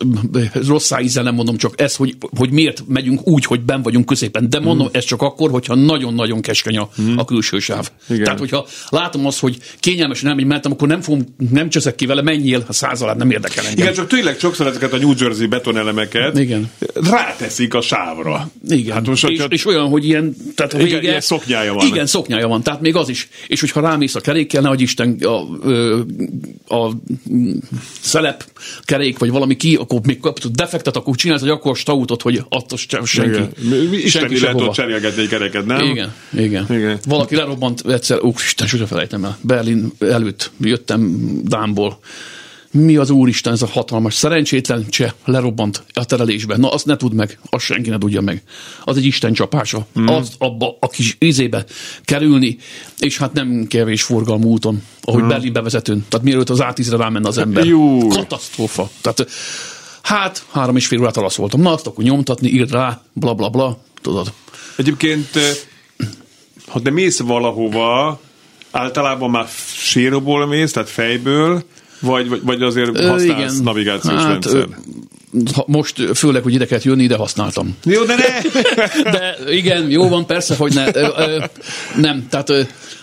rossz 0.67 0.91
ízzel 1.01 1.23
nem 1.23 1.35
mondom, 1.35 1.57
csak 1.57 1.81
ez, 1.81 1.95
hogy, 1.95 2.15
hogy 2.37 2.51
miért 2.51 2.83
megyünk 2.87 3.27
úgy, 3.27 3.45
hogy 3.45 3.61
ben 3.61 3.81
vagyunk 3.81 4.05
középen. 4.05 4.49
De 4.49 4.59
mondom, 4.59 4.89
ez 4.91 5.03
csak 5.03 5.21
akkor, 5.21 5.49
hogyha 5.49 5.75
nagyon-nagyon 5.75 6.41
keskeny 6.41 6.77
a, 6.77 6.89
a 7.15 7.25
külső 7.25 7.59
sáv. 7.59 7.89
Igen. 8.09 8.23
Tehát, 8.23 8.39
hogyha 8.39 8.67
látom 8.89 9.25
azt, 9.25 9.39
hogy 9.39 9.57
kényelmesen 9.79 10.29
elmegy 10.29 10.45
mellettem, 10.45 10.71
akkor 10.71 10.87
nem 10.87 11.01
fogom, 11.01 11.35
nem 11.51 11.69
cseszek 11.69 11.95
ki 11.95 12.05
vele, 12.05 12.21
menjél, 12.21 12.65
a 12.67 12.73
százalát 12.73 13.17
nem 13.17 13.31
érdekel 13.31 13.65
engem. 13.65 13.79
Igen, 13.79 13.93
csak 13.93 14.07
tényleg 14.07 14.39
sokszor 14.39 14.67
ezeket 14.67 14.93
a 14.93 14.97
New 14.97 15.13
Jersey 15.17 15.47
betonelemeket 15.47 16.37
Igen. 16.37 16.71
ráteszik 16.93 17.73
a 17.73 17.81
sávra. 17.81 18.49
Igen. 18.67 18.93
Hát 18.93 19.07
most, 19.07 19.29
és, 19.29 19.45
és 19.49 19.65
olyan, 19.65 19.87
hogy 19.87 20.05
ilyen, 20.05 20.35
tehát 20.55 20.73
a 20.73 20.77
Igen, 20.77 20.89
vége, 20.89 21.01
ilyen 21.01 21.21
szoknyája 21.21 21.73
van. 21.73 21.87
Igen, 21.87 22.05
szoknyája 22.05 22.47
van, 22.47 22.63
tehát 22.63 22.81
még 22.81 22.95
az 22.95 23.09
is. 23.09 23.27
És 23.47 23.59
hogyha 23.59 23.81
rámész 23.81 24.15
a 24.15 24.19
kerékkel, 24.19 24.61
nagyisten 24.77 25.17
a, 25.21 25.43
ö, 25.63 25.99
a 26.67 26.91
szelep 28.01 28.45
kerék, 28.81 29.17
vagy 29.17 29.29
valami 29.29 29.55
ki, 29.55 29.75
akkor 29.75 29.99
még 30.03 30.19
kapott 30.19 30.55
defektet, 30.55 30.95
akkor 30.95 31.15
csinálsz 31.15 31.41
egy 31.41 31.49
akkor 31.49 31.77
stautot, 31.77 32.21
hogy 32.21 32.41
attól 32.49 32.77
senki. 33.05 33.29
Igen. 33.29 33.51
Mi- 33.61 33.87
mi- 33.89 33.97
Isten 33.97 34.21
senki 34.21 34.39
lehet 34.39 34.61
ott 34.61 34.73
cserélgetni 34.73 35.21
egy 35.21 35.27
kereket, 35.27 35.65
nem? 35.65 35.79
Igen, 35.85 36.13
igen, 36.33 36.63
Igen. 36.63 36.77
igen. 36.77 36.99
Valaki 37.07 37.35
lerobbant 37.35 37.83
egyszer, 37.87 38.23
ó, 38.23 38.33
Isten, 38.37 38.67
sose 38.67 38.85
felejtem 38.85 39.23
el. 39.25 39.37
Berlin 39.41 39.91
előtt 39.99 40.51
jöttem 40.59 41.17
Dámból. 41.43 41.99
Mi 42.71 42.95
az 42.95 43.09
úristen, 43.09 43.53
ez 43.53 43.61
a 43.61 43.67
hatalmas 43.67 44.13
szerencsétlen 44.13 44.85
cseh 44.89 45.11
lerobbant 45.25 45.83
a 45.93 46.05
terelésbe. 46.05 46.57
Na, 46.57 46.69
azt 46.69 46.85
ne 46.85 46.95
tudd 46.95 47.13
meg, 47.13 47.39
azt 47.49 47.65
senki 47.65 47.89
ne 47.89 47.97
tudja 47.97 48.21
meg. 48.21 48.41
Az 48.83 48.97
egy 48.97 49.05
Isten 49.05 49.33
csapása. 49.33 49.87
Mm. 49.99 50.07
Az 50.07 50.31
abba 50.37 50.77
a 50.79 50.87
kis 50.87 51.15
izébe 51.19 51.65
kerülni, 52.03 52.57
és 52.99 53.17
hát 53.17 53.33
nem 53.33 53.65
kevés 53.67 54.03
forgalmú 54.03 54.49
úton, 54.49 54.83
ahogy 55.01 55.23
mm. 55.23 55.27
Berlin 55.27 55.53
bevezetőn. 55.53 56.05
Tehát 56.09 56.25
mielőtt 56.25 56.49
az 56.49 56.59
A10-re 56.61 56.97
rámenne 56.97 57.27
az 57.27 57.37
ember. 57.37 57.65
Jú. 57.65 58.07
Katasztrófa. 58.07 58.89
Tehát 59.01 59.27
hát 60.01 60.45
három 60.51 60.75
és 60.75 60.87
fél 60.87 60.99
órát 60.99 61.17
alasz 61.17 61.35
voltam. 61.35 61.61
Na, 61.61 61.73
azt 61.73 61.87
akkor 61.87 62.03
nyomtatni, 62.03 62.49
írd 62.49 62.71
rá, 62.71 63.01
bla 63.13 63.33
bla 63.33 63.49
bla, 63.49 63.79
tudod. 64.01 64.33
Egyébként, 64.75 65.29
ha 66.67 66.81
te 66.81 66.89
mész 66.89 67.19
valahova, 67.19 68.19
általában 68.71 69.29
már 69.29 69.47
séróból 69.75 70.45
mész, 70.45 70.71
tehát 70.71 70.89
fejből, 70.89 71.63
vagy, 71.99 72.29
vagy, 72.29 72.41
vagy 72.43 72.61
azért 72.61 72.99
használsz 72.99 73.59
navigációs 73.59 74.13
hát, 74.13 74.27
rendszer? 74.27 74.67
most 75.65 76.17
főleg, 76.17 76.43
hogy 76.43 76.53
ide 76.53 76.65
kellett 76.65 76.83
jönni, 76.83 77.03
ide 77.03 77.15
használtam. 77.15 77.75
Jó, 77.83 78.03
de 78.03 78.15
ne! 78.15 78.61
De 79.11 79.37
igen, 79.49 79.89
jó 79.89 80.09
van, 80.09 80.25
persze, 80.25 80.55
hogy 80.55 80.73
ne. 80.73 80.85
Nem, 81.95 82.27
tehát 82.29 82.51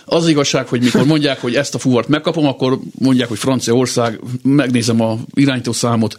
az 0.05 0.27
igazság, 0.27 0.67
hogy 0.67 0.81
mikor 0.81 1.05
mondják, 1.05 1.41
hogy 1.41 1.55
ezt 1.55 1.75
a 1.75 1.77
fuvart 1.77 2.07
megkapom, 2.07 2.45
akkor 2.45 2.79
mondják, 2.99 3.27
hogy 3.27 3.37
Franciaország, 3.37 4.19
megnézem 4.43 5.01
a 5.01 5.17
irányítószámot, 5.33 6.15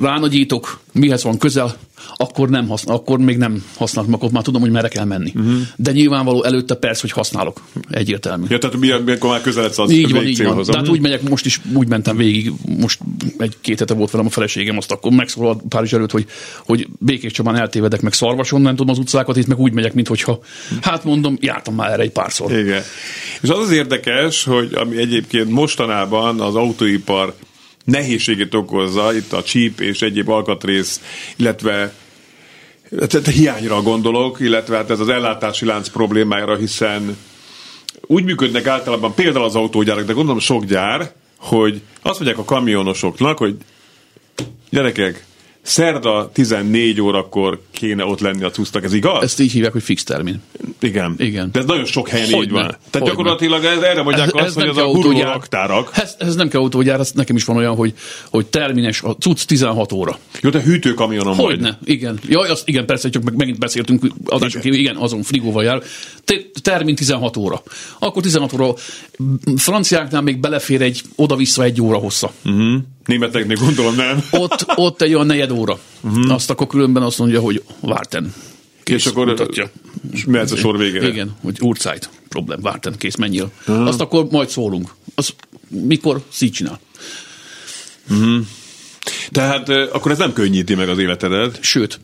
ránagyítok, 0.00 0.80
mihez 0.92 1.22
van 1.22 1.38
közel, 1.38 1.76
akkor, 2.16 2.48
nem 2.48 2.68
használ, 2.68 2.96
akkor 2.96 3.18
még 3.18 3.36
nem 3.36 3.64
használom, 3.76 4.12
akkor 4.12 4.30
már 4.30 4.42
tudom, 4.42 4.60
hogy 4.60 4.70
merre 4.70 4.88
kell 4.88 5.04
menni. 5.04 5.32
Uh-huh. 5.34 5.60
De 5.76 5.92
nyilvánvaló 5.92 6.44
előtte 6.44 6.74
persze, 6.74 7.00
hogy 7.00 7.10
használok. 7.10 7.60
Egyértelmű. 7.90 8.46
Ja, 8.48 8.58
tehát 8.58 8.76
milyen, 8.76 9.02
mikor 9.02 9.30
már 9.30 9.40
közeledsz 9.40 9.78
az 9.78 9.90
Így 9.90 10.12
van, 10.12 10.26
így 10.26 10.44
van. 10.44 10.62
Tehát 10.62 10.88
úgy 10.88 11.00
megyek, 11.00 11.28
most 11.28 11.46
is 11.46 11.60
úgy 11.74 11.88
mentem 11.88 12.16
végig, 12.16 12.52
most 12.78 13.00
egy-két 13.38 13.78
hete 13.78 13.94
volt 13.94 14.10
velem 14.10 14.26
a 14.26 14.30
feleségem, 14.30 14.76
azt 14.76 14.92
akkor 14.92 15.12
megszólalt 15.12 15.62
Párizs 15.68 15.92
előtt, 15.92 16.10
hogy, 16.10 16.26
hogy 16.66 16.88
Békés 16.98 17.32
Csabán 17.32 17.56
eltévedek, 17.56 18.00
meg 18.00 18.12
szarvason, 18.12 18.60
nem 18.60 18.76
tudom 18.76 18.90
az 18.90 18.98
utcákat, 18.98 19.36
itt 19.36 19.46
meg 19.46 19.58
úgy 19.58 19.72
megyek, 19.72 19.94
mintha, 19.94 20.38
hát 20.80 21.04
mondom, 21.04 21.36
jártam 21.40 21.74
már 21.74 21.90
erre 21.90 22.02
egy 22.02 22.12
párszor. 22.12 22.52
Igen. 22.52 22.82
És 23.40 23.48
az 23.48 23.58
az 23.58 23.70
érdekes, 23.70 24.44
hogy 24.44 24.74
ami 24.74 24.96
egyébként 24.96 25.50
mostanában 25.50 26.40
az 26.40 26.54
autóipar 26.54 27.34
nehézségét 27.84 28.54
okozza, 28.54 29.14
itt 29.14 29.32
a 29.32 29.42
csíp 29.42 29.80
és 29.80 30.02
egyéb 30.02 30.28
alkatrész, 30.28 31.00
illetve 31.36 31.94
tehát 32.98 33.26
hiányra 33.26 33.82
gondolok, 33.82 34.40
illetve 34.40 34.76
hát 34.76 34.90
ez 34.90 35.00
az 35.00 35.08
ellátási 35.08 35.64
lánc 35.64 35.88
problémájára, 35.88 36.56
hiszen 36.56 37.16
úgy 38.06 38.24
működnek 38.24 38.66
általában 38.66 39.14
például 39.14 39.44
az 39.44 39.54
autógyárak, 39.54 40.04
de 40.04 40.12
gondolom 40.12 40.40
sok 40.40 40.64
gyár, 40.64 41.12
hogy 41.36 41.80
azt 42.02 42.20
mondják 42.20 42.40
a 42.40 42.44
kamionosoknak, 42.44 43.38
hogy 43.38 43.56
gyerekek, 44.70 45.24
szerda 45.62 46.30
14 46.32 47.00
órakor 47.00 47.60
kéne 47.70 48.04
ott 48.04 48.20
lenni 48.20 48.42
a 48.42 48.50
cusztak, 48.50 48.84
ez 48.84 48.92
igaz? 48.92 49.22
Ezt 49.22 49.40
így 49.40 49.52
hívják, 49.52 49.72
hogy 49.72 49.82
fix 49.82 50.04
termin. 50.04 50.42
Igen. 50.80 51.14
Igen. 51.18 51.48
De 51.52 51.58
ez 51.58 51.64
nagyon 51.64 51.84
sok 51.84 52.08
helyen 52.08 52.26
így 52.26 52.32
Hogyne, 52.34 52.52
van. 52.52 52.62
Tehát 52.62 52.78
hogyne. 52.90 53.08
gyakorlatilag 53.08 53.64
ez, 53.64 53.82
erre 53.82 54.02
mondják 54.02 54.34
azt, 54.34 54.54
hogy 54.54 54.68
az 54.68 54.76
a 54.76 54.86
guruló 54.86 55.20
raktárak. 55.20 55.90
Ez, 55.94 56.14
ez 56.18 56.34
nem 56.34 56.48
kell 56.48 56.60
autógyár, 56.60 57.00
ez 57.00 57.10
nekem 57.10 57.36
is 57.36 57.44
van 57.44 57.56
olyan, 57.56 57.74
hogy, 57.74 57.94
hogy 58.30 58.46
termines, 58.46 59.02
a 59.02 59.16
cucc 59.16 59.44
16 59.44 59.92
óra. 59.92 60.18
Jó, 60.40 60.50
te 60.50 60.62
hűtőkamionon. 60.62 61.34
Hogyne, 61.34 61.78
igen. 61.84 62.18
Jaj, 62.28 62.48
azt, 62.48 62.68
igen, 62.68 62.86
persze, 62.86 63.08
csak 63.10 63.22
meg, 63.22 63.36
megint 63.36 63.58
beszéltünk 63.58 64.06
adások 64.24 64.60
kívül, 64.62 64.78
igen, 64.78 64.96
azon 64.96 65.22
frigóval 65.22 65.64
jár. 65.64 65.82
Te- 66.24 66.50
Termin 66.62 66.94
16 66.94 67.36
óra. 67.36 67.62
Akkor 67.98 68.22
16 68.22 68.52
óra, 68.52 68.74
franciáknál 69.56 70.22
még 70.22 70.40
belefér 70.40 70.82
egy 70.82 71.00
oda-vissza 71.16 71.62
egy 71.62 71.80
óra 71.80 71.96
hossza. 71.96 72.32
Uh-huh. 72.44 72.80
Németeknél 73.06 73.56
gondolom 73.56 73.94
nem. 73.94 74.24
Ott, 74.30 74.64
ott 74.74 75.02
egy 75.02 75.14
olyan 75.14 75.26
negyed 75.26 75.51
óra. 75.52 75.78
Uh-huh. 76.00 76.32
Azt 76.32 76.50
akkor 76.50 76.66
különben 76.66 77.02
azt 77.02 77.18
mondja, 77.18 77.40
hogy 77.40 77.62
várten. 77.80 78.34
Kész, 78.82 78.96
És 78.96 79.06
akkor 79.06 79.26
mutatja. 79.26 79.70
mehetsz 80.26 80.50
a 80.52 80.56
sor 80.56 80.78
végére. 80.78 81.08
Igen, 81.08 81.36
hogy 81.42 81.56
úrcájt, 81.60 82.10
problem, 82.28 82.60
várten, 82.60 82.94
kész, 82.98 83.16
menjél. 83.16 83.50
Uh-huh. 83.66 83.86
Azt 83.86 84.00
akkor 84.00 84.26
majd 84.30 84.48
szólunk. 84.48 84.94
Az 85.14 85.30
mikor 85.68 86.22
szígy 86.32 86.52
csinál. 86.52 86.80
Tehát 89.30 89.68
eh, 89.68 89.88
akkor 89.94 90.10
ez 90.10 90.18
nem 90.18 90.32
könnyíti 90.32 90.74
meg 90.74 90.88
az 90.88 90.98
életedet. 90.98 91.58
Sőt. 91.62 92.00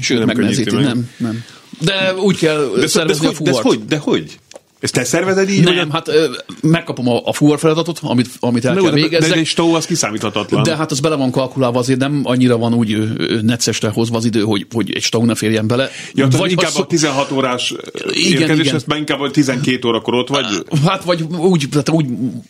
Sőt, 0.00 0.18
Nem 0.18 0.26
megnehezíti. 0.26 0.74
meg. 0.74 0.84
Nem, 0.84 1.10
nem. 1.16 1.44
De 1.80 2.14
úgy 2.14 2.38
kell 2.38 2.70
De, 2.74 2.80
de, 2.80 2.86
szervezni 2.86 3.26
hogy, 3.26 3.36
a 3.38 3.42
de, 3.42 3.50
ez 3.50 3.56
fuvart. 3.56 3.76
hogy? 3.76 3.84
De 3.86 3.96
hogy? 3.98 4.38
Ezt 4.80 4.92
te 4.92 5.04
szervezed 5.04 5.50
így? 5.50 5.64
Nem, 5.64 5.90
hát 5.90 6.08
ö, 6.08 6.26
megkapom 6.60 7.08
a, 7.08 7.20
a 7.24 7.32
fuvar 7.32 7.58
feladatot, 7.58 7.98
amit, 8.02 8.28
amit 8.40 8.64
el 8.64 8.74
de, 8.74 8.80
kell 8.80 8.90
végezzek. 8.90 9.30
de 9.30 9.36
egy 9.36 9.46
stó 9.46 9.74
az 9.74 9.86
kiszámíthatatlan. 9.86 10.62
De 10.62 10.76
hát 10.76 10.90
az 10.90 11.00
bele 11.00 11.16
van 11.16 11.30
kalkulálva, 11.30 11.78
azért 11.78 11.98
nem 11.98 12.20
annyira 12.24 12.58
van 12.58 12.74
úgy 12.74 12.98
neccesre 13.42 13.88
hozva 13.88 14.16
az 14.16 14.24
idő, 14.24 14.40
hogy, 14.40 14.66
hogy 14.72 14.92
egy 14.94 15.02
stau 15.02 15.24
ne 15.24 15.34
férjen 15.34 15.66
bele. 15.66 15.90
ja, 16.14 16.28
Vagy 16.28 16.50
inkább 16.50 16.70
ha 16.70 16.82
a 16.82 16.86
16 16.86 17.30
órás 17.30 17.74
Igen, 18.10 18.40
érkezés, 18.40 18.64
igen. 18.64 18.74
ezt 18.74 18.86
már 18.86 18.98
inkább 18.98 19.20
a 19.20 19.30
12 19.30 19.88
órakor 19.88 20.14
ott 20.14 20.28
vagy. 20.28 20.46
Hát 20.86 21.04
vagy 21.04 21.22
úgy, 21.22 21.66
tehát 21.70 21.88
úgy 21.88 22.06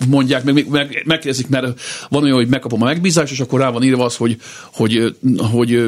mondják, 0.08 0.44
meg, 0.44 0.68
meg 0.68 1.02
megkérdezik, 1.06 1.48
mert 1.48 1.80
van 2.08 2.22
olyan, 2.22 2.36
hogy 2.36 2.48
megkapom 2.48 2.82
a 2.82 2.84
megbízást, 2.84 3.32
és 3.32 3.40
akkor 3.40 3.60
rá 3.60 3.70
van 3.70 3.82
írva 3.82 4.04
az, 4.04 4.16
hogy, 4.16 4.36
hogy, 4.72 5.14
hogy, 5.52 5.86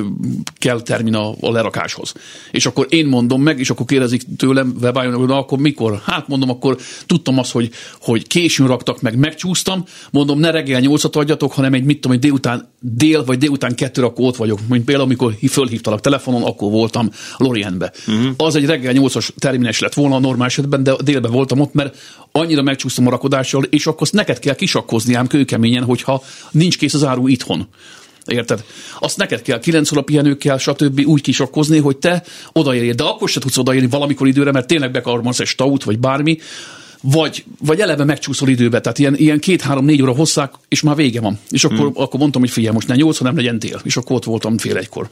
kell 0.58 0.80
termin 0.82 1.14
a, 1.14 1.34
a 1.40 1.50
lerakáshoz. 1.52 2.12
És 2.50 2.66
akkor 2.66 2.86
én 2.88 3.06
mondom 3.06 3.42
meg, 3.42 3.58
és 3.58 3.70
akkor 3.70 3.86
kérdezik 3.86 4.22
tőlem, 4.36 4.74
webájon, 4.80 5.26
na, 5.26 5.36
akkor 5.38 5.58
mikor? 5.58 6.00
Hát 6.04 6.28
mondom, 6.30 6.50
akkor 6.50 6.76
tudtam 7.06 7.38
azt, 7.38 7.50
hogy, 7.50 7.70
hogy 8.00 8.26
későn 8.26 8.66
raktak 8.66 9.00
meg, 9.00 9.16
megcsúsztam, 9.16 9.84
mondom, 10.10 10.38
ne 10.38 10.50
reggel 10.50 10.80
nyolcat 10.80 11.16
adjatok, 11.16 11.52
hanem 11.52 11.72
egy, 11.72 11.84
mit 11.84 12.00
tudom, 12.00 12.12
hogy 12.12 12.20
délután 12.20 12.68
dél, 12.80 13.24
vagy 13.24 13.38
délután 13.38 13.74
kettőre, 13.74 14.06
akkor 14.06 14.26
ott 14.26 14.36
vagyok. 14.36 14.58
Mint 14.68 14.84
például, 14.84 15.06
amikor 15.06 15.36
fölhívtalak 15.48 16.00
telefonon, 16.00 16.42
akkor 16.42 16.70
voltam 16.70 17.10
Lorientbe. 17.36 17.92
Uh-huh. 18.06 18.30
Az 18.36 18.54
egy 18.54 18.66
reggel 18.66 18.92
nyolcas 18.92 19.32
termines 19.38 19.78
lett 19.78 19.94
volna 19.94 20.14
a 20.14 20.20
normál 20.20 20.46
esetben, 20.46 20.82
de 20.82 20.92
délben 21.04 21.30
voltam 21.30 21.60
ott, 21.60 21.74
mert 21.74 21.96
annyira 22.32 22.62
megcsúsztam 22.62 23.06
a 23.06 23.10
rakodással, 23.10 23.62
és 23.62 23.86
akkor 23.86 24.02
azt 24.02 24.12
neked 24.12 24.38
kell 24.38 24.54
kisakkozni 24.54 25.14
ám 25.14 25.26
kőkeményen, 25.26 25.84
hogyha 25.84 26.22
nincs 26.50 26.78
kész 26.78 26.94
az 26.94 27.04
áru 27.04 27.28
itthon. 27.28 27.68
Érted? 28.30 28.64
Azt 28.98 29.16
neked 29.16 29.42
kell, 29.42 29.60
9 29.60 29.92
óra 29.92 30.02
pihenőkkel, 30.02 30.58
stb. 30.58 31.02
úgy 31.04 31.20
kisakkozni, 31.20 31.78
hogy 31.78 31.96
te 31.96 32.22
odaérjél. 32.52 32.94
De 32.94 33.02
akkor 33.02 33.28
se 33.28 33.40
tudsz 33.40 33.56
odaérni 33.56 33.88
valamikor 33.88 34.26
időre, 34.26 34.52
mert 34.52 34.66
tényleg 34.66 34.90
bekarmansz 34.90 35.40
egy 35.40 35.46
staut, 35.46 35.84
vagy 35.84 35.98
bármi, 35.98 36.38
vagy, 37.00 37.44
vagy 37.58 37.80
eleve 37.80 38.04
megcsúszol 38.04 38.48
időbe, 38.48 38.80
tehát 38.80 38.98
ilyen, 38.98 39.16
ilyen 39.16 39.40
két-három-négy 39.40 40.02
óra 40.02 40.12
hosszák, 40.12 40.52
és 40.68 40.82
már 40.82 40.96
vége 40.96 41.20
van. 41.20 41.38
És 41.50 41.64
akkor, 41.64 41.78
hmm. 41.78 41.92
akkor 41.94 42.20
mondtam, 42.20 42.40
hogy 42.40 42.50
figyelj, 42.50 42.74
most 42.74 42.88
ne 42.88 42.94
nyolc, 42.94 43.18
hanem 43.18 43.36
legyen 43.36 43.58
tél. 43.58 43.80
És 43.84 43.96
akkor 43.96 44.16
ott 44.16 44.24
voltam 44.24 44.58
fél 44.58 44.76
egykor. 44.76 45.08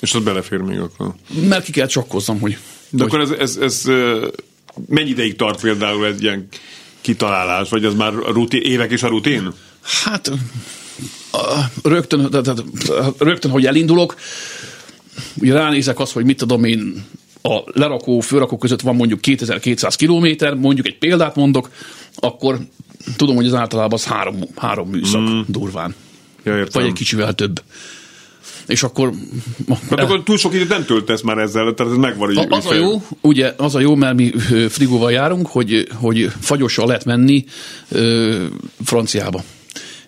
És 0.00 0.14
az 0.14 0.22
belefér 0.22 0.58
még 0.58 0.78
akkor. 0.78 1.14
Mert 1.48 1.64
ki 1.64 1.72
kell 1.72 1.86
csakkoznom, 1.86 2.40
hogy... 2.40 2.56
De 2.90 3.02
hogy 3.02 3.12
akkor 3.12 3.20
ez, 3.20 3.30
ez, 3.30 3.56
ez 3.56 3.82
mennyi 4.88 5.10
ideig 5.10 5.36
tart 5.36 5.60
például 5.60 6.06
egy 6.06 6.22
ilyen 6.22 6.48
kitalálás, 7.00 7.68
vagy 7.68 7.84
ez 7.84 7.94
már 7.94 8.14
a 8.14 8.32
rutin, 8.32 8.60
évek 8.60 8.90
és 8.90 9.02
a 9.02 9.08
rutin? 9.08 9.52
Hát 10.04 10.30
rögtön, 11.82 12.30
tehát, 12.30 12.64
rögtön, 13.18 13.50
hogy 13.50 13.66
elindulok, 13.66 14.14
ugye 15.40 15.52
ránézek 15.52 15.98
azt, 15.98 16.12
hogy 16.12 16.24
mit 16.24 16.36
tudom 16.36 16.64
én, 16.64 17.04
a 17.42 17.62
lerakó, 17.66 18.20
főrakó 18.20 18.58
között 18.58 18.80
van 18.80 18.96
mondjuk 18.96 19.20
2200 19.20 19.96
kilométer, 19.96 20.54
mondjuk 20.54 20.86
egy 20.86 20.98
példát 20.98 21.34
mondok, 21.34 21.70
akkor 22.14 22.58
tudom, 23.16 23.36
hogy 23.36 23.46
az 23.46 23.54
általában 23.54 23.92
az 23.92 24.04
három, 24.04 24.36
három 24.56 24.88
műszak 24.88 25.20
mm. 25.20 25.40
durván. 25.46 25.94
Ja, 26.44 26.56
értem. 26.56 26.82
Vagy 26.82 26.90
egy 26.90 26.96
kicsivel 26.96 27.34
több. 27.34 27.62
És 28.66 28.82
akkor... 28.82 29.12
Hát 29.90 30.00
akkor 30.00 30.22
túl 30.22 30.38
sok 30.38 30.54
időt 30.54 30.68
nem 30.68 30.84
töltesz 30.84 31.22
már 31.22 31.38
ezzel, 31.38 31.74
tehát 31.74 31.92
ez 31.92 31.98
megvan. 31.98 32.36
A- 32.36 32.46
Az 32.48 32.66
a 32.66 32.74
jó, 32.74 33.02
ugye, 33.20 33.54
az 33.56 33.74
a 33.74 33.80
jó, 33.80 33.94
mert 33.94 34.16
mi 34.16 34.32
frigóval 34.68 35.12
járunk, 35.12 35.46
hogy, 35.46 35.88
hogy 35.94 36.30
fagyossal 36.40 36.86
lehet 36.86 37.04
menni 37.04 37.44
ö, 37.88 38.44
franciába. 38.84 39.44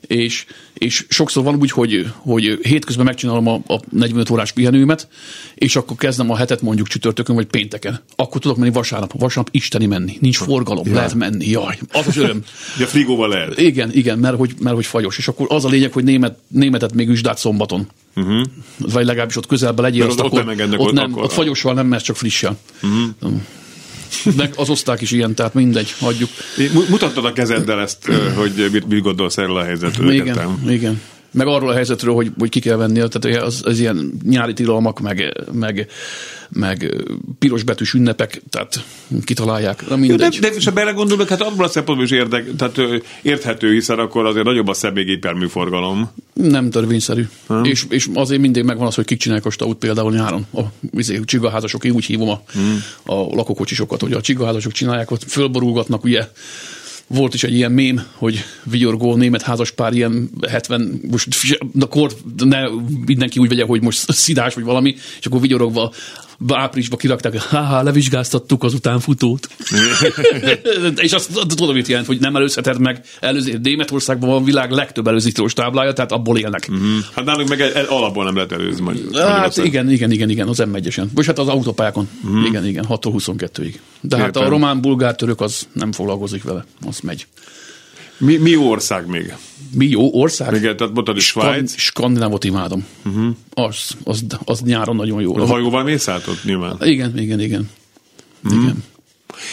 És, 0.07 0.47
és 0.79 1.07
sokszor 1.09 1.45
van 1.45 1.55
úgy, 1.55 1.71
hogy, 1.71 2.07
hogy 2.17 2.59
hétközben 2.63 3.05
megcsinálom 3.05 3.49
a, 3.49 3.55
a 3.67 3.81
45 3.91 4.31
órás 4.31 4.53
pihenőmet, 4.53 5.09
és 5.55 5.77
akkor 5.77 5.97
kezdem 5.97 6.31
a 6.31 6.37
hetet 6.37 6.63
mondjuk 6.63 6.89
csütörtökön 6.89 7.35
vagy 7.35 7.47
pénteken. 7.47 8.01
Akkor 8.17 8.41
tudok 8.41 8.57
menni 8.57 8.73
vasárnap. 8.73 9.13
Vasárnap 9.19 9.49
isteni 9.51 9.87
menni. 9.87 10.17
Nincs 10.21 10.37
forgalom, 10.37 10.87
ja. 10.87 10.95
lehet 10.95 11.15
menni. 11.15 11.47
Jaj, 11.51 11.79
az 11.93 12.07
az 12.07 12.17
öröm. 12.17 12.43
Ugye 12.77 12.87
frigóval 12.87 13.29
lehet. 13.29 13.61
Igen, 13.61 13.93
igen, 13.93 14.19
mert 14.19 14.37
hogy, 14.37 14.55
mert 14.61 14.75
hogy 14.75 14.87
fagyos. 14.87 15.19
És 15.19 15.29
akkor 15.29 15.47
az 15.51 15.65
a 15.65 15.69
lényeg, 15.69 15.93
hogy 15.93 16.05
német, 16.05 16.39
németet 16.49 16.95
még 16.95 17.09
üsdát 17.09 17.39
szombaton. 17.39 17.89
Uh-huh. 18.17 18.43
Vagy 18.79 19.05
legalábbis 19.05 19.37
ott 19.37 19.47
közelben 19.47 19.85
legyél. 19.85 20.01
Mert 20.01 20.11
azt 20.11 20.21
ott- 20.21 20.27
akkor, 20.27 20.39
nem 20.39 20.49
engednek 20.49 20.81
ott, 20.81 20.93
nem, 20.93 21.13
akkor. 21.13 21.25
ott 21.25 21.33
fagyossal 21.33 21.75
nem, 21.75 21.87
mert 21.87 22.05
csak 22.05 22.17
frissel. 22.17 22.59
Uh-huh. 22.83 23.41
Meg 24.37 24.53
az 24.57 24.71
oszták 24.71 25.01
is 25.01 25.11
ilyen, 25.11 25.35
tehát 25.35 25.55
mindegy, 25.55 25.95
hagyjuk. 26.01 26.31
Mu- 26.73 26.89
Mutattad 26.89 27.25
a 27.25 27.33
kezeddel 27.33 27.81
ezt, 27.81 28.11
hogy 28.37 28.69
mit, 28.73 28.89
mit 28.89 29.03
gondolsz 29.03 29.39
erről 29.39 29.57
a 29.57 29.65
helyzetről. 29.65 30.11
Igen, 30.13 30.27
értem. 30.27 30.65
igen. 30.69 31.01
Meg 31.31 31.47
arról 31.47 31.71
a 31.71 31.75
helyzetről, 31.75 32.15
hogy, 32.15 32.31
hogy 32.39 32.49
ki 32.49 32.61
kell 32.61 32.77
venni, 32.77 33.03
tehát 33.09 33.43
az, 33.43 33.63
az 33.65 33.79
ilyen 33.79 34.13
nyári 34.25 34.53
tilalmak, 34.53 35.01
meg, 35.01 35.43
meg, 35.53 35.89
meg 36.49 36.95
pirosbetűs 37.39 37.93
ünnepek, 37.93 38.43
tehát 38.51 38.85
kitalálják. 39.25 39.89
Na 39.89 39.95
Jó, 39.95 40.01
mindegy. 40.01 40.39
De, 40.39 40.49
de 40.49 40.55
és 40.55 40.65
ha 40.65 40.71
belegondolok, 40.71 41.29
hát 41.29 41.43
abból 41.43 41.65
a 41.65 41.69
szempontból 41.69 42.07
is 42.07 42.13
érdek, 42.13 42.57
tehát, 42.57 42.81
érthető, 43.23 43.73
hiszen 43.73 43.99
akkor 43.99 44.27
azért 44.27 44.45
nagyobb 44.45 44.69
a 44.69 44.75
személygéperműforgalom. 44.75 46.11
Nem 46.33 46.71
törvényszerű. 46.71 47.29
És, 47.63 47.85
és 47.89 48.09
azért 48.15 48.41
mindig 48.41 48.65
megvan 48.65 48.87
az, 48.87 48.95
hogy 48.95 49.05
kik 49.05 49.19
csinálják 49.19 49.47
a 49.47 49.51
staut 49.51 49.79
például 49.79 50.13
nyáron. 50.13 50.47
A 50.55 50.61
izé, 50.97 51.21
csigaházasok, 51.25 51.85
én 51.85 51.93
úgy 51.93 52.05
hívom 52.05 52.29
a, 52.29 52.43
Hmm. 52.53 52.83
a 53.03 53.15
lakókocsisokat, 53.15 54.01
hogy 54.01 54.13
a 54.13 54.21
csigaházasok 54.21 54.73
csinálják, 54.73 55.11
ott 55.11 55.23
fölborulgatnak, 55.23 56.05
ugye 56.05 56.29
volt 57.09 57.35
is 57.35 57.45
egy 57.45 57.55
ilyen 57.55 57.73
mém, 57.73 58.03
hogy 58.15 58.45
vigyorgó 58.63 59.17
német 59.17 59.43
házaspár 59.43 59.93
ilyen 59.93 60.31
70, 60.49 61.01
most 61.11 61.29
na 61.73 61.87
kor, 61.87 62.13
ne 62.37 62.69
mindenki 63.07 63.39
úgy 63.39 63.49
vegye, 63.49 63.65
hogy 63.65 63.83
most 63.83 64.13
szidás 64.13 64.55
vagy 64.55 64.65
valami, 64.65 64.95
és 65.19 65.27
akkor 65.27 65.41
vigyorogva 65.41 65.93
áprilisba 66.53 66.97
kirakták, 66.97 67.43
haha, 67.43 67.83
levizsgáztattuk 67.83 68.65
az 68.65 68.75
utánfutót. 68.75 69.49
és 70.97 71.13
azt 71.13 71.47
tudom, 71.49 71.75
mit 71.75 71.87
jelent, 71.87 72.07
hogy 72.07 72.21
nem 72.21 72.37
előzheted 72.37 72.81
meg 72.81 73.01
előzni. 73.21 73.59
Németországban 73.63 74.31
van 74.31 74.45
világ 74.45 74.71
legtöbb 74.71 75.07
előzítős 75.07 75.53
táblája, 75.53 75.93
tehát 75.93 76.13
abból 76.13 76.39
élnek. 76.39 76.71
Mm. 76.73 76.99
Hát 77.15 77.25
nálunk 77.25 77.49
meg 77.49 77.61
el, 77.61 77.73
el, 77.73 77.85
alapból 77.85 78.25
nem 78.25 78.35
lehet 78.35 78.53
előzni. 78.53 78.83
Majd, 78.83 79.17
Hát 79.17 79.57
igen, 79.57 79.91
igen, 79.91 80.11
igen, 80.11 80.31
igen, 80.31 80.49
az 80.49 80.63
M1-esen. 80.65 81.05
Vagy 81.15 81.27
hát 81.27 81.39
az 81.39 81.49
autópályákon. 81.49 82.09
Mm. 82.29 82.45
Igen, 82.45 82.67
igen, 82.67 82.85
6-tól 82.89 83.13
22-ig. 83.19 83.75
De 84.01 84.17
hát 84.17 84.27
Értem. 84.27 84.43
a 84.43 84.49
román, 84.49 84.81
bulgár, 84.81 85.15
török 85.15 85.41
az 85.41 85.69
nem 85.73 85.93
foglalkozik 85.93 86.43
vele, 86.43 86.65
az 86.87 87.01
megy. 87.01 87.27
Mi, 88.19 88.37
mi 88.37 88.57
ország 88.57 89.07
még? 89.07 89.35
Mi 89.71 89.87
jó 89.87 90.13
ország? 90.13 90.55
Igen, 90.55 90.77
tehát 90.77 90.93
mondtad 90.95 91.19
Skan- 91.19 91.45
Svájc. 91.45 91.79
Skandinávot 91.79 92.45
imádom. 92.45 92.87
Uh-huh. 93.07 93.35
Az, 93.55 93.97
az, 94.05 94.25
az 94.45 94.61
nyáron 94.61 94.97
nagyon 94.97 95.21
jó. 95.21 95.37
A 95.37 95.47
hajóval 95.47 95.83
mész 95.83 96.09
át 96.09 96.27
ott 96.27 96.45
nyilván. 96.45 96.77
Igen, 96.81 97.19
igen, 97.19 97.41
igen. 97.41 97.71
igen. 98.51 98.85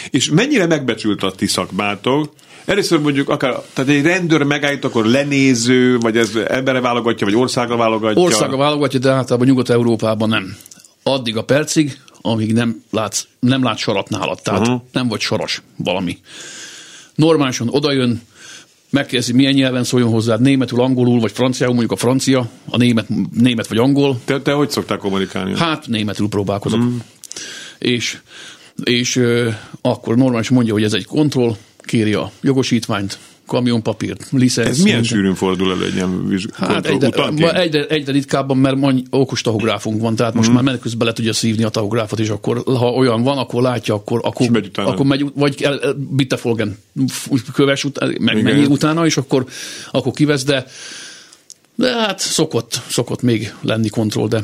És 0.09 0.29
mennyire 0.29 0.65
megbecsült 0.65 1.23
a 1.23 1.31
ti 1.31 1.47
szakmátok? 1.47 2.33
Először 2.65 2.99
mondjuk 2.99 3.29
akár, 3.29 3.61
tehát 3.73 3.91
egy 3.91 4.01
rendőr 4.01 4.43
megállít, 4.43 4.83
akkor 4.85 5.05
lenéző, 5.05 5.97
vagy 5.97 6.17
ez 6.17 6.35
emberre 6.47 6.79
válogatja, 6.79 7.27
vagy 7.27 7.35
országra 7.35 7.75
válogatja. 7.75 8.21
Országa 8.21 8.57
válogatja, 8.57 8.99
de 8.99 9.11
általában 9.11 9.47
Nyugat-Európában 9.47 10.29
nem. 10.29 10.55
Addig 11.03 11.37
a 11.37 11.43
percig, 11.43 11.99
amíg 12.21 12.53
nem 12.53 12.83
látsz, 12.91 13.23
nem 13.39 13.63
látsz 13.63 13.79
sarat 13.79 14.09
nálad. 14.09 14.41
Tehát 14.41 14.61
uh-huh. 14.61 14.81
nem 14.91 15.07
vagy 15.07 15.19
saras 15.19 15.61
valami. 15.77 16.17
Normálisan 17.15 17.67
odajön, 17.71 18.21
megkérdezi, 18.89 19.33
milyen 19.33 19.53
nyelven 19.53 19.83
szóljon 19.83 20.09
hozzád, 20.09 20.41
németül, 20.41 20.81
angolul, 20.81 21.19
vagy 21.19 21.31
franciául, 21.31 21.73
mondjuk 21.73 21.91
a 21.91 22.01
francia, 22.01 22.49
a 22.69 22.77
német, 22.77 23.07
német 23.33 23.67
vagy 23.67 23.77
angol, 23.77 24.19
Te, 24.25 24.41
te 24.41 24.51
hogy 24.51 24.69
szoktál 24.69 24.97
kommunikálni? 24.97 25.57
Hát 25.57 25.87
németül 25.87 26.29
próbálkozok. 26.29 26.79
Mm. 26.79 26.97
És, 27.79 28.17
és 28.83 29.15
ö, 29.15 29.49
akkor 29.81 30.15
normálisan 30.15 30.55
mondja, 30.55 30.73
hogy 30.73 30.83
ez 30.83 30.93
egy 30.93 31.05
kontroll, 31.05 31.55
kéri 31.81 32.13
a 32.13 32.31
jogosítványt, 32.41 33.17
kamionpapírt, 33.47 34.27
licensz. 34.31 34.67
ez 34.67 34.79
milyen 34.81 35.03
sűrűn 35.03 35.35
fordul 35.35 35.71
elő 35.71 35.85
egy 35.85 35.95
ilyen 35.95 36.39
Hát 36.53 36.85
egyre, 36.85 37.07
utanként? 37.07 37.39
ma 37.39 37.59
egyre, 37.59 37.85
egyre 37.85 38.11
ritkábban, 38.11 38.57
mert 38.57 38.83
annyi 38.83 39.03
okos 39.09 39.41
tahográfunk 39.41 40.01
van, 40.01 40.15
tehát 40.15 40.33
most 40.33 40.49
mm. 40.49 40.53
már 40.53 40.63
menet 40.63 40.81
közben 40.81 41.07
le 41.07 41.13
tudja 41.13 41.33
szívni 41.33 41.63
a 41.63 41.69
tahográfot, 41.69 42.19
és 42.19 42.29
akkor, 42.29 42.63
ha 42.65 42.89
olyan 42.91 43.23
van, 43.23 43.37
akkor 43.37 43.61
látja, 43.61 43.93
akkor, 43.93 44.19
akkor, 44.23 44.45
És 44.45 44.51
megy 44.51 44.65
utána. 44.65 44.89
akkor 44.89 45.05
megy, 45.05 45.31
vagy 45.35 45.61
el- 45.61 45.79
el- 45.79 45.95
bitte 46.09 46.37
folgen, 46.37 46.77
f- 47.07 47.51
köves 47.53 47.83
után, 47.83 48.15
meg 48.19 48.37
Igen. 48.37 48.53
mennyi 48.53 48.65
utána, 48.65 49.05
és 49.05 49.17
akkor, 49.17 49.45
akkor 49.91 50.11
kivesz, 50.13 50.43
de, 50.43 50.65
de 51.75 51.93
hát 51.93 52.19
szokott, 52.19 52.81
szokott 52.87 53.21
még 53.21 53.53
lenni 53.61 53.89
kontroll, 53.89 54.27
de 54.27 54.43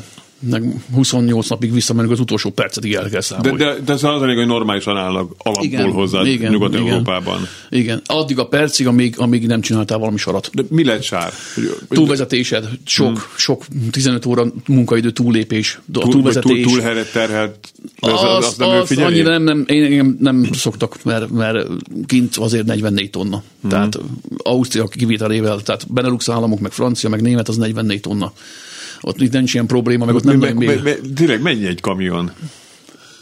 meg 0.50 0.64
28 0.94 1.50
napig 1.50 1.74
visszamenünk, 1.74 2.12
az 2.12 2.20
utolsó 2.20 2.50
percetig 2.50 2.94
el 2.94 3.02
kell 3.02 3.10
De, 3.10 3.22
számolni. 3.22 3.58
de, 3.58 3.76
de 3.86 3.94
ez 3.94 4.04
az 4.04 4.22
lényeg, 4.22 4.38
hogy 4.38 4.48
normálisan 4.48 4.98
állnak 4.98 5.32
alapból 5.38 5.92
hozzá 5.92 6.22
Nyugat-Európában. 6.22 7.48
Igen, 7.70 7.84
igen. 7.84 8.02
Addig 8.06 8.39
a 8.39 8.48
percig, 8.48 8.88
amíg, 8.88 9.16
amíg 9.18 9.48
nem 9.48 9.62
csináltál 9.62 9.98
valami 9.98 10.18
sarat. 10.18 10.50
De 10.54 10.64
mi 10.70 10.84
lett 10.84 11.02
sár? 11.02 11.34
Túlvezetésed, 11.89 12.70
sok, 12.86 13.08
hmm. 13.08 13.24
sok 13.38 13.66
15 13.92 14.26
óra 14.26 14.46
munkaidő 14.68 15.12
túllépés, 15.12 15.80
a 15.88 15.92
túl, 15.92 16.12
túlvezetés. 16.12 16.64
túl, 16.64 16.72
túl 16.72 16.82
helyre 16.82 17.04
terhelt, 17.04 17.74
de 18.02 18.12
az, 18.12 18.46
az, 18.46 18.56
nem 18.58 18.70
ő 18.70 18.80
az 18.80 18.88
figyeli? 18.88 19.08
annyira 19.08 19.30
nem, 19.30 19.44
nem, 19.44 19.64
én, 19.68 19.84
én 19.84 20.18
nem 20.20 20.50
szoktak, 20.54 21.04
mert, 21.04 21.30
mert 21.30 21.68
kint 22.06 22.36
azért 22.36 22.66
44 22.66 23.10
tonna. 23.10 23.44
Hmm. 23.62 23.70
Tehát 23.70 24.00
Ausztria 24.38 24.88
kivételével, 24.88 25.62
tehát 25.62 25.94
Benelux 25.94 26.30
államok, 26.30 26.60
meg 26.60 26.72
Francia, 26.72 27.10
meg 27.10 27.22
Német, 27.22 27.48
az 27.48 27.58
44 27.58 28.00
tonna. 28.00 28.34
Ott 29.02 29.22
itt 29.22 29.32
nincs 29.32 29.54
ilyen 29.54 29.66
probléma, 29.66 30.06
meg 30.06 30.16
ott 30.16 30.24
nem 30.24 30.38
meg, 30.38 30.58
nagyon 30.58 30.82
meg, 30.84 30.99
tényleg 31.16 31.41
mennyi 31.41 31.66
egy 31.66 31.82
kamion? 31.82 32.32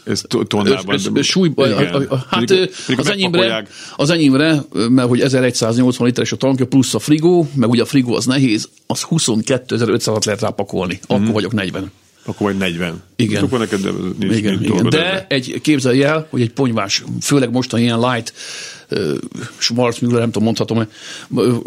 Ez 0.04 0.22
to- 0.28 0.48
tonnában. 0.48 0.94
Ez- 0.94 1.08
ez 1.14 1.26
súlyba, 1.26 1.66
Igen. 1.66 1.94
a, 1.94 1.98
a, 1.98 2.04
a, 2.14 2.26
hát 2.28 2.70
az 2.96 3.10
enyémre, 3.10 3.66
az 3.96 4.10
enyémre, 4.10 4.62
mert 4.88 5.08
hogy 5.08 5.20
1180 5.20 6.06
literes 6.06 6.32
a 6.32 6.36
tankja, 6.36 6.66
plusz 6.66 6.94
a 6.94 6.98
frigó, 6.98 7.48
meg 7.54 7.68
ugye 7.68 7.82
a 7.82 7.84
frigó 7.84 8.14
az 8.14 8.24
nehéz, 8.26 8.68
az 8.86 9.06
22.500-at 9.10 10.24
lehet 10.24 10.40
rápakolni. 10.40 11.00
Akkor 11.06 11.32
vagyok 11.32 11.52
40. 11.52 11.90
Akkor 12.24 12.46
vagy 12.46 12.56
40. 12.56 13.02
Igen. 13.16 13.44
Akkor 13.44 13.58
neked 13.58 13.80
nincs, 14.18 14.36
Igen, 14.36 14.58
nincs 14.58 14.70
igen. 14.70 14.88
De 14.88 15.06
ebben. 15.06 15.24
egy, 15.28 15.60
képzelj 15.62 16.02
el, 16.02 16.26
hogy 16.30 16.40
egy 16.40 16.52
ponyvás, 16.52 17.04
főleg 17.20 17.50
mostan 17.50 17.80
ilyen 17.80 17.98
light, 18.00 18.32
Schwarzmüller, 19.58 20.18
nem 20.18 20.30
tudom, 20.30 20.44
mondhatom, 20.44 20.86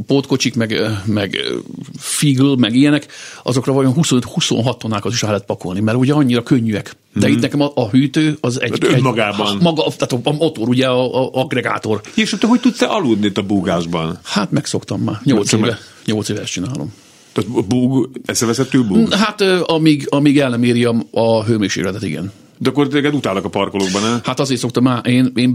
pótkocsik, 0.06 0.56
meg, 0.56 0.76
meg 1.06 1.36
ö, 1.36 1.58
Figel, 1.98 2.56
meg 2.56 2.76
ilyenek, 2.76 3.08
azokra 3.44 3.74
vajon 3.74 3.94
25-26 3.98 4.78
tonnákat 4.78 5.12
is 5.14 5.24
el 5.24 5.30
lehet 5.30 5.46
pakolni, 5.46 5.80
mert 5.80 5.98
ugye 5.98 6.14
annyira 6.14 6.44
könnyűek. 6.44 6.96
De 7.14 7.30
itt 7.30 7.40
nekem 7.42 7.62
a, 7.62 7.72
a 7.76 7.90
hűtő 7.90 8.38
az 8.42 8.62
egy... 8.62 8.72
Hát 8.72 8.94
önmagában. 8.94 9.56
Egy, 9.56 9.62
maga, 9.62 9.84
tehát 9.98 10.26
a 10.28 10.32
motor, 10.32 10.68
ugye 10.68 10.88
a, 10.88 11.24
a 11.24 11.30
aggregátor. 11.34 12.02
És 12.16 12.36
te 12.40 12.48
hogy 12.48 12.60
tudsz 12.60 12.78
te 12.78 12.86
aludni 12.86 13.26
itt 13.26 13.38
a 13.38 13.42
búgásban? 13.42 14.20
Hát 14.24 14.52
megszoktam 14.52 15.02
már, 15.02 15.20
8 15.24 15.50
Csak 15.50 15.60
éve. 15.60 15.68
meg- 15.70 15.80
8 16.06 16.30
éve 16.30 16.42
ezt 16.42 16.52
csinálom. 16.52 16.94
Tehát 17.34 17.66
búg, 17.68 18.10
eszeveszettül 18.26 18.84
búg? 18.84 19.14
Hát 19.14 19.42
amíg, 19.62 20.08
amíg 20.10 20.40
el 20.40 20.50
nem 20.50 20.64
éri 20.64 20.84
a, 20.86 20.96
a 21.12 21.44
hőmérsékletet, 21.44 22.04
igen. 22.04 22.32
De 22.64 22.70
akkor 22.70 22.88
téged 22.88 23.14
utálnak 23.14 23.46
a 23.46 23.50
parkolókban, 23.50 24.02
ne? 24.02 24.20
Hát 24.24 24.40
azért 24.40 24.60
szoktam, 24.60 24.84
már, 24.84 25.08
én, 25.08 25.32
én 25.36 25.50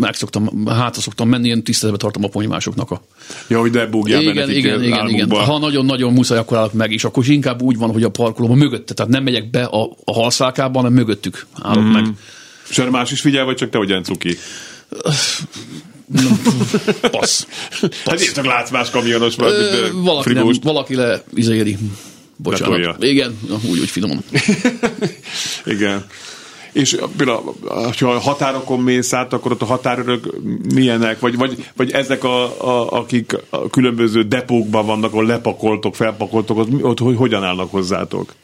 megszoktam, 0.00 0.66
hátra 0.66 1.00
szoktam 1.00 1.28
menni, 1.28 1.48
én 1.48 1.62
tiszteletbe 1.62 2.00
tartom 2.00 2.24
a 2.24 2.28
ponyvásoknak 2.28 2.90
a... 2.90 3.02
Ja, 3.48 3.60
hogy 3.60 3.70
de 3.70 3.86
búgjál 3.86 4.22
igen, 4.22 4.50
igen, 4.50 4.82
igen, 4.82 5.08
igen. 5.08 5.30
Ha 5.30 5.58
nagyon-nagyon 5.58 6.12
muszáj, 6.12 6.38
akkor 6.38 6.56
állok 6.56 6.72
meg, 6.72 6.92
és 6.92 7.04
akkor 7.04 7.22
is 7.22 7.28
inkább 7.28 7.62
úgy 7.62 7.78
van, 7.78 7.92
hogy 7.92 8.02
a 8.02 8.08
parkolóban 8.08 8.58
mögötte, 8.58 8.94
tehát 8.94 9.12
nem 9.12 9.22
megyek 9.22 9.50
be 9.50 9.64
a, 9.64 9.96
a 10.04 10.12
halszálkába, 10.12 10.78
hanem 10.78 10.92
mögöttük 10.92 11.46
állok 11.62 11.84
mm. 11.84 11.90
meg. 11.90 12.04
És 12.68 12.78
erre 12.78 12.90
más 12.90 13.10
is 13.10 13.20
figyel, 13.20 13.44
vagy 13.44 13.56
csak 13.56 13.70
te 13.70 13.78
olyan 13.78 14.02
cuki? 14.02 14.36
Passz. 17.10 17.46
Hát 18.04 18.20
én 18.20 18.32
csak 18.34 18.44
látsz 18.44 18.70
más 18.70 18.90
kamionos, 18.90 19.34
vagy 19.34 19.52
valaki, 19.92 20.32
nem, 20.32 20.50
valaki 20.62 20.94
le 20.94 21.24
izéri. 21.34 21.78
Bocsánat. 22.36 23.02
Igen, 23.04 23.38
úgy, 23.70 23.78
úgy 23.78 23.88
finoman. 23.88 24.24
Igen. 25.74 26.04
És 26.74 26.96
például, 27.16 27.54
ha 28.00 28.10
a 28.10 28.18
határokon 28.18 28.80
mész 28.80 29.12
át, 29.12 29.32
akkor 29.32 29.52
ott 29.52 29.62
a 29.62 29.64
határőrök 29.64 30.26
milyenek, 30.74 31.20
vagy, 31.20 31.36
vagy, 31.36 31.70
vagy 31.76 31.90
ezek, 31.90 32.24
a, 32.24 32.42
a, 32.44 32.92
akik 32.92 33.36
a 33.50 33.70
különböző 33.70 34.22
depókban 34.22 34.86
vannak, 34.86 35.12
ahol 35.12 35.26
lepakoltok, 35.26 35.94
felpakoltok, 35.94 36.58
ott, 36.58 36.82
ott 36.82 36.98
hogy, 36.98 37.16
hogyan 37.16 37.44
állnak 37.44 37.70
hozzátok? 37.70 38.34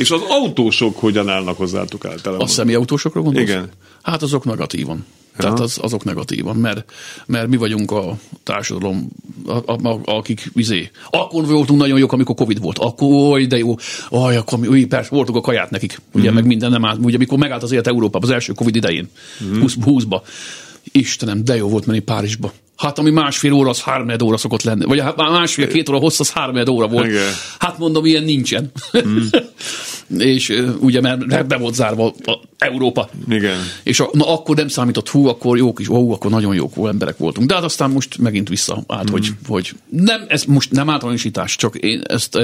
És 0.00 0.10
az 0.10 0.20
autósok 0.28 0.98
hogyan 0.98 1.28
állnak 1.28 1.56
hozzátok 1.56 2.04
általában? 2.04 2.46
A 2.46 2.48
személyautósokra 2.48 3.20
gondolsz? 3.20 3.48
Igen. 3.48 3.68
Hát 4.02 4.22
azok 4.22 4.44
negatívan. 4.44 5.04
Tehát 5.36 5.60
az, 5.60 5.78
azok 5.82 6.04
negatívan, 6.04 6.56
mert, 6.56 6.92
mert 7.26 7.48
mi 7.48 7.56
vagyunk 7.56 7.90
a 7.90 8.16
társadalom, 8.42 9.08
a, 9.46 9.72
a, 9.72 9.88
a, 9.88 10.00
akik 10.04 10.50
izé. 10.54 10.90
Akkor 11.10 11.46
voltunk 11.46 11.80
nagyon 11.80 11.98
jók, 11.98 12.12
amikor 12.12 12.34
Covid 12.34 12.60
volt. 12.60 12.78
Akkor, 12.78 13.08
oly, 13.08 13.46
de 13.46 13.58
jó. 13.58 13.74
Aj, 14.10 14.36
akkor 14.36 14.58
mi, 14.58 14.66
új, 14.66 14.84
persze, 14.84 15.08
voltunk 15.10 15.38
a 15.38 15.40
kaját 15.40 15.70
nekik. 15.70 16.00
Ugye, 16.12 16.24
mm-hmm. 16.24 16.34
meg 16.34 16.46
minden 16.46 16.70
nem 16.70 16.84
állt. 16.84 16.98
Ugye, 17.02 17.16
amikor 17.16 17.38
megállt 17.38 17.62
az 17.62 17.72
élet 17.72 17.86
Európában, 17.86 18.28
az 18.28 18.34
első 18.34 18.52
Covid 18.52 18.76
idején, 18.76 19.08
mm-hmm. 19.44 19.60
20, 19.60 19.74
20-ba. 19.84 20.20
Istenem, 20.92 21.44
de 21.44 21.56
jó 21.56 21.68
volt 21.68 21.86
menni 21.86 21.98
Párizsba. 21.98 22.52
Hát 22.80 22.98
ami 22.98 23.10
másfél 23.10 23.52
óra, 23.52 23.70
az 23.70 23.80
három 23.80 24.10
óra 24.22 24.36
szokott 24.36 24.62
lenni. 24.62 24.84
Vagy 24.84 25.00
hát 25.00 25.16
másfél-két 25.16 25.88
óra 25.88 25.98
hossz, 25.98 26.20
az 26.20 26.30
három 26.30 26.68
óra 26.68 26.88
volt. 26.88 27.06
Igen. 27.06 27.32
Hát 27.58 27.78
mondom, 27.78 28.06
ilyen 28.06 28.24
nincsen. 28.24 28.70
Mm. 29.06 29.18
és 30.18 30.62
ugye, 30.80 31.00
mert 31.00 31.46
be 31.46 31.56
volt 31.56 31.74
zárva 31.74 32.14
a 32.24 32.38
Európa. 32.58 33.08
Igen. 33.28 33.58
És 33.82 34.00
a, 34.00 34.10
na, 34.12 34.32
akkor 34.32 34.56
nem 34.56 34.68
számított, 34.68 35.08
hú, 35.08 35.26
akkor 35.26 35.56
jók 35.56 35.80
is, 35.80 35.86
hú, 35.86 36.12
akkor 36.12 36.30
nagyon 36.30 36.54
jók 36.54 36.72
emberek 36.86 37.16
voltunk. 37.16 37.48
De 37.48 37.54
hát 37.54 37.64
aztán 37.64 37.90
most 37.90 38.18
megint 38.18 38.48
vissza 38.48 38.82
át, 38.86 39.10
mm. 39.10 39.12
hogy, 39.12 39.28
hogy 39.48 39.72
nem, 39.88 40.24
ez 40.28 40.44
most 40.44 40.70
nem 40.70 40.90
általánosítás, 40.90 41.56
csak 41.56 41.76
én 41.76 42.02
ezt 42.06 42.38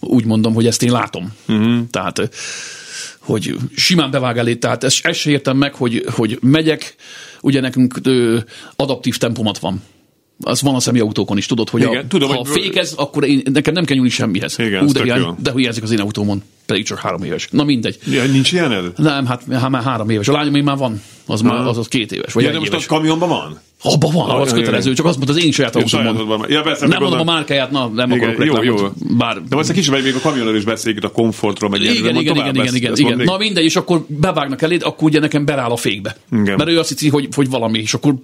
úgy 0.00 0.24
mondom, 0.24 0.54
hogy 0.54 0.66
ezt 0.66 0.82
én 0.82 0.92
látom. 0.92 1.32
Mm. 1.52 1.80
Tehát 1.90 2.30
hogy 3.18 3.54
simán 3.76 4.10
bevág 4.10 4.38
elé, 4.38 4.54
tehát 4.54 4.84
ezt, 4.84 5.06
ezt 5.06 5.18
se 5.18 5.30
értem 5.30 5.56
meg, 5.56 5.74
hogy, 5.74 6.04
hogy 6.10 6.38
megyek, 6.42 6.94
ugye 7.40 7.60
nekünk 7.60 7.98
ö, 8.02 8.38
adaptív 8.76 9.16
tempomat 9.16 9.58
van. 9.58 9.82
Az 10.40 10.62
van 10.62 10.74
a 10.74 10.80
személyautókon 10.80 11.36
is, 11.36 11.46
tudod, 11.46 11.68
hogy 11.70 11.82
Igen, 11.82 12.04
a, 12.04 12.06
tudom, 12.08 12.28
ha 12.30 12.36
hogy- 12.36 12.48
fékez, 12.48 12.92
akkor 12.96 13.24
én, 13.24 13.42
nekem 13.52 13.74
nem 13.74 13.84
kell 13.84 13.96
nyúlni 13.96 14.10
semmihez. 14.10 14.58
Igen, 14.58 14.84
Ú, 14.84 14.92
de, 14.92 15.02
hiány, 15.02 15.34
de 15.42 15.52
hiányzik 15.56 15.82
az 15.82 15.90
én 15.90 16.00
autómon, 16.00 16.42
pedig 16.66 16.84
csak 16.84 16.98
három 16.98 17.22
éves. 17.22 17.48
Na 17.50 17.64
mindegy. 17.64 17.98
Ja, 18.06 18.24
nincs 18.24 18.52
ilyened? 18.52 18.92
Nem, 18.96 19.26
hát, 19.26 19.42
hát 19.52 19.68
már 19.70 19.82
három 19.82 20.10
éves. 20.10 20.28
A 20.28 20.32
lányom 20.32 20.64
már 20.64 20.76
van, 20.76 21.02
az 21.26 21.40
már 21.40 21.66
az, 21.66 21.78
az 21.78 21.88
két 21.88 22.12
éves, 22.12 22.32
vagy 22.32 22.44
Ja, 22.44 22.50
de 22.50 22.58
most 22.58 22.72
éves. 22.72 22.84
a 22.84 22.88
kamionban 22.88 23.28
van? 23.28 23.60
Abba 23.86 24.10
van, 24.10 24.30
az 24.40 24.50
ja, 24.50 24.54
kötelező, 24.54 24.92
csak 24.92 25.06
azt 25.06 25.16
mondta, 25.16 25.34
az 25.36 25.44
én 25.44 25.52
saját 25.52 25.74
Jó, 25.74 25.86
sajátodban. 25.86 26.44
Ja, 26.48 26.62
persze, 26.62 26.86
Nem 26.86 27.02
mondom 27.02 27.20
a 27.20 27.24
márkáját, 27.24 27.70
na, 27.70 27.86
nem 27.86 28.10
Igen, 28.10 28.28
akarok 28.28 28.46
jó, 28.46 28.62
jó. 28.62 28.74
reklámot. 28.74 29.16
Bár 29.16 29.42
De 29.48 29.56
most 29.56 29.68
egy 29.68 29.74
kicsit 29.74 30.02
még 30.02 30.14
a 30.14 30.20
kamionról 30.20 30.56
is 30.56 30.64
beszéljük 30.64 31.02
itt 31.02 31.08
a 31.08 31.12
komfortról, 31.12 31.70
meg 31.70 31.80
igen, 31.80 31.94
igen, 31.94 32.16
igen, 32.16 32.36
igen, 32.36 32.74
igen, 32.74 32.96
igen. 32.96 33.16
még. 33.16 33.26
Na 33.26 33.36
mindegy, 33.36 33.64
és 33.64 33.76
akkor 33.76 34.04
bevágnak 34.06 34.62
eléd, 34.62 34.82
akkor 34.82 35.08
ugye 35.08 35.20
nekem 35.20 35.44
beráll 35.44 35.70
a 35.70 35.76
fékbe. 35.76 36.16
Igen. 36.32 36.56
Mert 36.56 36.70
ő 36.70 36.78
azt 36.78 36.88
hiszi, 36.88 37.08
hogy, 37.08 37.28
hogy 37.34 37.50
valami, 37.50 37.78
és 37.78 37.94
akkor 37.94 38.14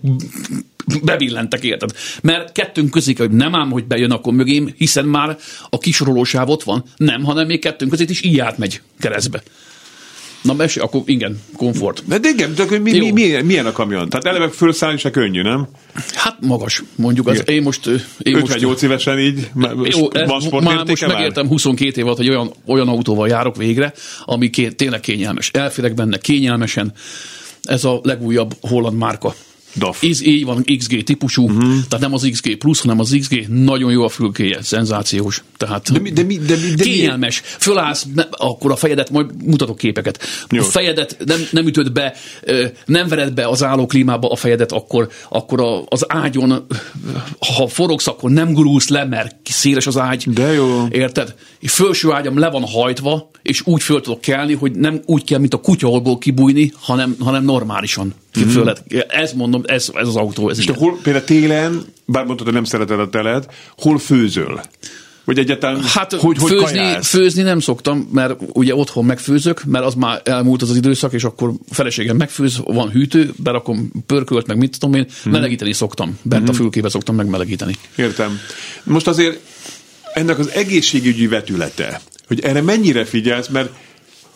bebillentek, 1.02 1.64
érted? 1.64 1.90
Mert 2.22 2.52
kettőnk 2.52 2.90
közé, 2.90 3.14
hogy 3.18 3.30
nem 3.30 3.54
ám, 3.54 3.70
hogy 3.70 3.84
bejön 3.84 4.10
akkor 4.10 4.32
mögém, 4.32 4.74
hiszen 4.76 5.04
már 5.04 5.36
a 5.70 5.78
kisorolósáv 5.78 6.48
ott 6.48 6.62
van. 6.62 6.84
Nem, 6.96 7.24
hanem 7.24 7.46
még 7.46 7.60
kettőnk 7.60 7.90
közé 7.90 8.04
is 8.08 8.22
így 8.22 8.38
átmegy 8.38 8.80
keresztbe. 9.00 9.42
Na, 10.42 10.54
mesi, 10.54 10.80
akkor 10.80 11.02
igen, 11.04 11.40
komfort. 11.56 12.02
De, 12.06 12.18
de 12.18 12.28
igen, 12.28 12.54
de 12.54 12.64
mi, 12.78 12.98
mi, 12.98 13.10
milyen, 13.10 13.44
milyen 13.44 13.66
a 13.66 13.72
kamion? 13.72 14.08
Tehát 14.08 14.26
eleve 14.26 14.48
fölszállni 14.48 14.98
se 14.98 15.10
könnyű, 15.10 15.42
nem? 15.42 15.68
Hát 16.14 16.36
magas, 16.40 16.82
mondjuk. 16.94 17.28
Az, 17.28 17.42
én 17.46 17.62
most... 17.62 17.86
Én 18.18 18.32
most 18.32 18.42
58 18.42 18.82
évesen 18.82 19.18
így, 19.18 19.50
Jó, 19.82 20.08
van 20.50 20.62
már 20.62 20.84
most 20.86 21.06
megértem 21.06 21.48
22 21.48 22.00
év 22.00 22.06
alatt, 22.06 22.16
hogy 22.16 22.28
olyan, 22.28 22.52
olyan 22.66 22.88
autóval 22.88 23.28
járok 23.28 23.56
végre, 23.56 23.92
ami 24.24 24.50
ké, 24.50 24.68
tényleg 24.68 25.00
kényelmes. 25.00 25.50
Elférek 25.52 25.94
benne 25.94 26.18
kényelmesen. 26.18 26.92
Ez 27.62 27.84
a 27.84 28.00
legújabb 28.02 28.54
holland 28.60 28.96
márka. 28.96 29.34
DAF. 29.76 30.02
Iz, 30.02 30.22
így 30.22 30.44
van, 30.44 30.64
XG 30.78 31.02
típusú, 31.02 31.44
uh-huh. 31.44 31.62
tehát 31.62 32.00
nem 32.00 32.14
az 32.14 32.28
XG 32.32 32.56
plusz, 32.56 32.80
hanem 32.80 33.00
az 33.00 33.16
XG, 33.20 33.48
nagyon 33.48 33.90
jó 33.90 34.04
a 34.04 34.08
fülkéje, 34.08 34.62
szenzációs. 34.62 35.42
Tehát 35.56 35.92
De 35.92 35.98
mi- 35.98 36.10
de 36.10 36.22
mi- 36.22 36.38
de 36.38 36.56
mi- 36.56 36.74
de 36.74 36.82
kényelmes. 36.84 37.42
Fölállsz, 37.44 38.06
ne, 38.14 38.22
akkor 38.30 38.70
a 38.70 38.76
fejedet, 38.76 39.10
majd 39.10 39.44
mutatok 39.44 39.76
képeket. 39.76 40.22
Jó. 40.50 40.60
A 40.60 40.64
fejedet 40.64 41.16
nem, 41.24 41.40
nem 41.50 41.66
ütöd 41.66 41.92
be, 41.92 42.14
nem 42.86 43.08
vered 43.08 43.32
be 43.32 43.48
az 43.48 43.62
állóklímába 43.62 44.28
a 44.30 44.36
fejedet, 44.36 44.72
akkor, 44.72 45.08
akkor 45.28 45.60
a, 45.60 45.82
az 45.88 46.04
ágyon, 46.08 46.66
ha 47.56 47.66
forogsz, 47.68 48.06
akkor 48.06 48.30
nem 48.30 48.52
gurulsz 48.52 48.88
le, 48.88 49.04
mert 49.04 49.36
széles 49.44 49.86
az 49.86 49.98
ágy. 49.98 50.24
De 50.30 50.52
jó. 50.52 50.86
Érted? 50.90 51.34
Fölső 51.68 52.12
ágyam 52.12 52.38
le 52.38 52.50
van 52.50 52.64
hajtva, 52.64 53.30
és 53.42 53.62
úgy 53.66 53.82
föl 53.82 54.00
tudok 54.00 54.20
kelni, 54.20 54.54
hogy 54.54 54.72
nem 54.72 55.00
úgy 55.06 55.24
kell, 55.24 55.38
mint 55.38 55.54
a 55.54 55.60
kutyaholból 55.60 56.18
kibújni, 56.18 56.72
hanem, 56.80 57.16
hanem 57.20 57.44
normálisan. 57.44 58.14
Mm. 58.40 58.48
Föl 58.48 58.64
lehet. 58.64 58.84
Ez 59.08 59.32
mondom, 59.32 59.62
ez, 59.66 59.90
ez 59.94 60.08
az 60.08 60.16
autó, 60.16 60.48
ez 60.48 60.58
És 60.58 60.64
te 60.64 60.74
hol, 60.74 60.98
például 61.02 61.24
télen, 61.24 61.84
bár 62.04 62.24
mondtad, 62.24 62.46
hogy 62.46 62.54
nem 62.54 62.64
szereted 62.64 63.00
a 63.00 63.08
teled, 63.08 63.46
hol 63.78 63.98
főzöl? 63.98 64.60
Vagy 65.24 65.38
egyáltalán, 65.38 65.82
Hát 65.84 66.12
hogy, 66.12 66.38
hogy 66.38 66.50
főzni, 66.50 66.64
kajálsz? 66.64 67.08
főzni 67.08 67.42
nem 67.42 67.60
szoktam, 67.60 68.08
mert 68.12 68.34
ugye 68.52 68.74
otthon 68.74 69.04
megfőzök, 69.04 69.64
mert 69.64 69.84
az 69.84 69.94
már 69.94 70.20
elmúlt 70.24 70.62
az 70.62 70.70
az 70.70 70.76
időszak, 70.76 71.12
és 71.12 71.24
akkor 71.24 71.52
feleségem 71.70 72.16
megfőz, 72.16 72.60
van 72.64 72.90
hűtő, 72.90 73.32
berakom 73.36 73.92
pörkölt, 74.06 74.46
meg 74.46 74.56
mit 74.56 74.78
tudom 74.78 74.94
én, 74.94 75.06
Mhm. 75.24 75.30
melegíteni 75.32 75.72
szoktam. 75.72 76.18
Bent 76.22 76.48
a 76.48 76.52
fülkébe 76.52 76.88
szoktam 76.88 77.14
megmelegíteni. 77.14 77.76
Értem. 77.96 78.38
Most 78.84 79.06
azért 79.06 79.38
ennek 80.14 80.38
az 80.38 80.50
egészségügyi 80.50 81.26
vetülete, 81.26 82.00
hogy 82.30 82.40
erre 82.40 82.62
mennyire 82.62 83.04
figyelsz, 83.04 83.48
mert 83.48 83.70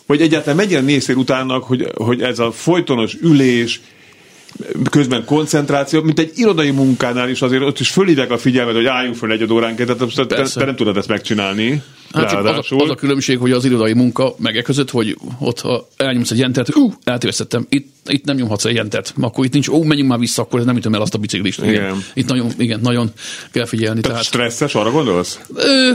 vagy 0.05 0.21
egyáltalán 0.21 0.55
mennyire 0.55 0.81
néztél 0.81 1.15
utána, 1.15 1.57
hogy, 1.57 1.91
hogy 1.95 2.21
ez 2.21 2.39
a 2.39 2.51
folytonos 2.51 3.13
ülés, 3.21 3.81
közben 4.89 5.25
koncentráció, 5.25 6.01
mint 6.01 6.19
egy 6.19 6.31
irodai 6.35 6.71
munkánál 6.71 7.29
is 7.29 7.41
azért 7.41 7.61
ott 7.61 7.79
is 7.79 7.89
fölhívják 7.89 8.31
a 8.31 8.37
figyelmet, 8.37 8.75
hogy 8.75 8.85
álljunk 8.85 9.15
föl 9.15 9.31
egy 9.31 9.51
óránként, 9.51 9.87
tehát 9.87 10.03
most 10.03 10.27
te, 10.27 10.43
te 10.43 10.65
nem 10.65 10.75
tudod 10.75 10.97
ezt 10.97 11.07
megcsinálni. 11.07 11.81
Hát 12.13 12.29
csak 12.29 12.45
az, 12.45 12.71
a, 12.71 12.75
az 12.75 12.89
a 12.89 12.95
különbség, 12.95 13.37
hogy 13.37 13.51
az 13.51 13.65
irodai 13.65 13.93
munka 13.93 14.35
meg 14.37 14.57
e 14.57 14.61
között, 14.61 14.89
hogy 14.89 15.17
ott 15.39 15.59
ha 15.59 15.87
elnyomsz 15.97 16.31
egy 16.31 16.41
entert, 16.41 16.75
ú, 16.75 16.93
eltévesztettem, 17.03 17.65
itt, 17.69 17.93
itt 18.07 18.25
nem 18.25 18.35
nyomhatsz 18.35 18.65
egy 18.65 18.77
entert, 18.77 19.13
akkor 19.19 19.45
itt 19.45 19.53
nincs, 19.53 19.67
ó, 19.67 19.83
menjünk 19.83 20.09
már 20.09 20.19
vissza, 20.19 20.41
akkor 20.41 20.65
nem 20.65 20.77
ütöm 20.77 20.93
el 20.93 21.01
azt 21.01 21.13
a 21.13 21.17
biciklist. 21.17 21.61
Igen. 21.61 21.73
Igen. 21.73 22.03
Itt 22.13 22.27
nagyon, 22.27 22.51
igen, 22.57 22.79
nagyon 22.79 23.11
kell 23.51 23.65
figyelni. 23.65 24.01
Tehát 24.01 24.17
Tehát, 24.17 24.25
stresszes, 24.25 24.75
arra 24.75 24.91
gondolsz? 24.91 25.39
Ö, 25.55 25.91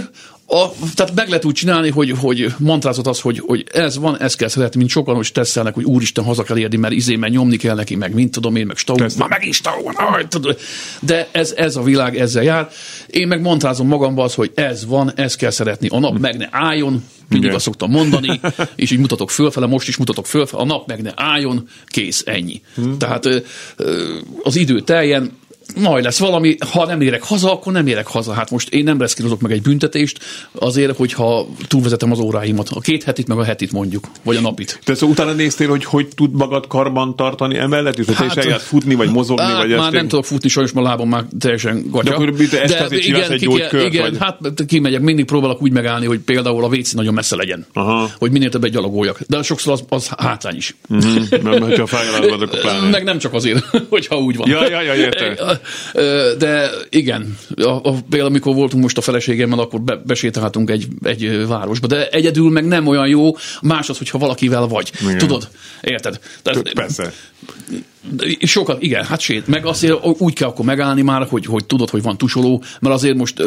a, 0.53 0.73
tehát 0.95 1.15
meg 1.15 1.29
lehet 1.29 1.45
úgy 1.45 1.55
csinálni, 1.55 1.91
hogy, 1.91 2.11
hogy 2.11 2.55
mantrázott 2.59 3.07
az, 3.07 3.21
hogy, 3.21 3.43
hogy 3.47 3.65
ez 3.73 3.99
van, 3.99 4.21
ezt 4.21 4.37
kell 4.37 4.49
szeretni, 4.49 4.79
mint 4.79 4.91
sokan, 4.91 5.15
hogy 5.15 5.25
stresszelnek, 5.25 5.75
hogy 5.75 5.85
úristen, 5.85 6.25
haza 6.25 6.43
kell 6.43 6.59
érni, 6.59 6.77
mert 6.77 6.95
izé, 6.95 7.17
mert 7.17 7.33
nyomni 7.33 7.57
kell 7.57 7.75
neki, 7.75 7.97
meg 7.97 8.15
mint 8.15 8.31
tudom 8.31 8.57
én, 8.57 8.67
meg 8.67 8.77
stau, 8.77 8.97
Persze. 8.97 9.19
már 9.19 9.29
megint 9.29 9.55
stau 9.55 9.83
van, 9.83 9.95
aj, 9.95 10.29
tudod. 10.29 10.59
de 11.01 11.29
ez, 11.33 11.53
ez 11.57 11.77
a 11.77 11.83
világ 11.83 12.19
ezzel 12.19 12.43
jár. 12.43 12.69
Én 13.07 13.29
meg 13.29 13.41
mantrázom 13.41 13.87
magamba 13.87 14.25
az, 14.25 14.35
hogy 14.35 14.51
ez 14.55 14.87
van, 14.87 15.13
ezt 15.15 15.37
kell 15.37 15.51
szeretni. 15.51 15.89
A 15.89 15.99
nap 15.99 16.19
meg 16.19 16.37
ne 16.37 16.49
álljon, 16.51 17.05
mindig 17.29 17.53
azt 17.53 17.65
szoktam 17.65 17.91
mondani, 17.91 18.41
és 18.77 18.91
így 18.91 18.99
mutatok 18.99 19.31
fölfele, 19.31 19.67
most 19.67 19.89
is 19.89 19.97
mutatok 19.97 20.27
fölfele, 20.27 20.63
a 20.63 20.67
nap 20.67 20.87
meg 20.87 21.03
ne 21.03 21.13
álljon, 21.15 21.69
kész, 21.87 22.23
ennyi. 22.27 22.63
Tehát 22.99 23.27
ö, 23.27 23.37
ö, 23.77 24.19
az 24.43 24.57
idő 24.57 24.81
teljen, 24.81 25.39
majd 25.77 26.05
lesz 26.05 26.19
valami, 26.19 26.57
ha 26.73 26.87
nem 26.87 27.01
érek 27.01 27.23
haza, 27.23 27.53
akkor 27.53 27.73
nem 27.73 27.87
érek 27.87 28.07
haza. 28.07 28.33
Hát 28.33 28.51
most 28.51 28.69
én 28.69 28.85
nem 28.85 29.01
reszkírozok 29.01 29.41
meg 29.41 29.53
egy 29.53 29.63
büntetést 29.63 30.19
azért, 30.53 30.97
hogyha 30.97 31.47
túlvezetem 31.69 32.11
az 32.13 32.19
óráimat. 32.19 32.69
A 32.69 32.81
két 32.81 33.03
hetit, 33.03 33.27
meg 33.27 33.39
a 33.39 33.45
hetit 33.45 33.73
mondjuk, 33.73 34.05
vagy 34.23 34.37
a 34.37 34.41
napit. 34.41 34.81
Te 34.85 34.95
szóval 34.95 35.11
utána 35.11 35.33
néztél, 35.33 35.69
hogy 35.69 35.85
hogy 35.85 36.09
tud 36.15 36.35
magad 36.35 36.67
karban 36.67 37.17
tartani 37.17 37.59
emellett, 37.59 37.99
és 37.99 38.05
te 38.05 38.13
is 38.13 38.19
Hát, 38.19 38.37
eljársz 38.37 38.67
futni, 38.67 38.95
vagy 38.95 39.11
mozogni, 39.11 39.45
Hát, 39.45 39.57
vagy 39.57 39.77
már 39.77 39.93
nem 39.93 40.09
tudok 40.09 40.25
futni, 40.25 40.49
sajnos 40.49 40.73
már 40.73 40.85
lábam 40.85 41.09
már 41.09 41.25
teljesen 41.39 41.85
gatya. 41.91 42.09
De 42.09 42.15
akkor 42.15 42.31
mit, 42.31 42.53
este 42.53 42.85
azért 42.85 43.03
csinálsz 43.03 43.29
egy 43.29 43.41
gyógykört, 43.41 43.87
Igen, 43.87 44.03
vagy? 44.03 44.17
hát 44.21 44.65
kimegyek, 44.67 45.01
mindig 45.01 45.25
próbálok 45.25 45.63
úgy 45.63 45.73
megállni, 45.73 46.07
hogy 46.07 46.19
például 46.19 46.65
a 46.65 46.67
WC 46.67 46.93
nagyon 46.93 47.15
messze 47.15 47.37
legyen. 47.37 47.67
Aha. 47.73 48.11
Hogy 48.19 48.31
minél 48.31 48.49
többet 48.49 48.71
gyalogoljak. 48.71 49.21
De 49.27 49.43
sokszor 49.43 49.73
az, 49.73 49.85
az 49.89 50.09
hátrány 50.19 50.57
is. 50.57 50.77
Mhm, 50.89 51.17
nem, 51.43 51.61
hogyha 51.61 51.87
fájlalod 51.87 52.31
vagy, 52.31 52.43
akkor 52.43 52.59
pláne. 52.71 52.89
Meg 52.89 53.05
nem 53.05 53.19
csak 53.19 53.35
azért, 53.35 53.65
hogyha 53.89 54.19
úgy 54.19 54.37
van. 54.37 54.49
Ja, 54.49 54.69
ja, 54.71 54.83
ja, 54.83 54.95
értem. 54.95 55.35
De 56.39 56.71
igen, 56.89 57.37
a, 57.57 57.69
a, 57.69 57.93
például 58.09 58.31
amikor 58.31 58.55
voltunk 58.55 58.83
most 58.83 58.99
a 58.99 59.01
feleségemmel, 59.01 59.59
akkor 59.59 59.81
be, 59.81 59.97
besétáltunk 60.07 60.71
egy, 60.71 60.87
egy 61.03 61.47
városba, 61.47 61.87
de 61.87 62.09
egyedül 62.09 62.51
meg 62.51 62.67
nem 62.67 62.87
olyan 62.87 63.09
jó, 63.09 63.37
más 63.63 63.89
az, 63.89 63.99
hogyha 63.99 64.19
valakivel 64.19 64.67
vagy. 64.67 64.93
Igen. 65.01 65.19
Tudod? 65.19 65.49
Érted? 65.81 66.21
Tehát, 66.43 66.73
Persze. 66.73 67.13
Sokat, 68.41 68.83
igen, 68.83 69.05
hát 69.05 69.21
sét. 69.21 69.47
Meg 69.47 69.67
azért 69.67 70.05
úgy 70.19 70.35
kell 70.35 70.49
akkor 70.49 70.65
megállni 70.65 71.03
már, 71.03 71.27
hogy, 71.29 71.47
hogy 71.47 71.65
tudod, 71.65 71.91
hogy 71.91 72.03
van 72.03 72.19
tusoló, 72.19 72.63
mert 72.81 72.95
azért 72.95 73.17
most, 73.17 73.43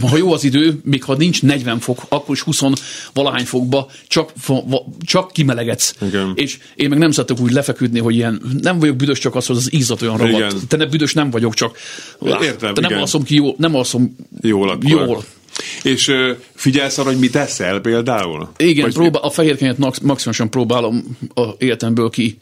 ha 0.00 0.16
jó 0.16 0.32
az 0.32 0.44
idő, 0.44 0.80
még 0.84 1.04
ha 1.04 1.16
nincs 1.16 1.42
40 1.42 1.78
fok, 1.78 2.02
akkor 2.08 2.34
is 2.34 2.40
20 2.40 2.60
valahány 3.12 3.44
fokba 3.44 3.90
csak, 4.08 4.32
csak 5.00 5.32
kimelegedsz. 5.32 5.94
Igen. 6.06 6.32
És 6.34 6.58
én 6.74 6.88
meg 6.88 6.98
nem 6.98 7.10
szeretek 7.10 7.40
úgy 7.40 7.52
lefeküdni, 7.52 7.98
hogy 7.98 8.14
ilyen, 8.14 8.42
nem 8.62 8.78
vagyok 8.78 8.96
büdös, 8.96 9.18
csak 9.18 9.34
az, 9.34 9.46
hogy 9.46 9.56
az 9.56 9.74
ízat 9.74 10.02
olyan 10.02 10.16
ragadt. 10.16 10.68
Te 10.68 10.76
ne 10.76 10.86
büdös 10.86 11.12
nem 11.20 11.30
vagyok, 11.30 11.54
csak 11.54 11.78
Értem, 12.22 12.74
te 12.74 12.80
nem 12.80 12.90
igen. 12.90 12.98
alszom 13.00 13.22
ki 13.22 13.34
jól, 13.34 13.54
nem 13.58 13.74
alszom 13.74 14.16
Jól 14.40 14.68
akkor. 14.70 14.90
jól. 14.90 15.24
És 15.82 16.08
ö, 16.08 16.32
figyelsz 16.54 16.98
arra, 16.98 17.08
hogy 17.08 17.18
mit 17.18 17.32
teszel 17.32 17.80
például? 17.80 18.48
Igen, 18.56 18.84
Vagy- 18.84 18.94
próbál, 18.94 19.22
a 19.22 19.30
fehérkenyet 19.30 19.78
max, 19.78 19.98
maximálisan 19.98 20.50
próbálom 20.50 21.18
a 21.34 21.42
életemből 21.58 22.10
ki 22.10 22.38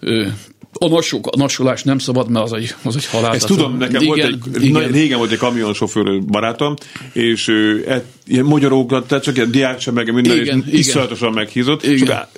ö, 0.00 0.26
a, 0.72 0.88
nassok, 0.88 1.26
a 1.26 1.36
nassolás 1.36 1.82
nem 1.82 1.98
szabad, 1.98 2.30
mert 2.30 2.44
az 2.44 2.52
egy, 2.52 2.74
az 2.82 2.96
egy 2.96 3.06
halál. 3.06 3.34
Ezt 3.34 3.46
tudom, 3.46 3.76
nekem 3.76 4.02
igen, 4.02 4.06
volt 4.06 4.22
egy, 4.22 4.62
igen. 4.64 4.82
nagy, 4.82 4.90
régen 4.90 5.18
volt 5.18 5.30
egy 5.30 5.38
kamionsofőr 5.38 6.24
barátom, 6.24 6.74
és 7.12 7.48
ő, 7.48 7.84
e, 7.88 8.04
ilyen 8.26 8.44
magyarókat, 8.44 9.06
tehát 9.06 9.24
csak 9.24 9.36
ilyen 9.36 9.50
diák 9.50 9.80
sem, 9.80 9.94
meg 9.94 10.12
minden, 10.12 10.38
Igen, 10.38 10.64
és 10.70 10.78
iszonyatosan 10.78 11.32
meghízott. 11.32 11.84
Igen. 11.86 12.06
Csak 12.06 12.28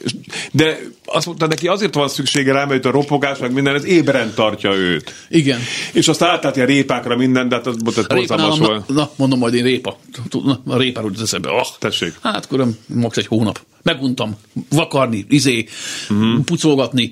De 0.53 0.79
azt 1.05 1.27
mondta, 1.27 1.47
neki 1.47 1.69
azért 1.69 1.95
van 1.95 2.09
szüksége 2.09 2.53
rá, 2.53 2.65
mert 2.65 2.85
a 2.85 2.91
ropogás, 2.91 3.39
meg 3.39 3.53
minden, 3.53 3.75
ez 3.75 3.85
ébren 3.85 4.33
tartja 4.35 4.75
őt. 4.75 5.15
Igen. 5.29 5.61
És 5.93 6.09
aztán 6.09 6.31
átállt 6.31 6.57
ilyen 6.57 6.69
répákra 6.69 7.17
minden, 7.17 7.49
de 7.49 7.55
hát 7.55 7.67
az 7.67 7.77
volt 7.85 8.13
egy 8.13 8.29
na, 8.29 8.85
na, 8.87 9.11
mondom 9.17 9.39
majd 9.39 9.55
én 9.55 9.63
répa. 9.63 9.99
Na, 10.45 10.61
a 10.67 10.77
répáról 10.77 11.11
jut 11.15 11.23
eszembe. 11.23 11.51
Oh. 11.51 11.67
Tessék. 11.79 12.13
Hát 12.23 12.45
akkor 12.45 12.67
max 12.87 13.17
egy 13.17 13.27
hónap. 13.27 13.61
Meguntam. 13.83 14.37
Vakarni, 14.71 15.25
izé, 15.29 15.67
uh-huh. 16.11 16.45
pucolgatni. 16.45 17.11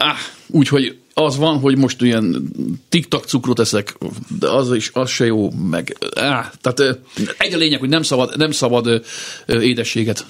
Ah, 0.00 0.16
úgyhogy 0.46 0.96
az 1.14 1.36
van, 1.36 1.58
hogy 1.58 1.76
most 1.76 2.02
ilyen 2.02 2.52
tiktak 2.88 3.24
cukrot 3.24 3.58
eszek, 3.58 3.96
de 4.38 4.48
az 4.48 4.74
is, 4.74 4.90
az 4.92 5.10
se 5.10 5.24
jó, 5.24 5.50
meg, 5.50 5.96
ah, 6.00 6.44
tehát 6.60 6.98
egy 7.38 7.54
a 7.54 7.56
lényeg, 7.56 7.80
hogy 7.80 7.88
nem 7.88 8.02
szabad, 8.02 8.36
nem 8.36 8.50
szabad 8.50 9.04
édességet 9.46 10.26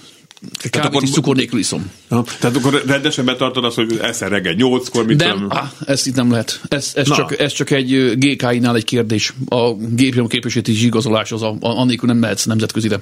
Kávét 0.70 0.88
akkor- 0.88 1.02
is 1.02 1.10
cukor 1.10 1.36
nélkül 1.36 1.58
iszom. 1.58 1.90
Ha, 2.08 2.24
tehát 2.40 2.56
akkor 2.56 2.82
rendesen 2.86 3.24
betartod 3.24 3.64
azt, 3.64 3.76
hogy 3.76 3.98
eszel 4.02 4.28
reggel 4.28 4.52
nyolckor, 4.52 5.06
mit 5.06 5.16
De 5.16 5.30
tudom. 5.30 5.46
á, 5.50 5.72
ezt 5.86 6.06
itt 6.06 6.14
nem 6.14 6.30
lehet. 6.30 6.60
Ez, 6.68 6.92
ez, 6.94 7.06
Na. 7.08 7.14
csak, 7.14 7.38
ez 7.40 7.52
csak 7.52 7.70
egy 7.70 8.18
GKI-nál 8.18 8.76
egy 8.76 8.84
kérdés. 8.84 9.32
A 9.48 9.72
gépjáró 9.74 10.26
képesítési 10.26 10.84
igazolás 10.86 11.32
az 11.32 11.42
a, 11.42 11.48
a, 11.48 11.56
annélkül 11.60 12.08
nem 12.08 12.16
mehetsz 12.18 12.44
nemzetközire. 12.44 13.00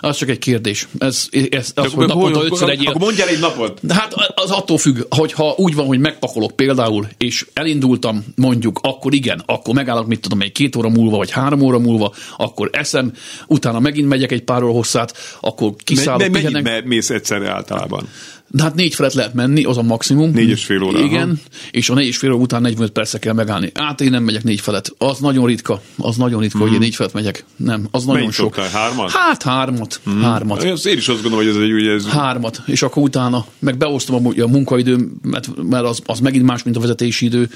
Az 0.00 0.16
csak 0.16 0.28
egy 0.28 0.38
kérdés. 0.38 0.88
Ez, 0.98 1.28
ez, 1.50 1.72
az, 1.74 1.92
hogy 1.92 2.06
naponta 2.06 2.44
ötször 2.44 2.68
egy 2.68 2.86
Akkor 2.86 3.00
mondj 3.00 3.20
el 3.22 3.28
egy 3.28 3.38
napot. 3.40 3.80
Hát 3.88 4.14
az 4.34 4.50
attól 4.50 4.78
függ, 4.78 4.98
hogyha 5.08 5.54
úgy 5.56 5.74
van, 5.74 5.86
hogy 5.86 5.98
megpakolok 5.98 6.56
például, 6.56 7.08
és 7.18 7.46
elindultam 7.52 8.24
mondjuk, 8.36 8.78
akkor 8.82 9.14
igen, 9.14 9.42
akkor 9.46 9.74
megállok, 9.74 10.06
mit 10.06 10.20
tudom, 10.20 10.40
egy 10.40 10.52
két 10.52 10.76
óra 10.76 10.88
múlva, 10.88 11.16
vagy 11.16 11.30
három 11.30 11.60
óra 11.60 11.78
múlva, 11.78 12.12
akkor 12.36 12.70
eszem, 12.72 13.12
utána 13.46 13.80
megint 13.80 14.08
megyek 14.08 14.32
egy 14.32 14.42
pár 14.42 14.62
óra 14.62 14.72
hosszát, 14.72 15.16
akkor 15.40 15.72
kiszállok, 15.84 16.20
Me- 16.20 16.30
me- 16.30 16.40
pihenek. 16.40 16.62
me- 16.62 16.77
mész 16.84 17.10
egyszerre 17.10 17.50
általában? 17.50 18.08
De 18.50 18.62
hát 18.62 18.74
négy 18.74 18.94
felett 18.94 19.12
lehet 19.12 19.34
menni, 19.34 19.64
az 19.64 19.76
a 19.78 19.82
maximum. 19.82 20.30
Négy 20.30 20.48
és 20.48 20.64
fél 20.64 20.82
óra, 20.82 20.98
Igen, 21.00 21.40
és 21.70 21.88
a 21.90 21.94
négy 21.94 22.06
és 22.06 22.16
fél 22.16 22.30
óra 22.32 22.42
után 22.42 22.62
45 22.62 22.90
percre 22.90 23.18
kell 23.18 23.32
megállni. 23.32 23.70
Hát 23.74 24.00
én 24.00 24.10
nem 24.10 24.22
megyek 24.22 24.42
négy 24.42 24.60
felett. 24.60 24.94
Az 24.98 25.18
nagyon 25.18 25.46
ritka. 25.46 25.80
Az 25.98 26.16
nagyon 26.16 26.40
ritka, 26.40 26.58
hogy 26.58 26.72
én 26.72 26.78
négy 26.78 26.94
felett 26.94 27.12
megyek. 27.12 27.44
Nem, 27.56 27.88
az 27.90 28.04
nagyon 28.04 28.20
Mennyit 28.20 28.34
sok. 28.34 28.54
szoktál, 28.54 28.80
hármat? 28.80 29.10
Hát 29.10 29.42
hármat. 29.42 30.00
Hármat. 30.22 30.62
Az 30.62 30.86
Én 30.86 30.96
is 30.96 31.08
azt 31.08 31.22
gondolom, 31.22 31.46
hogy 31.46 31.56
ez 31.56 31.62
egy 31.62 31.72
ugye 31.72 31.92
ez... 31.92 32.06
Hármat, 32.06 32.62
és 32.66 32.82
akkor 32.82 33.02
utána 33.02 33.46
meg 33.58 33.76
beosztom 33.76 34.16
amúgy 34.16 34.40
a 34.40 34.46
munkaidőmet, 34.46 35.48
mert 35.62 35.84
az, 35.84 36.00
az 36.06 36.20
megint 36.20 36.44
más, 36.44 36.62
mint 36.62 36.76
a 36.76 36.80
vezetési 36.80 37.24
idő, 37.24 37.48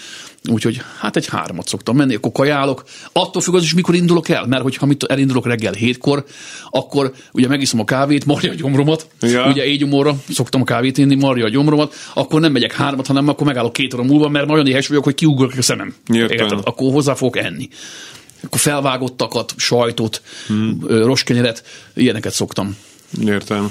úgyhogy 0.50 0.80
hát 0.98 1.16
egy 1.16 1.26
hármat 1.28 1.68
szoktam 1.68 1.96
menni, 1.96 2.14
akkor 2.14 2.32
kajálok. 2.32 2.84
Attól 3.12 3.42
függ 3.42 3.54
az 3.54 3.62
is, 3.62 3.74
mikor 3.74 3.94
indulok 3.94 4.28
el, 4.28 4.46
mert 4.46 4.62
hogyha 4.62 4.86
mit 4.86 5.04
elindulok 5.04 5.46
reggel 5.46 5.72
hétkor, 5.72 6.24
akkor 6.70 7.12
ugye 7.32 7.48
megiszom 7.48 7.80
a 7.80 7.84
kávét, 7.84 8.24
marja 8.26 8.50
a 8.50 8.54
gyomromat, 8.54 9.06
Ja. 9.20 9.46
ugye 9.48 9.64
éjgyomorra 9.64 10.16
szoktam 10.28 10.60
a 10.60 10.64
kávét 10.64 10.80
inni, 10.84 11.14
marja 11.14 11.44
a 11.44 11.48
gyomromat, 11.48 11.94
akkor 12.14 12.40
nem 12.40 12.52
megyek 12.52 12.72
hármat, 12.72 13.06
hanem 13.06 13.28
akkor 13.28 13.46
megállok 13.46 13.72
két 13.72 13.94
óra 13.94 14.02
múlva, 14.02 14.28
mert 14.28 14.46
nagyon 14.46 14.66
éhes 14.66 14.88
vagyok, 14.88 15.04
hogy 15.04 15.14
kiugrok 15.14 15.52
a 15.56 15.62
szemem. 15.62 15.94
Érted? 16.12 16.52
Akkor 16.64 16.92
hozzá 16.92 17.14
fogok 17.14 17.36
enni. 17.36 17.68
Akkor 18.42 18.58
felvágottakat, 18.60 19.54
sajtot, 19.56 20.22
hmm. 20.46 20.78
roskenyeret, 20.86 21.62
ilyeneket 21.94 22.32
szoktam. 22.32 22.76
Értem. 23.26 23.70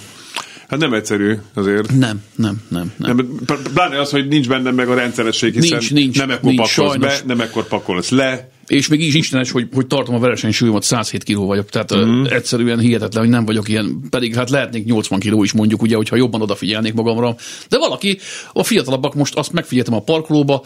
Hát 0.67 0.79
nem 0.79 0.93
egyszerű 0.93 1.35
azért. 1.53 1.97
Nem, 1.97 2.21
nem, 2.35 2.61
nem. 2.67 2.93
nem. 2.97 3.15
Nem, 3.15 3.61
pláne 3.73 3.99
az, 3.99 4.09
hogy 4.09 4.27
nincs 4.27 4.47
bennem 4.47 4.75
meg 4.75 4.89
a 4.89 4.93
rendszeresség, 4.93 5.53
hiszen 5.53 5.77
Nincs, 5.77 5.91
nincs, 5.91 6.17
nem 6.17 6.29
ekkor 6.29 6.51
nincs, 6.51 6.75
pakolsz 6.75 6.95
be, 6.95 7.09
sajnos. 7.09 7.23
nem 7.25 7.41
ekkor 7.41 7.67
pakolsz 7.67 8.09
le. 8.09 8.49
És 8.71 8.87
még 8.87 9.01
így 9.01 9.07
is 9.07 9.15
istenes, 9.15 9.51
hogy, 9.51 9.67
hogy 9.73 9.87
tartom 9.87 10.15
a 10.15 10.19
versenysúlyomat, 10.19 10.83
107 10.83 11.23
kiló 11.23 11.45
vagyok, 11.45 11.69
tehát 11.69 11.95
mm. 11.95 12.23
egyszerűen 12.23 12.79
hihetetlen, 12.79 13.23
hogy 13.23 13.31
nem 13.31 13.45
vagyok 13.45 13.69
ilyen, 13.69 14.01
pedig 14.09 14.35
hát 14.35 14.49
lehetnék 14.49 14.85
80 14.85 15.19
kiló 15.19 15.43
is 15.43 15.51
mondjuk, 15.51 15.81
ugye, 15.81 15.95
hogyha 15.95 16.15
jobban 16.15 16.41
odafigyelnék 16.41 16.93
magamra. 16.93 17.35
De 17.69 17.77
valaki, 17.77 18.17
a 18.53 18.63
fiatalabbak 18.63 19.15
most 19.15 19.35
azt 19.35 19.51
megfigyeltem 19.51 19.93
a 19.93 20.01
parkolóba, 20.01 20.63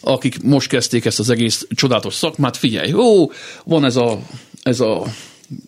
akik 0.00 0.42
most 0.42 0.68
kezdték 0.68 1.04
ezt 1.04 1.18
az 1.18 1.30
egész 1.30 1.66
csodálatos 1.70 2.14
szakmát, 2.14 2.56
figyelj, 2.56 2.92
ó, 2.92 3.30
van 3.64 3.84
ez 3.84 3.96
a, 3.96 4.18
ez 4.62 4.80
a 4.80 5.02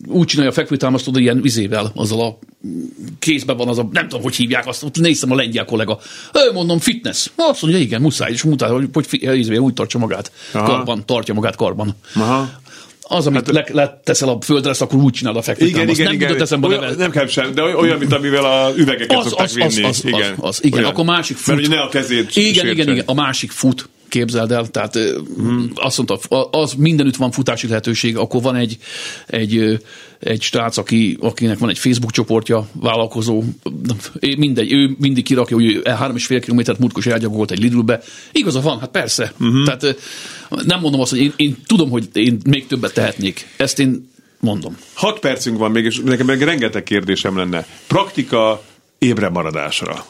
úgy 0.07 0.27
csinálja 0.27 0.51
a 0.51 0.53
fekvőtámasztód 0.53 1.17
ilyen 1.17 1.41
vizével, 1.41 1.91
azzal 1.95 2.21
a 2.25 2.39
kézben 3.19 3.57
van 3.57 3.67
az 3.67 3.77
a, 3.77 3.89
nem 3.91 4.07
tudom, 4.07 4.23
hogy 4.23 4.35
hívják 4.35 4.67
azt, 4.67 4.83
ott 4.83 4.99
néztem 4.99 5.31
a 5.31 5.35
lengyel 5.35 5.65
kollega. 5.65 5.99
Ő 6.33 6.51
mondom, 6.53 6.79
fitness. 6.79 7.27
Azt 7.35 7.61
mondja, 7.61 7.79
igen, 7.81 8.01
muszáj, 8.01 8.31
és 8.31 8.43
mutatja, 8.43 8.75
hogy, 8.75 8.89
hogy 8.93 9.37
ízvé, 9.37 9.57
úgy 9.57 9.73
tartsa 9.73 9.97
magát. 9.97 10.31
Aha. 10.53 10.65
Karban, 10.65 11.05
tartja 11.05 11.33
magát 11.33 11.55
karban. 11.55 11.95
Aha. 12.15 12.49
Az, 13.01 13.27
amit 13.27 13.45
hát, 13.45 13.71
le, 13.71 13.83
leteszel 13.83 14.29
a 14.29 14.37
földre, 14.41 14.69
ezt 14.69 14.81
akkor 14.81 14.99
úgy 14.99 15.13
csinálod 15.13 15.37
a 15.37 15.41
Igen, 15.41 15.55
fekvőtámaszt. 15.55 15.93
igen, 15.99 16.05
nem 16.05 16.13
igen. 16.13 16.27
jutott 16.27 16.43
eszembe 16.43 16.67
olyan, 16.67 16.79
neve. 16.81 16.95
nem 16.95 17.11
kell 17.11 17.27
sem, 17.27 17.53
de 17.53 17.61
olyan, 17.61 17.97
mint 17.97 18.13
amivel 18.13 18.45
a 18.45 18.71
üvegeket 18.75 19.17
Az, 19.17 19.27
szokták 19.27 19.45
az, 19.45 19.53
vinni. 19.53 19.83
az, 19.83 19.97
az, 19.97 20.05
igen. 20.05 20.31
az, 20.31 20.37
az, 20.39 20.63
igen. 20.63 20.79
Olyan. 20.79 20.91
Akkor 20.91 21.05
másik 21.05 21.37
fut. 21.37 21.55
Mert 21.55 21.67
hogy 21.67 21.75
ne 21.75 21.81
a 21.81 21.89
kezét 21.89 22.35
Igen, 22.35 22.53
sértse. 22.53 22.71
igen, 22.71 22.89
igen. 22.89 23.03
A 23.05 23.13
másik 23.13 23.51
fut, 23.51 23.89
képzeld 24.11 24.51
el, 24.51 24.67
tehát 24.67 24.93
hmm. 25.35 25.71
azt 25.75 25.97
mondta, 25.97 26.37
az 26.51 26.73
mindenütt 26.73 27.15
van 27.15 27.31
futási 27.31 27.67
lehetőség, 27.67 28.17
akkor 28.17 28.41
van 28.41 28.55
egy, 28.55 28.77
egy, 29.27 29.79
egy 30.19 30.41
srác, 30.41 30.77
aki, 30.77 31.17
akinek 31.19 31.57
van 31.57 31.69
egy 31.69 31.79
Facebook 31.79 32.11
csoportja, 32.11 32.67
vállalkozó, 32.73 33.43
mindegy, 34.37 34.71
ő 34.71 34.95
mindig 34.99 35.23
kirakja, 35.23 35.55
hogy 35.55 35.65
ő 35.65 35.81
3,5 35.83 36.39
kilométert 36.41 36.79
múltkos 36.79 37.05
elgyagolt 37.05 37.51
egy 37.51 37.59
Lidlbe. 37.59 38.01
Igaza 38.31 38.61
van, 38.61 38.79
hát 38.79 38.89
persze. 38.89 39.33
Uh-huh. 39.39 39.65
Tehát 39.65 39.95
nem 40.65 40.79
mondom 40.79 41.01
azt, 41.01 41.11
hogy 41.11 41.19
én, 41.19 41.33
én 41.35 41.57
tudom, 41.65 41.89
hogy 41.89 42.07
én 42.13 42.37
még 42.43 42.67
többet 42.67 42.93
tehetnék. 42.93 43.47
Ezt 43.57 43.79
én 43.79 44.09
mondom. 44.39 44.77
Hat 44.93 45.19
percünk 45.19 45.57
van 45.57 45.71
még, 45.71 45.85
és 45.85 45.99
nekem 45.99 46.25
meg 46.25 46.41
rengeteg 46.41 46.83
kérdésem 46.83 47.37
lenne. 47.37 47.65
Praktika 47.87 48.63
ébre 48.97 49.29
maradásra. 49.29 49.93
Ha. 49.93 50.05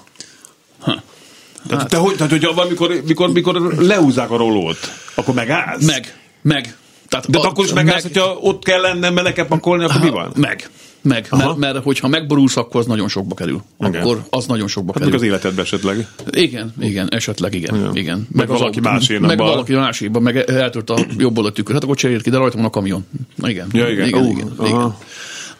Tehát, 1.67 1.89
te, 1.89 1.97
hogy, 1.97 2.15
tehát, 2.15 2.31
hogy 2.31 2.45
amikor, 2.55 3.01
mikor, 3.07 3.31
mikor 3.31 3.73
leúzzák 3.79 4.31
a 4.31 4.37
rolót, 4.37 4.77
akkor 5.15 5.33
megállsz? 5.33 5.85
Meg, 5.85 6.17
meg. 6.41 6.75
Tehát 7.09 7.29
De 7.29 7.37
a- 7.37 7.43
akkor 7.43 7.65
is 7.65 7.73
megállsz, 7.73 8.03
meg- 8.03 8.13
hogyha 8.13 8.37
ott 8.41 8.63
kell 8.63 8.81
lennem, 8.81 9.13
mert 9.13 9.27
le 9.27 9.33
kell 9.33 9.47
pakolni, 9.47 9.83
akkor 9.83 10.01
mi 10.01 10.09
van? 10.09 10.31
Meg. 10.35 10.69
Meg, 11.03 11.27
Aha. 11.29 11.45
mert, 11.45 11.57
mert 11.57 11.83
hogyha 11.83 12.07
megborulsz, 12.07 12.57
akkor 12.57 12.79
az 12.79 12.85
nagyon 12.85 13.07
sokba 13.07 13.35
kerül. 13.35 13.61
Igen. 13.79 14.01
Akkor 14.01 14.23
az 14.29 14.45
nagyon 14.45 14.67
sokba 14.67 14.91
Hát 14.93 15.01
kerül. 15.01 15.15
az 15.17 15.21
életedbe 15.23 15.61
esetleg. 15.61 16.07
Igen, 16.31 16.73
igen, 16.79 17.07
esetleg 17.13 17.53
igen. 17.53 17.75
Igen. 17.75 17.95
igen. 17.95 18.27
Meg 18.31 18.47
valaki 18.47 18.77
autó- 18.77 18.89
másénak 18.89 19.27
Meg 19.27 19.37
bal. 19.37 19.49
valaki 19.49 19.73
máséban, 19.73 20.21
meg 20.21 20.37
eltört 20.37 20.89
a 20.89 20.97
jobb 21.17 21.37
oldalt 21.37 21.53
tükör. 21.55 21.73
Hát 21.73 21.83
akkor 21.83 21.95
cserélt 21.95 22.21
ki, 22.21 22.29
de 22.29 22.37
rajta 22.37 22.57
van 22.57 22.65
a 22.65 22.69
kamion. 22.69 23.05
Igen. 23.43 23.67
Ja, 23.71 23.89
igen. 23.89 24.07
igen, 24.07 24.23
Ú, 24.23 24.29
igen, 24.31 24.53
aha. 24.57 24.67
igen. 24.67 24.95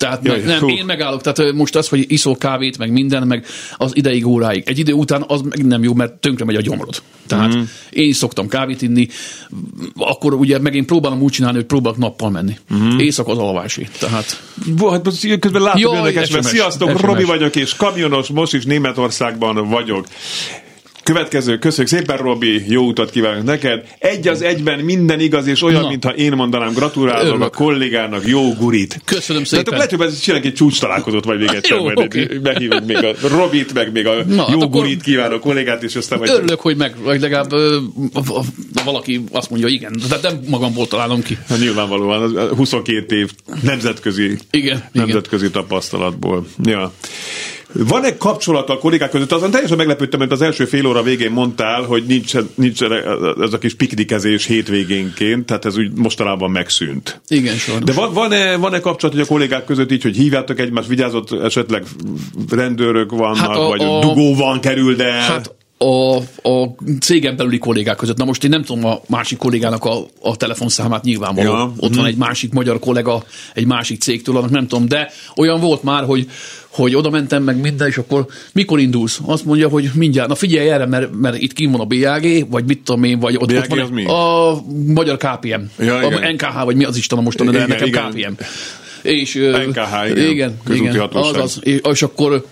Tehát 0.01 0.19
Ja, 0.23 0.31
meg, 0.31 0.45
nem, 0.45 0.59
hú. 0.59 0.69
én 0.69 0.85
megállok, 0.85 1.21
tehát 1.21 1.53
most 1.53 1.75
az, 1.75 1.87
hogy 1.87 2.05
iszol 2.07 2.35
kávét, 2.37 2.77
meg 2.77 2.91
minden, 2.91 3.27
meg 3.27 3.45
az 3.77 3.91
ideig, 3.95 4.25
óráig. 4.27 4.63
Egy 4.65 4.79
idő 4.79 4.93
után 4.93 5.23
az 5.27 5.41
meg 5.41 5.65
nem 5.65 5.83
jó, 5.83 5.93
mert 5.93 6.13
tönkre 6.13 6.45
megy 6.45 6.55
a 6.55 6.61
gyomrod. 6.61 7.01
Tehát 7.27 7.47
Mhm. 7.53 7.61
én 7.89 8.09
is 8.09 8.15
szoktam 8.15 8.47
kávét 8.47 8.81
inni, 8.81 9.07
akkor 9.95 10.33
ugye 10.33 10.59
meg 10.59 10.75
én 10.75 10.85
próbálom 10.85 11.21
úgy 11.21 11.31
csinálni, 11.31 11.57
hogy 11.57 11.65
próbálok 11.65 11.97
nappal 11.97 12.29
menni. 12.29 12.57
Mhm. 12.69 12.99
Éjszaka 12.99 13.31
az 13.31 13.37
alvási. 13.37 13.87
Tehát 13.99 14.41
Bo, 14.75 14.87
hát 14.89 15.05
most 15.05 15.39
közben 15.39 15.61
látom, 15.61 15.81
Jaj, 15.81 15.97
érdekes, 15.97 16.29
mert 16.29 16.45
sziasztok, 16.45 16.89
SMS. 16.89 17.01
Robi 17.01 17.23
vagyok, 17.23 17.55
és 17.55 17.75
kamionos, 17.75 18.27
most 18.27 18.53
is 18.53 18.65
Németországban 18.65 19.69
vagyok. 19.69 20.07
Következő, 21.03 21.57
köszönjük 21.57 21.93
szépen, 21.93 22.17
Robi, 22.17 22.63
jó 22.67 22.87
utat 22.87 23.09
kívánok 23.11 23.43
neked. 23.43 23.83
Egy 23.99 24.27
az 24.27 24.41
egyben 24.41 24.79
minden 24.79 25.19
igaz, 25.19 25.47
és 25.47 25.61
olyan, 25.63 25.81
Na. 25.81 25.87
mintha 25.87 26.09
én 26.09 26.31
mondanám, 26.31 26.73
gratulálok 26.73 27.27
Örülök. 27.27 27.41
a 27.41 27.49
kollégának, 27.49 28.27
jó 28.27 28.53
gurit. 28.53 29.01
Köszönöm 29.05 29.43
Tehát 29.43 29.47
szépen. 29.47 29.65
akkor 29.65 29.77
lehet, 29.77 29.91
hogy 29.91 30.05
ez 30.05 30.19
csinálunk 30.19 30.47
egy 30.47 30.53
csúcs 30.53 30.79
találkozót, 30.79 31.25
vagy 31.25 31.39
még 31.39 31.49
egyszer, 31.53 31.77
Jó, 31.77 31.83
majd 31.83 31.97
okay. 31.97 32.37
behívjuk 32.37 32.85
még 32.85 32.97
a 33.03 33.13
Robit, 33.27 33.73
meg 33.73 33.91
még 33.91 34.07
a 34.07 34.13
Na, 34.27 34.47
jó 34.51 34.59
hát 34.59 34.69
gurit 34.69 35.01
kívánok 35.01 35.39
kollégát, 35.39 35.83
és 35.83 35.95
aztán 35.95 36.19
majd... 36.19 36.31
Örülök, 36.31 36.59
hogy 36.59 36.77
meg, 36.77 36.95
vagy 37.03 37.21
legalább 37.21 37.51
valaki 38.83 39.23
azt 39.31 39.49
mondja, 39.49 39.67
igen, 39.67 39.95
de 40.09 40.17
nem 40.21 40.39
magamból 40.47 40.87
találom 40.87 41.21
ki. 41.21 41.37
Hát 41.47 41.59
nyilvánvalóan, 41.59 42.37
az 42.37 42.57
22 42.57 43.17
év 43.17 43.31
nemzetközi, 43.61 44.37
Igen, 44.51 44.83
nemzetközi 44.91 45.49
tapasztalatból. 45.49 46.45
Ja. 46.63 46.93
Van-e 47.73 48.17
kapcsolat 48.17 48.69
a 48.69 48.77
kollégák 48.77 49.09
között? 49.09 49.31
Azon 49.31 49.51
teljesen 49.51 49.77
meglepődtem, 49.77 50.19
mert 50.19 50.31
az 50.31 50.41
első 50.41 50.65
fél 50.65 50.85
óra 50.85 51.03
végén 51.03 51.31
mondtál, 51.31 51.81
hogy 51.81 52.03
nincs, 52.07 52.33
nincs 52.55 52.81
ez 53.41 53.53
a 53.53 53.57
kis 53.57 53.73
piknikezés 53.73 54.45
hétvégénként, 54.45 55.45
tehát 55.45 55.65
ez 55.65 55.77
úgy 55.77 55.91
mostanában 55.91 56.51
megszűnt. 56.51 57.21
Igen, 57.27 57.55
sajnos. 57.55 57.83
De 57.83 57.93
van, 57.93 58.13
van-e, 58.13 58.55
van-e 58.55 58.79
kapcsolat, 58.79 59.15
hogy 59.15 59.23
a 59.23 59.27
kollégák 59.27 59.65
között 59.65 59.91
így, 59.91 60.03
hogy 60.03 60.15
hívjátok 60.15 60.59
egymást, 60.59 60.87
vigyázott, 60.87 61.31
esetleg 61.31 61.83
rendőrök 62.49 63.11
vannak, 63.11 63.37
Hát 63.37 63.55
a- 63.55 63.67
vagy 63.67 63.81
a- 63.81 63.99
dugó 63.99 64.35
van, 64.35 64.59
került 64.59 64.99
el? 64.99 65.19
Hát 65.19 65.55
a, 65.81 66.15
a 66.49 66.75
cégen 66.99 67.35
belüli 67.35 67.57
kollégák 67.57 67.95
között. 67.95 68.17
Na 68.17 68.25
most 68.25 68.43
én 68.43 68.49
nem 68.49 68.63
tudom 68.63 68.85
a 68.85 68.99
másik 69.07 69.37
kollégának 69.37 69.85
a, 69.85 70.05
a 70.21 70.35
telefonszámát 70.35 71.03
nyilvánvaló. 71.03 71.51
Ja. 71.51 71.73
Ott 71.77 71.95
van 71.95 71.99
mhm. 71.99 72.05
egy 72.05 72.17
másik 72.17 72.53
magyar 72.53 72.79
kollega, 72.79 73.23
egy 73.53 73.65
másik 73.65 74.01
cégtől, 74.01 74.37
annak 74.37 74.49
nem 74.49 74.67
tudom, 74.67 74.87
de 74.87 75.11
olyan 75.35 75.59
volt 75.59 75.83
már, 75.83 76.03
hogy 76.03 76.27
hogy 76.71 76.95
oda 76.95 77.09
mentem 77.09 77.43
meg 77.43 77.61
minden, 77.61 77.87
és 77.87 77.97
akkor 77.97 78.25
mikor 78.53 78.79
indulsz? 78.79 79.19
Azt 79.25 79.45
mondja, 79.45 79.67
hogy 79.67 79.89
mindjárt, 79.93 80.29
na 80.29 80.35
figyelj 80.35 80.69
erre, 80.69 80.85
mert, 80.85 81.09
mert 81.19 81.37
itt 81.41 81.53
kim 81.53 81.71
van 81.71 81.81
a 81.81 81.85
BAG, 81.85 82.49
vagy 82.49 82.65
mit 82.65 82.79
tudom 82.83 83.03
én, 83.03 83.19
vagy 83.19 83.35
ott, 83.35 83.53
BAG 83.53 83.57
ott 83.57 83.67
van 83.67 83.79
az 83.79 83.89
mi? 83.89 84.05
a 84.05 84.61
magyar 84.85 85.17
KPM. 85.17 85.83
Ja, 85.83 85.95
a 85.95 86.05
igen. 86.05 86.33
NKH, 86.33 86.63
vagy 86.63 86.75
mi 86.75 86.83
az 86.83 86.97
Isten 86.97 87.17
a 87.17 87.21
mostani, 87.21 87.49
de 87.49 87.57
Igen, 87.57 87.69
nekem 87.69 87.87
igen. 87.87 88.35
KPM. 88.35 88.43
És, 89.07 89.33
NKH, 89.67 90.09
igen. 90.09 90.27
igen, 90.27 90.59
igen 90.69 90.99
hatóság. 90.99 91.35
azaz, 91.35 91.59
és, 91.61 91.79
és 91.91 92.01
akkor 92.01 92.45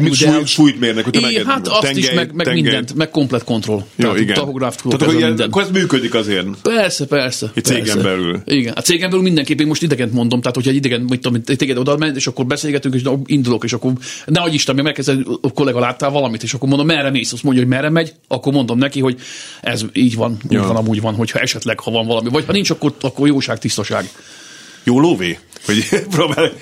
Mit 0.00 0.14
súly, 0.14 0.44
súlytmérnek, 0.44 1.04
hogy 1.04 1.18
meg- 1.20 1.42
hát 1.46 1.68
azt 1.68 1.80
tengely- 1.80 1.98
is, 1.98 2.10
meg, 2.12 2.32
meg 2.34 2.46
tengely- 2.46 2.62
mindent, 2.62 2.94
meg 2.94 3.10
komplet 3.10 3.44
kontroll. 3.44 3.76
Jó, 3.76 3.84
Tehát 3.96 4.20
igen. 4.20 4.34
Tahográf, 4.34 4.76
Tehát 4.76 5.02
akkor, 5.02 5.14
ilyen, 5.14 5.38
akkor 5.38 5.62
ez 5.62 5.70
működik 5.70 6.14
azért. 6.14 6.46
Persze, 6.62 7.06
persze. 7.06 7.50
Egy 7.54 7.64
cégen 7.64 7.82
persze. 7.84 8.02
belül. 8.02 8.40
Igen, 8.44 8.72
a 8.76 8.80
cégen 8.80 9.08
belül 9.10 9.24
mindenképp, 9.24 9.60
én 9.60 9.66
most 9.66 9.82
idegent 9.82 10.12
mondom, 10.12 10.40
tehát 10.40 10.54
hogyha 10.56 10.70
egy 10.70 10.76
idegen, 10.76 11.00
mit 11.00 11.20
tudom, 11.20 11.42
téged 11.42 11.76
oda 11.78 11.96
ment, 11.96 12.16
és 12.16 12.26
akkor 12.26 12.46
beszélgetünk, 12.46 12.94
és 12.94 13.02
indulok, 13.26 13.64
és 13.64 13.72
akkor 13.72 13.92
nehogy 14.26 14.54
Isten, 14.54 14.74
még 14.74 14.84
megkezded, 14.84 15.26
a 15.40 15.52
kollega 15.52 15.78
láttál 15.80 16.10
valamit, 16.10 16.42
és 16.42 16.54
akkor 16.54 16.68
mondom, 16.68 16.86
merre 16.86 17.10
mész, 17.10 17.32
azt 17.32 17.42
mondja, 17.42 17.62
hogy 17.62 17.70
merre 17.72 17.90
megy, 17.90 18.12
akkor 18.28 18.52
mondom 18.52 18.78
neki, 18.78 19.00
hogy 19.00 19.20
ez 19.60 19.82
így 19.92 20.14
van, 20.14 20.36
úgy 20.44 20.52
Ja. 20.52 20.62
van, 20.66 20.76
amúgy 20.76 21.00
van, 21.00 21.14
hogyha 21.14 21.38
esetleg, 21.38 21.80
ha 21.80 21.90
van 21.90 22.06
valami, 22.06 22.28
vagy 22.28 22.44
ha 22.46 22.52
nincs, 22.52 22.70
akkor, 22.70 22.94
akkor 23.00 23.26
jóság, 23.26 23.58
tisztaság. 23.58 24.08
Jó 24.84 25.00
lóvé? 25.00 25.38
Hogy 25.64 25.88
próbál... 26.10 26.52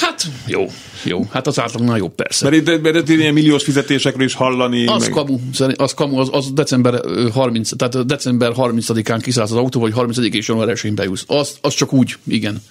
Hát 0.00 0.26
jó, 0.46 0.66
jó. 1.04 1.26
Hát 1.30 1.46
az 1.46 1.60
átlagnál 1.60 1.96
jobb, 1.96 2.14
persze. 2.14 2.50
Mert 2.50 2.68
itt, 2.68 2.82
mert 2.82 2.96
itt 2.96 3.08
ilyen 3.08 3.32
milliós 3.32 3.64
fizetésekről 3.64 4.26
is 4.26 4.34
hallani. 4.34 4.86
Az 4.86 5.02
meg... 5.02 5.10
kamu, 5.10 5.38
az 5.76 5.94
kamu, 5.94 6.18
az, 6.18 6.28
az 6.32 6.52
december 6.52 7.00
ö, 7.04 7.28
30, 7.32 7.76
tehát 7.76 8.06
december 8.06 8.52
30-án 8.56 9.18
kiszállsz 9.22 9.50
az 9.50 9.56
autó, 9.56 9.80
vagy 9.80 9.92
30 9.92 10.16
és 10.18 10.48
január 10.48 10.68
1 10.68 10.94
beülsz. 10.94 11.24
Az, 11.26 11.56
az 11.60 11.74
csak 11.74 11.92
úgy, 11.92 12.16
igen. 12.28 12.62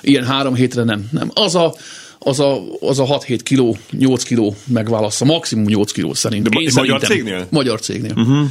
Ilyen 0.00 0.24
három 0.24 0.54
hétre 0.54 0.84
nem. 0.84 1.08
nem. 1.10 1.30
Az 1.34 1.54
a, 1.54 1.74
az 2.18 2.40
a, 2.40 2.62
az 2.80 2.98
a 2.98 3.04
6-7 3.04 3.38
kiló, 3.42 3.76
8 3.90 4.22
kiló 4.22 4.56
megválassza, 4.66 5.24
maximum 5.24 5.64
8 5.64 5.92
kiló 5.92 6.14
szerint. 6.14 6.48
De 6.48 6.60
Én 6.60 6.70
magyar 6.74 7.00
cégnél? 7.00 7.46
Magyar 7.50 7.80
cégnél. 7.80 8.12
Uh-huh. 8.16 8.46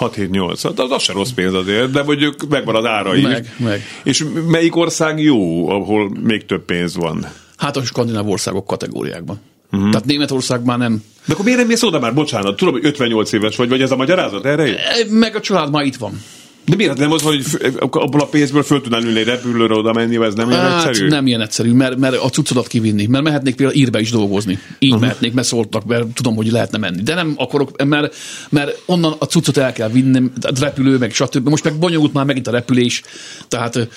6-7-8, 0.00 0.58
hát 0.62 0.78
az, 0.78 0.90
az 0.90 1.02
se 1.02 1.12
rossz 1.12 1.30
pénz 1.30 1.54
azért, 1.54 1.90
de 1.90 2.02
mondjuk 2.02 2.48
megvan 2.48 2.74
az 2.74 2.84
ára 2.84 3.16
is. 3.16 3.22
Meg, 3.22 3.54
meg. 3.56 3.82
És 4.02 4.24
melyik 4.46 4.76
ország 4.76 5.22
jó, 5.22 5.68
ahol 5.68 6.10
még 6.22 6.46
több 6.46 6.64
pénz 6.64 6.96
van? 6.96 7.26
Hát 7.62 7.76
a 7.76 7.84
skandináv 7.84 8.28
országok 8.28 8.66
kategóriákban. 8.66 9.40
Uh-huh. 9.72 9.90
Tehát 9.90 10.06
Németország 10.06 10.64
már 10.64 10.78
nem. 10.78 11.02
De 11.24 11.32
akkor 11.32 11.44
miért 11.44 11.58
nem 11.60 11.68
mész 11.68 11.82
oda 11.82 11.98
már? 11.98 12.14
Bocsánat, 12.14 12.56
tudom, 12.56 12.74
hogy 12.74 12.84
58 12.84 13.32
éves 13.32 13.56
vagy, 13.56 13.68
vagy 13.68 13.82
ez 13.82 13.90
a 13.90 13.96
magyarázat 13.96 14.44
erre? 14.44 14.66
jön? 14.66 14.76
E, 14.76 15.04
Meg 15.08 15.36
a 15.36 15.40
család 15.40 15.70
már 15.70 15.84
itt 15.84 15.96
van. 15.96 16.22
De 16.64 16.76
miért 16.76 16.98
nem 16.98 17.12
az, 17.12 17.22
hogy 17.22 17.42
f- 17.42 17.76
abból 17.90 18.20
a 18.20 18.26
pénzből 18.26 18.62
föl 18.62 18.80
tudnál 18.80 19.02
ülni 19.02 19.22
repülőre 19.22 19.74
oda 19.74 19.92
menni, 19.92 20.24
ez 20.24 20.34
nem 20.34 20.48
ilyen 20.50 20.60
Hát 20.60 20.86
egyszerű? 20.86 21.08
nem 21.08 21.26
ilyen 21.26 21.40
egyszerű, 21.40 21.72
mert, 21.72 21.96
mert 21.96 22.16
a 22.16 22.28
cuccodat 22.28 22.66
kivinni. 22.66 23.06
Mert 23.06 23.24
mehetnék 23.24 23.54
például 23.54 23.78
írbe 23.78 24.00
is 24.00 24.10
dolgozni. 24.10 24.58
Így 24.78 24.88
uh-huh. 24.88 25.04
mehetnék, 25.04 25.32
mert 25.32 25.46
szóltak, 25.46 25.84
mert 25.84 26.06
tudom, 26.06 26.36
hogy 26.36 26.50
lehetne 26.50 26.78
menni. 26.78 27.02
De 27.02 27.14
nem 27.14 27.34
akarok, 27.36 27.84
mert, 27.84 28.14
mert 28.48 28.82
onnan 28.86 29.14
a 29.18 29.24
cuccot 29.24 29.56
el 29.56 29.72
kell 29.72 29.88
vinni, 29.88 30.22
tehát 30.40 30.58
repülő, 30.58 30.98
meg 30.98 31.12
stb. 31.12 31.48
Most 31.48 31.64
meg 31.64 31.78
bonyolult 31.78 32.12
már 32.12 32.24
megint 32.24 32.46
a 32.46 32.50
repülés. 32.50 33.02
Tehát 33.48 33.88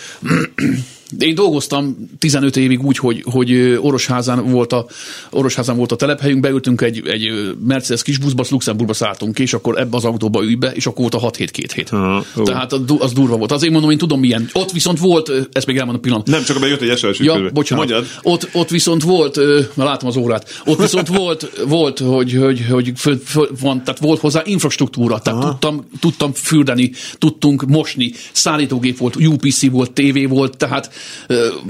ö, 1.19 1.25
én 1.25 1.35
dolgoztam 1.35 2.09
15 2.19 2.57
évig 2.57 2.83
úgy, 2.83 2.97
hogy, 2.97 3.23
hogy 3.31 3.77
Orosházán 3.81 4.51
volt 4.51 4.73
a, 4.73 4.85
Orosházán 5.29 5.77
volt 5.77 5.91
a 5.91 5.95
telephelyünk, 5.95 6.41
beültünk 6.41 6.81
egy, 6.81 7.07
egy 7.07 7.55
Mercedes 7.65 8.03
kis 8.03 8.17
buszba, 8.17 8.41
azt 8.41 8.51
Luxemburgba 8.51 8.93
szálltunk 8.93 9.39
és 9.39 9.53
akkor 9.53 9.79
ebbe 9.79 9.97
az 9.97 10.05
autóba 10.05 10.43
ülj 10.43 10.55
be, 10.55 10.71
és 10.71 10.85
akkor 10.85 10.99
volt 10.99 11.13
a 11.13 11.19
6 11.19 11.35
hét 11.35 11.51
két 11.51 11.71
hét. 11.71 11.89
Aha, 11.89 12.25
jó. 12.35 12.43
Tehát 12.43 12.73
az 12.73 12.81
du- 12.85 13.01
az 13.01 13.13
durva 13.13 13.37
volt. 13.37 13.51
Azért 13.51 13.71
mondom, 13.71 13.91
én 13.91 13.97
tudom 13.97 14.19
milyen. 14.19 14.49
Ott 14.53 14.71
viszont 14.71 14.99
volt, 14.99 15.31
ezt 15.51 15.65
még 15.65 15.77
elmondom 15.77 16.01
pillanat. 16.01 16.27
Nem, 16.27 16.43
csak 16.43 16.59
bejött 16.59 16.81
egy 16.81 16.97
SOS 16.97 17.19
Ja, 17.19 17.49
bocsánat. 17.53 17.87
Mondjad. 17.87 18.11
Ott, 18.21 18.49
ott 18.53 18.69
viszont 18.69 19.03
volt, 19.03 19.35
már 19.73 19.87
látom 19.87 20.09
az 20.09 20.15
órát, 20.17 20.61
ott 20.65 20.79
viszont 20.79 21.07
volt, 21.17 21.51
volt 21.67 21.99
hogy, 21.99 22.33
hogy, 22.33 22.65
hogy 22.69 22.91
föl, 22.95 23.21
föl, 23.25 23.49
van, 23.59 23.83
tehát 23.83 23.99
volt 23.99 24.19
hozzá 24.19 24.41
infrastruktúra, 24.45 25.19
tehát 25.19 25.41
tudtam, 25.41 25.85
tudtam 25.99 26.33
fürdeni, 26.33 26.91
tudtunk 27.17 27.65
mosni, 27.65 28.11
szállítógép 28.31 28.97
volt, 28.97 29.15
UPC 29.15 29.69
volt, 29.69 29.91
TV 29.91 30.29
volt, 30.29 30.57
tehát 30.57 30.93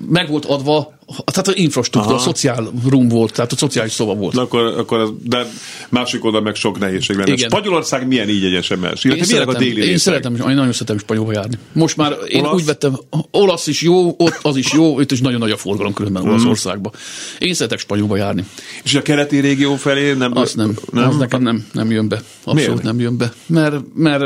meg 0.08 0.30
volt 0.30 0.46
adva, 0.46 0.94
tehát 1.26 1.60
infrastruktúra, 1.60 2.16
a 2.16 2.20
szociál 2.20 2.72
room 2.90 3.08
volt, 3.08 3.34
tehát 3.34 3.52
a 3.52 3.56
szociális 3.56 3.92
szoba 3.92 4.14
volt. 4.14 4.34
Na 4.34 4.42
akkor, 4.42 4.62
akkor 4.78 5.00
az, 5.00 5.10
de 5.24 5.46
másik 5.90 6.26
oldal 6.26 6.42
meg 6.42 6.56
sok 6.56 6.80
nehézség 6.80 7.16
lenne. 7.16 7.32
Igen. 7.34 7.50
Spanyolország 7.50 8.08
milyen 8.08 8.30
így 8.30 8.44
egy 8.44 8.64
SMS? 8.64 8.80
Illetve 8.82 9.10
Én 9.10 9.24
milyenek 9.28 9.48
a 9.48 9.52
szeretem, 9.52 9.58
déli 9.60 9.76
én 9.80 9.82
részek? 9.86 10.00
szeretem, 10.00 10.36
én 10.36 10.56
nagyon 10.56 10.72
szeretem 10.72 10.98
spanyolba 10.98 11.32
járni. 11.32 11.58
Most 11.74 11.98
már 11.98 12.16
én 12.28 12.40
Olasz? 12.40 12.54
úgy 12.54 12.66
vettem, 12.66 12.96
olasz 13.32 13.68
is 13.68 13.82
jó, 13.82 14.08
ott 14.18 14.40
az 14.42 14.56
is 14.58 14.74
jó, 14.74 15.00
itt 15.00 15.12
is 15.12 15.20
nagyon 15.22 15.40
nagy 15.40 15.52
a 15.52 15.58
forgalom 15.58 15.94
különben 15.94 16.22
Mhm. 16.24 16.32
Olaszországban. 16.32 16.92
Én 17.40 17.54
szeretek 17.54 17.80
spanyolba 17.80 18.16
járni. 18.16 18.46
És 18.84 18.96
a 18.96 19.02
keleti 19.02 19.40
régió 19.40 19.76
felé 19.76 20.14
nem... 20.14 20.38
Azt 20.38 20.56
nem, 20.56 20.74
nem? 20.92 21.08
az 21.10 21.18
nekem 21.18 21.42
nem, 21.42 21.66
nem 21.74 21.92
jön 21.92 22.08
be. 22.08 22.16
Abszolút 22.44 22.68
Miért? 22.68 22.84
nem 22.84 23.00
jön 23.00 23.18
be. 23.18 23.34
Mert, 23.46 23.76
mert 23.94 24.24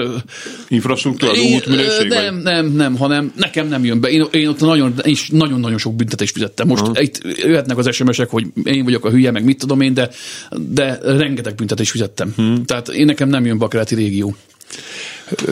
Infrastruktúra, 0.67 1.31
én, 1.33 1.55
útminőség? 1.55 2.07
nem, 2.07 2.33
vagy? 2.33 2.43
nem, 2.43 2.65
nem, 2.71 2.97
hanem 2.97 3.31
nekem 3.35 3.67
nem 3.67 3.85
jön 3.85 3.99
be. 3.99 4.09
Én, 4.09 4.25
én 4.31 4.47
ott 4.47 4.59
nagyon, 4.59 4.93
és 5.03 5.29
nagyon-nagyon 5.31 5.77
sok 5.77 5.95
büntetést 5.95 6.33
fizettem. 6.33 6.67
Most 6.69 6.81
uh-huh. 6.81 7.03
itt 7.03 7.21
jöhetnek 7.23 7.77
az 7.77 7.95
SMS-ek, 7.95 8.29
hogy 8.29 8.45
én 8.63 8.83
vagyok 8.83 9.05
a 9.05 9.09
hülye, 9.09 9.31
meg 9.31 9.43
mit 9.43 9.57
tudom 9.57 9.81
én, 9.81 9.93
de, 9.93 10.09
de 10.51 10.99
rengeteg 11.01 11.55
büntetést 11.55 11.91
fizettem. 11.91 12.33
Hmm. 12.35 12.65
Tehát 12.65 12.87
én 12.87 13.05
nekem 13.05 13.29
nem 13.29 13.45
jön 13.45 13.57
be 13.57 13.65
a 13.65 13.67
keleti 13.67 13.95
régió. 13.95 14.35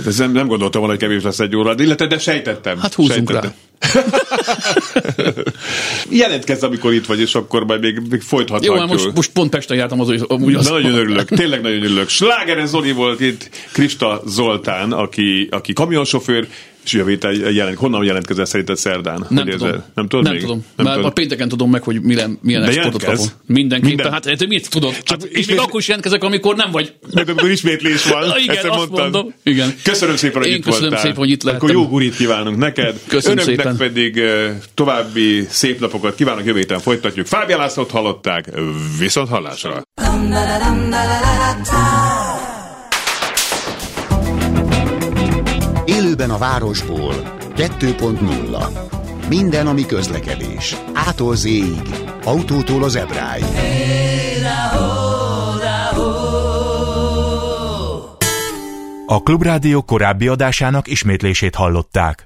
Ez 0.05 0.17
nem, 0.17 0.31
nem 0.31 0.47
gondoltam 0.47 0.81
volna, 0.81 0.95
hogy 0.97 1.07
kevés 1.07 1.23
lesz 1.23 1.39
egy 1.39 1.55
óra, 1.55 1.73
illetve 1.77 2.07
de 2.07 2.19
sejtettem. 2.19 2.79
Hát 2.79 2.93
húzzunk 2.93 3.29
sejtettem. 3.29 3.53
Jelentkezz, 6.09 6.63
amikor 6.63 6.93
itt 6.93 7.05
vagy, 7.05 7.19
és 7.19 7.35
akkor 7.35 7.65
majd 7.65 7.81
még, 7.81 7.99
még 7.99 8.11
Jó, 8.11 8.17
folytathatjuk. 8.19 8.77
hát 8.77 8.87
most, 8.87 9.13
most 9.15 9.31
pont 9.31 9.49
Pesten 9.49 9.77
jártam 9.77 9.99
az, 9.99 10.25
amúgy 10.27 10.53
az, 10.53 10.69
nagyon 10.69 10.93
örülök, 10.93 11.29
tényleg 11.29 11.61
nagyon 11.61 11.83
örülök. 11.83 12.09
Slágeres 12.09 12.69
Zoli 12.69 12.91
volt 12.91 13.19
itt, 13.19 13.49
Krista 13.71 14.21
Zoltán, 14.25 14.91
aki, 14.91 15.47
aki 15.51 15.73
kamionsofőr, 15.73 16.47
és 16.87 16.93
jövő 16.93 17.09
héten 17.09 17.51
jelent, 17.53 17.77
honnan 17.77 18.03
jelentkezel 18.03 18.45
szerinted 18.45 18.77
szerdán? 18.77 19.25
Nem 19.29 19.43
Hogy 19.43 19.51
tudom. 19.53 19.67
érzed? 19.67 19.83
Nem 19.93 20.07
tudod 20.07 20.23
nem 20.25 20.33
még? 20.33 20.41
tudom. 20.41 20.65
Nem 20.75 20.85
Már 20.85 20.95
tudod. 20.95 21.09
a 21.09 21.13
pénteken 21.13 21.47
tudom 21.49 21.69
meg, 21.69 21.83
hogy 21.83 22.01
milyen, 22.01 22.39
milyen 22.41 22.61
De 22.61 22.67
exportot 22.67 23.01
jelentkezz. 23.01 23.27
kapom. 23.29 23.43
Mindenképpen. 23.55 23.95
Minden. 23.95 24.11
Hát 24.11 24.37
te 24.37 24.45
miért 24.47 24.69
tudod? 24.69 24.91
Csak 24.93 25.03
Csak 25.03 25.21
és 25.23 25.29
ismét- 25.39 25.57
még 25.57 25.65
akkor 25.67 25.79
is 25.79 25.87
jelentkezek, 25.87 26.23
amikor 26.23 26.55
nem 26.55 26.71
vagy. 26.71 26.93
Meg 27.13 27.29
amikor 27.29 27.49
ismétlés 27.51 28.05
van, 28.05 28.23
Igen, 28.47 28.69
azt 28.69 28.89
mondom. 28.89 29.33
Igen. 29.43 29.75
Köszönöm 29.83 30.15
szépen, 30.15 30.41
hogy 30.41 30.51
Én 30.51 30.55
itt 30.57 30.63
köszönöm 30.63 30.81
voltál. 30.89 31.01
szépen, 31.05 31.17
hogy 31.17 31.29
itt 31.29 31.43
Akkor 31.43 31.53
lehettem. 31.59 31.77
jó 31.83 31.87
gurit 31.89 32.15
kívánunk 32.15 32.57
neked. 32.57 32.99
Köszönöm 33.07 33.37
Önöknek 33.37 33.57
szépen. 33.65 33.77
pedig 33.77 34.21
további 34.73 35.45
szép 35.49 35.79
napokat 35.79 36.15
kívánok, 36.15 36.45
jövő 36.45 36.57
héten 36.59 36.79
folytatjuk. 36.79 37.25
Fábián 37.25 37.59
Lászlót 37.59 37.91
hallották, 37.91 38.49
viszont 38.99 39.29
hallásra. 39.29 39.81
Élőben 46.17 46.35
a 46.35 46.39
városból 46.39 47.13
2.0 47.55 49.27
Minden, 49.29 49.67
ami 49.67 49.85
közlekedés. 49.85 50.75
Ától 50.93 51.35
zéig. 51.35 51.81
Autótól 52.23 52.83
az 52.83 52.95
ebráig. 52.95 53.43
A 59.05 59.21
Klubrádió 59.23 59.81
korábbi 59.81 60.27
adásának 60.27 60.87
ismétlését 60.87 61.55
hallották. 61.55 62.23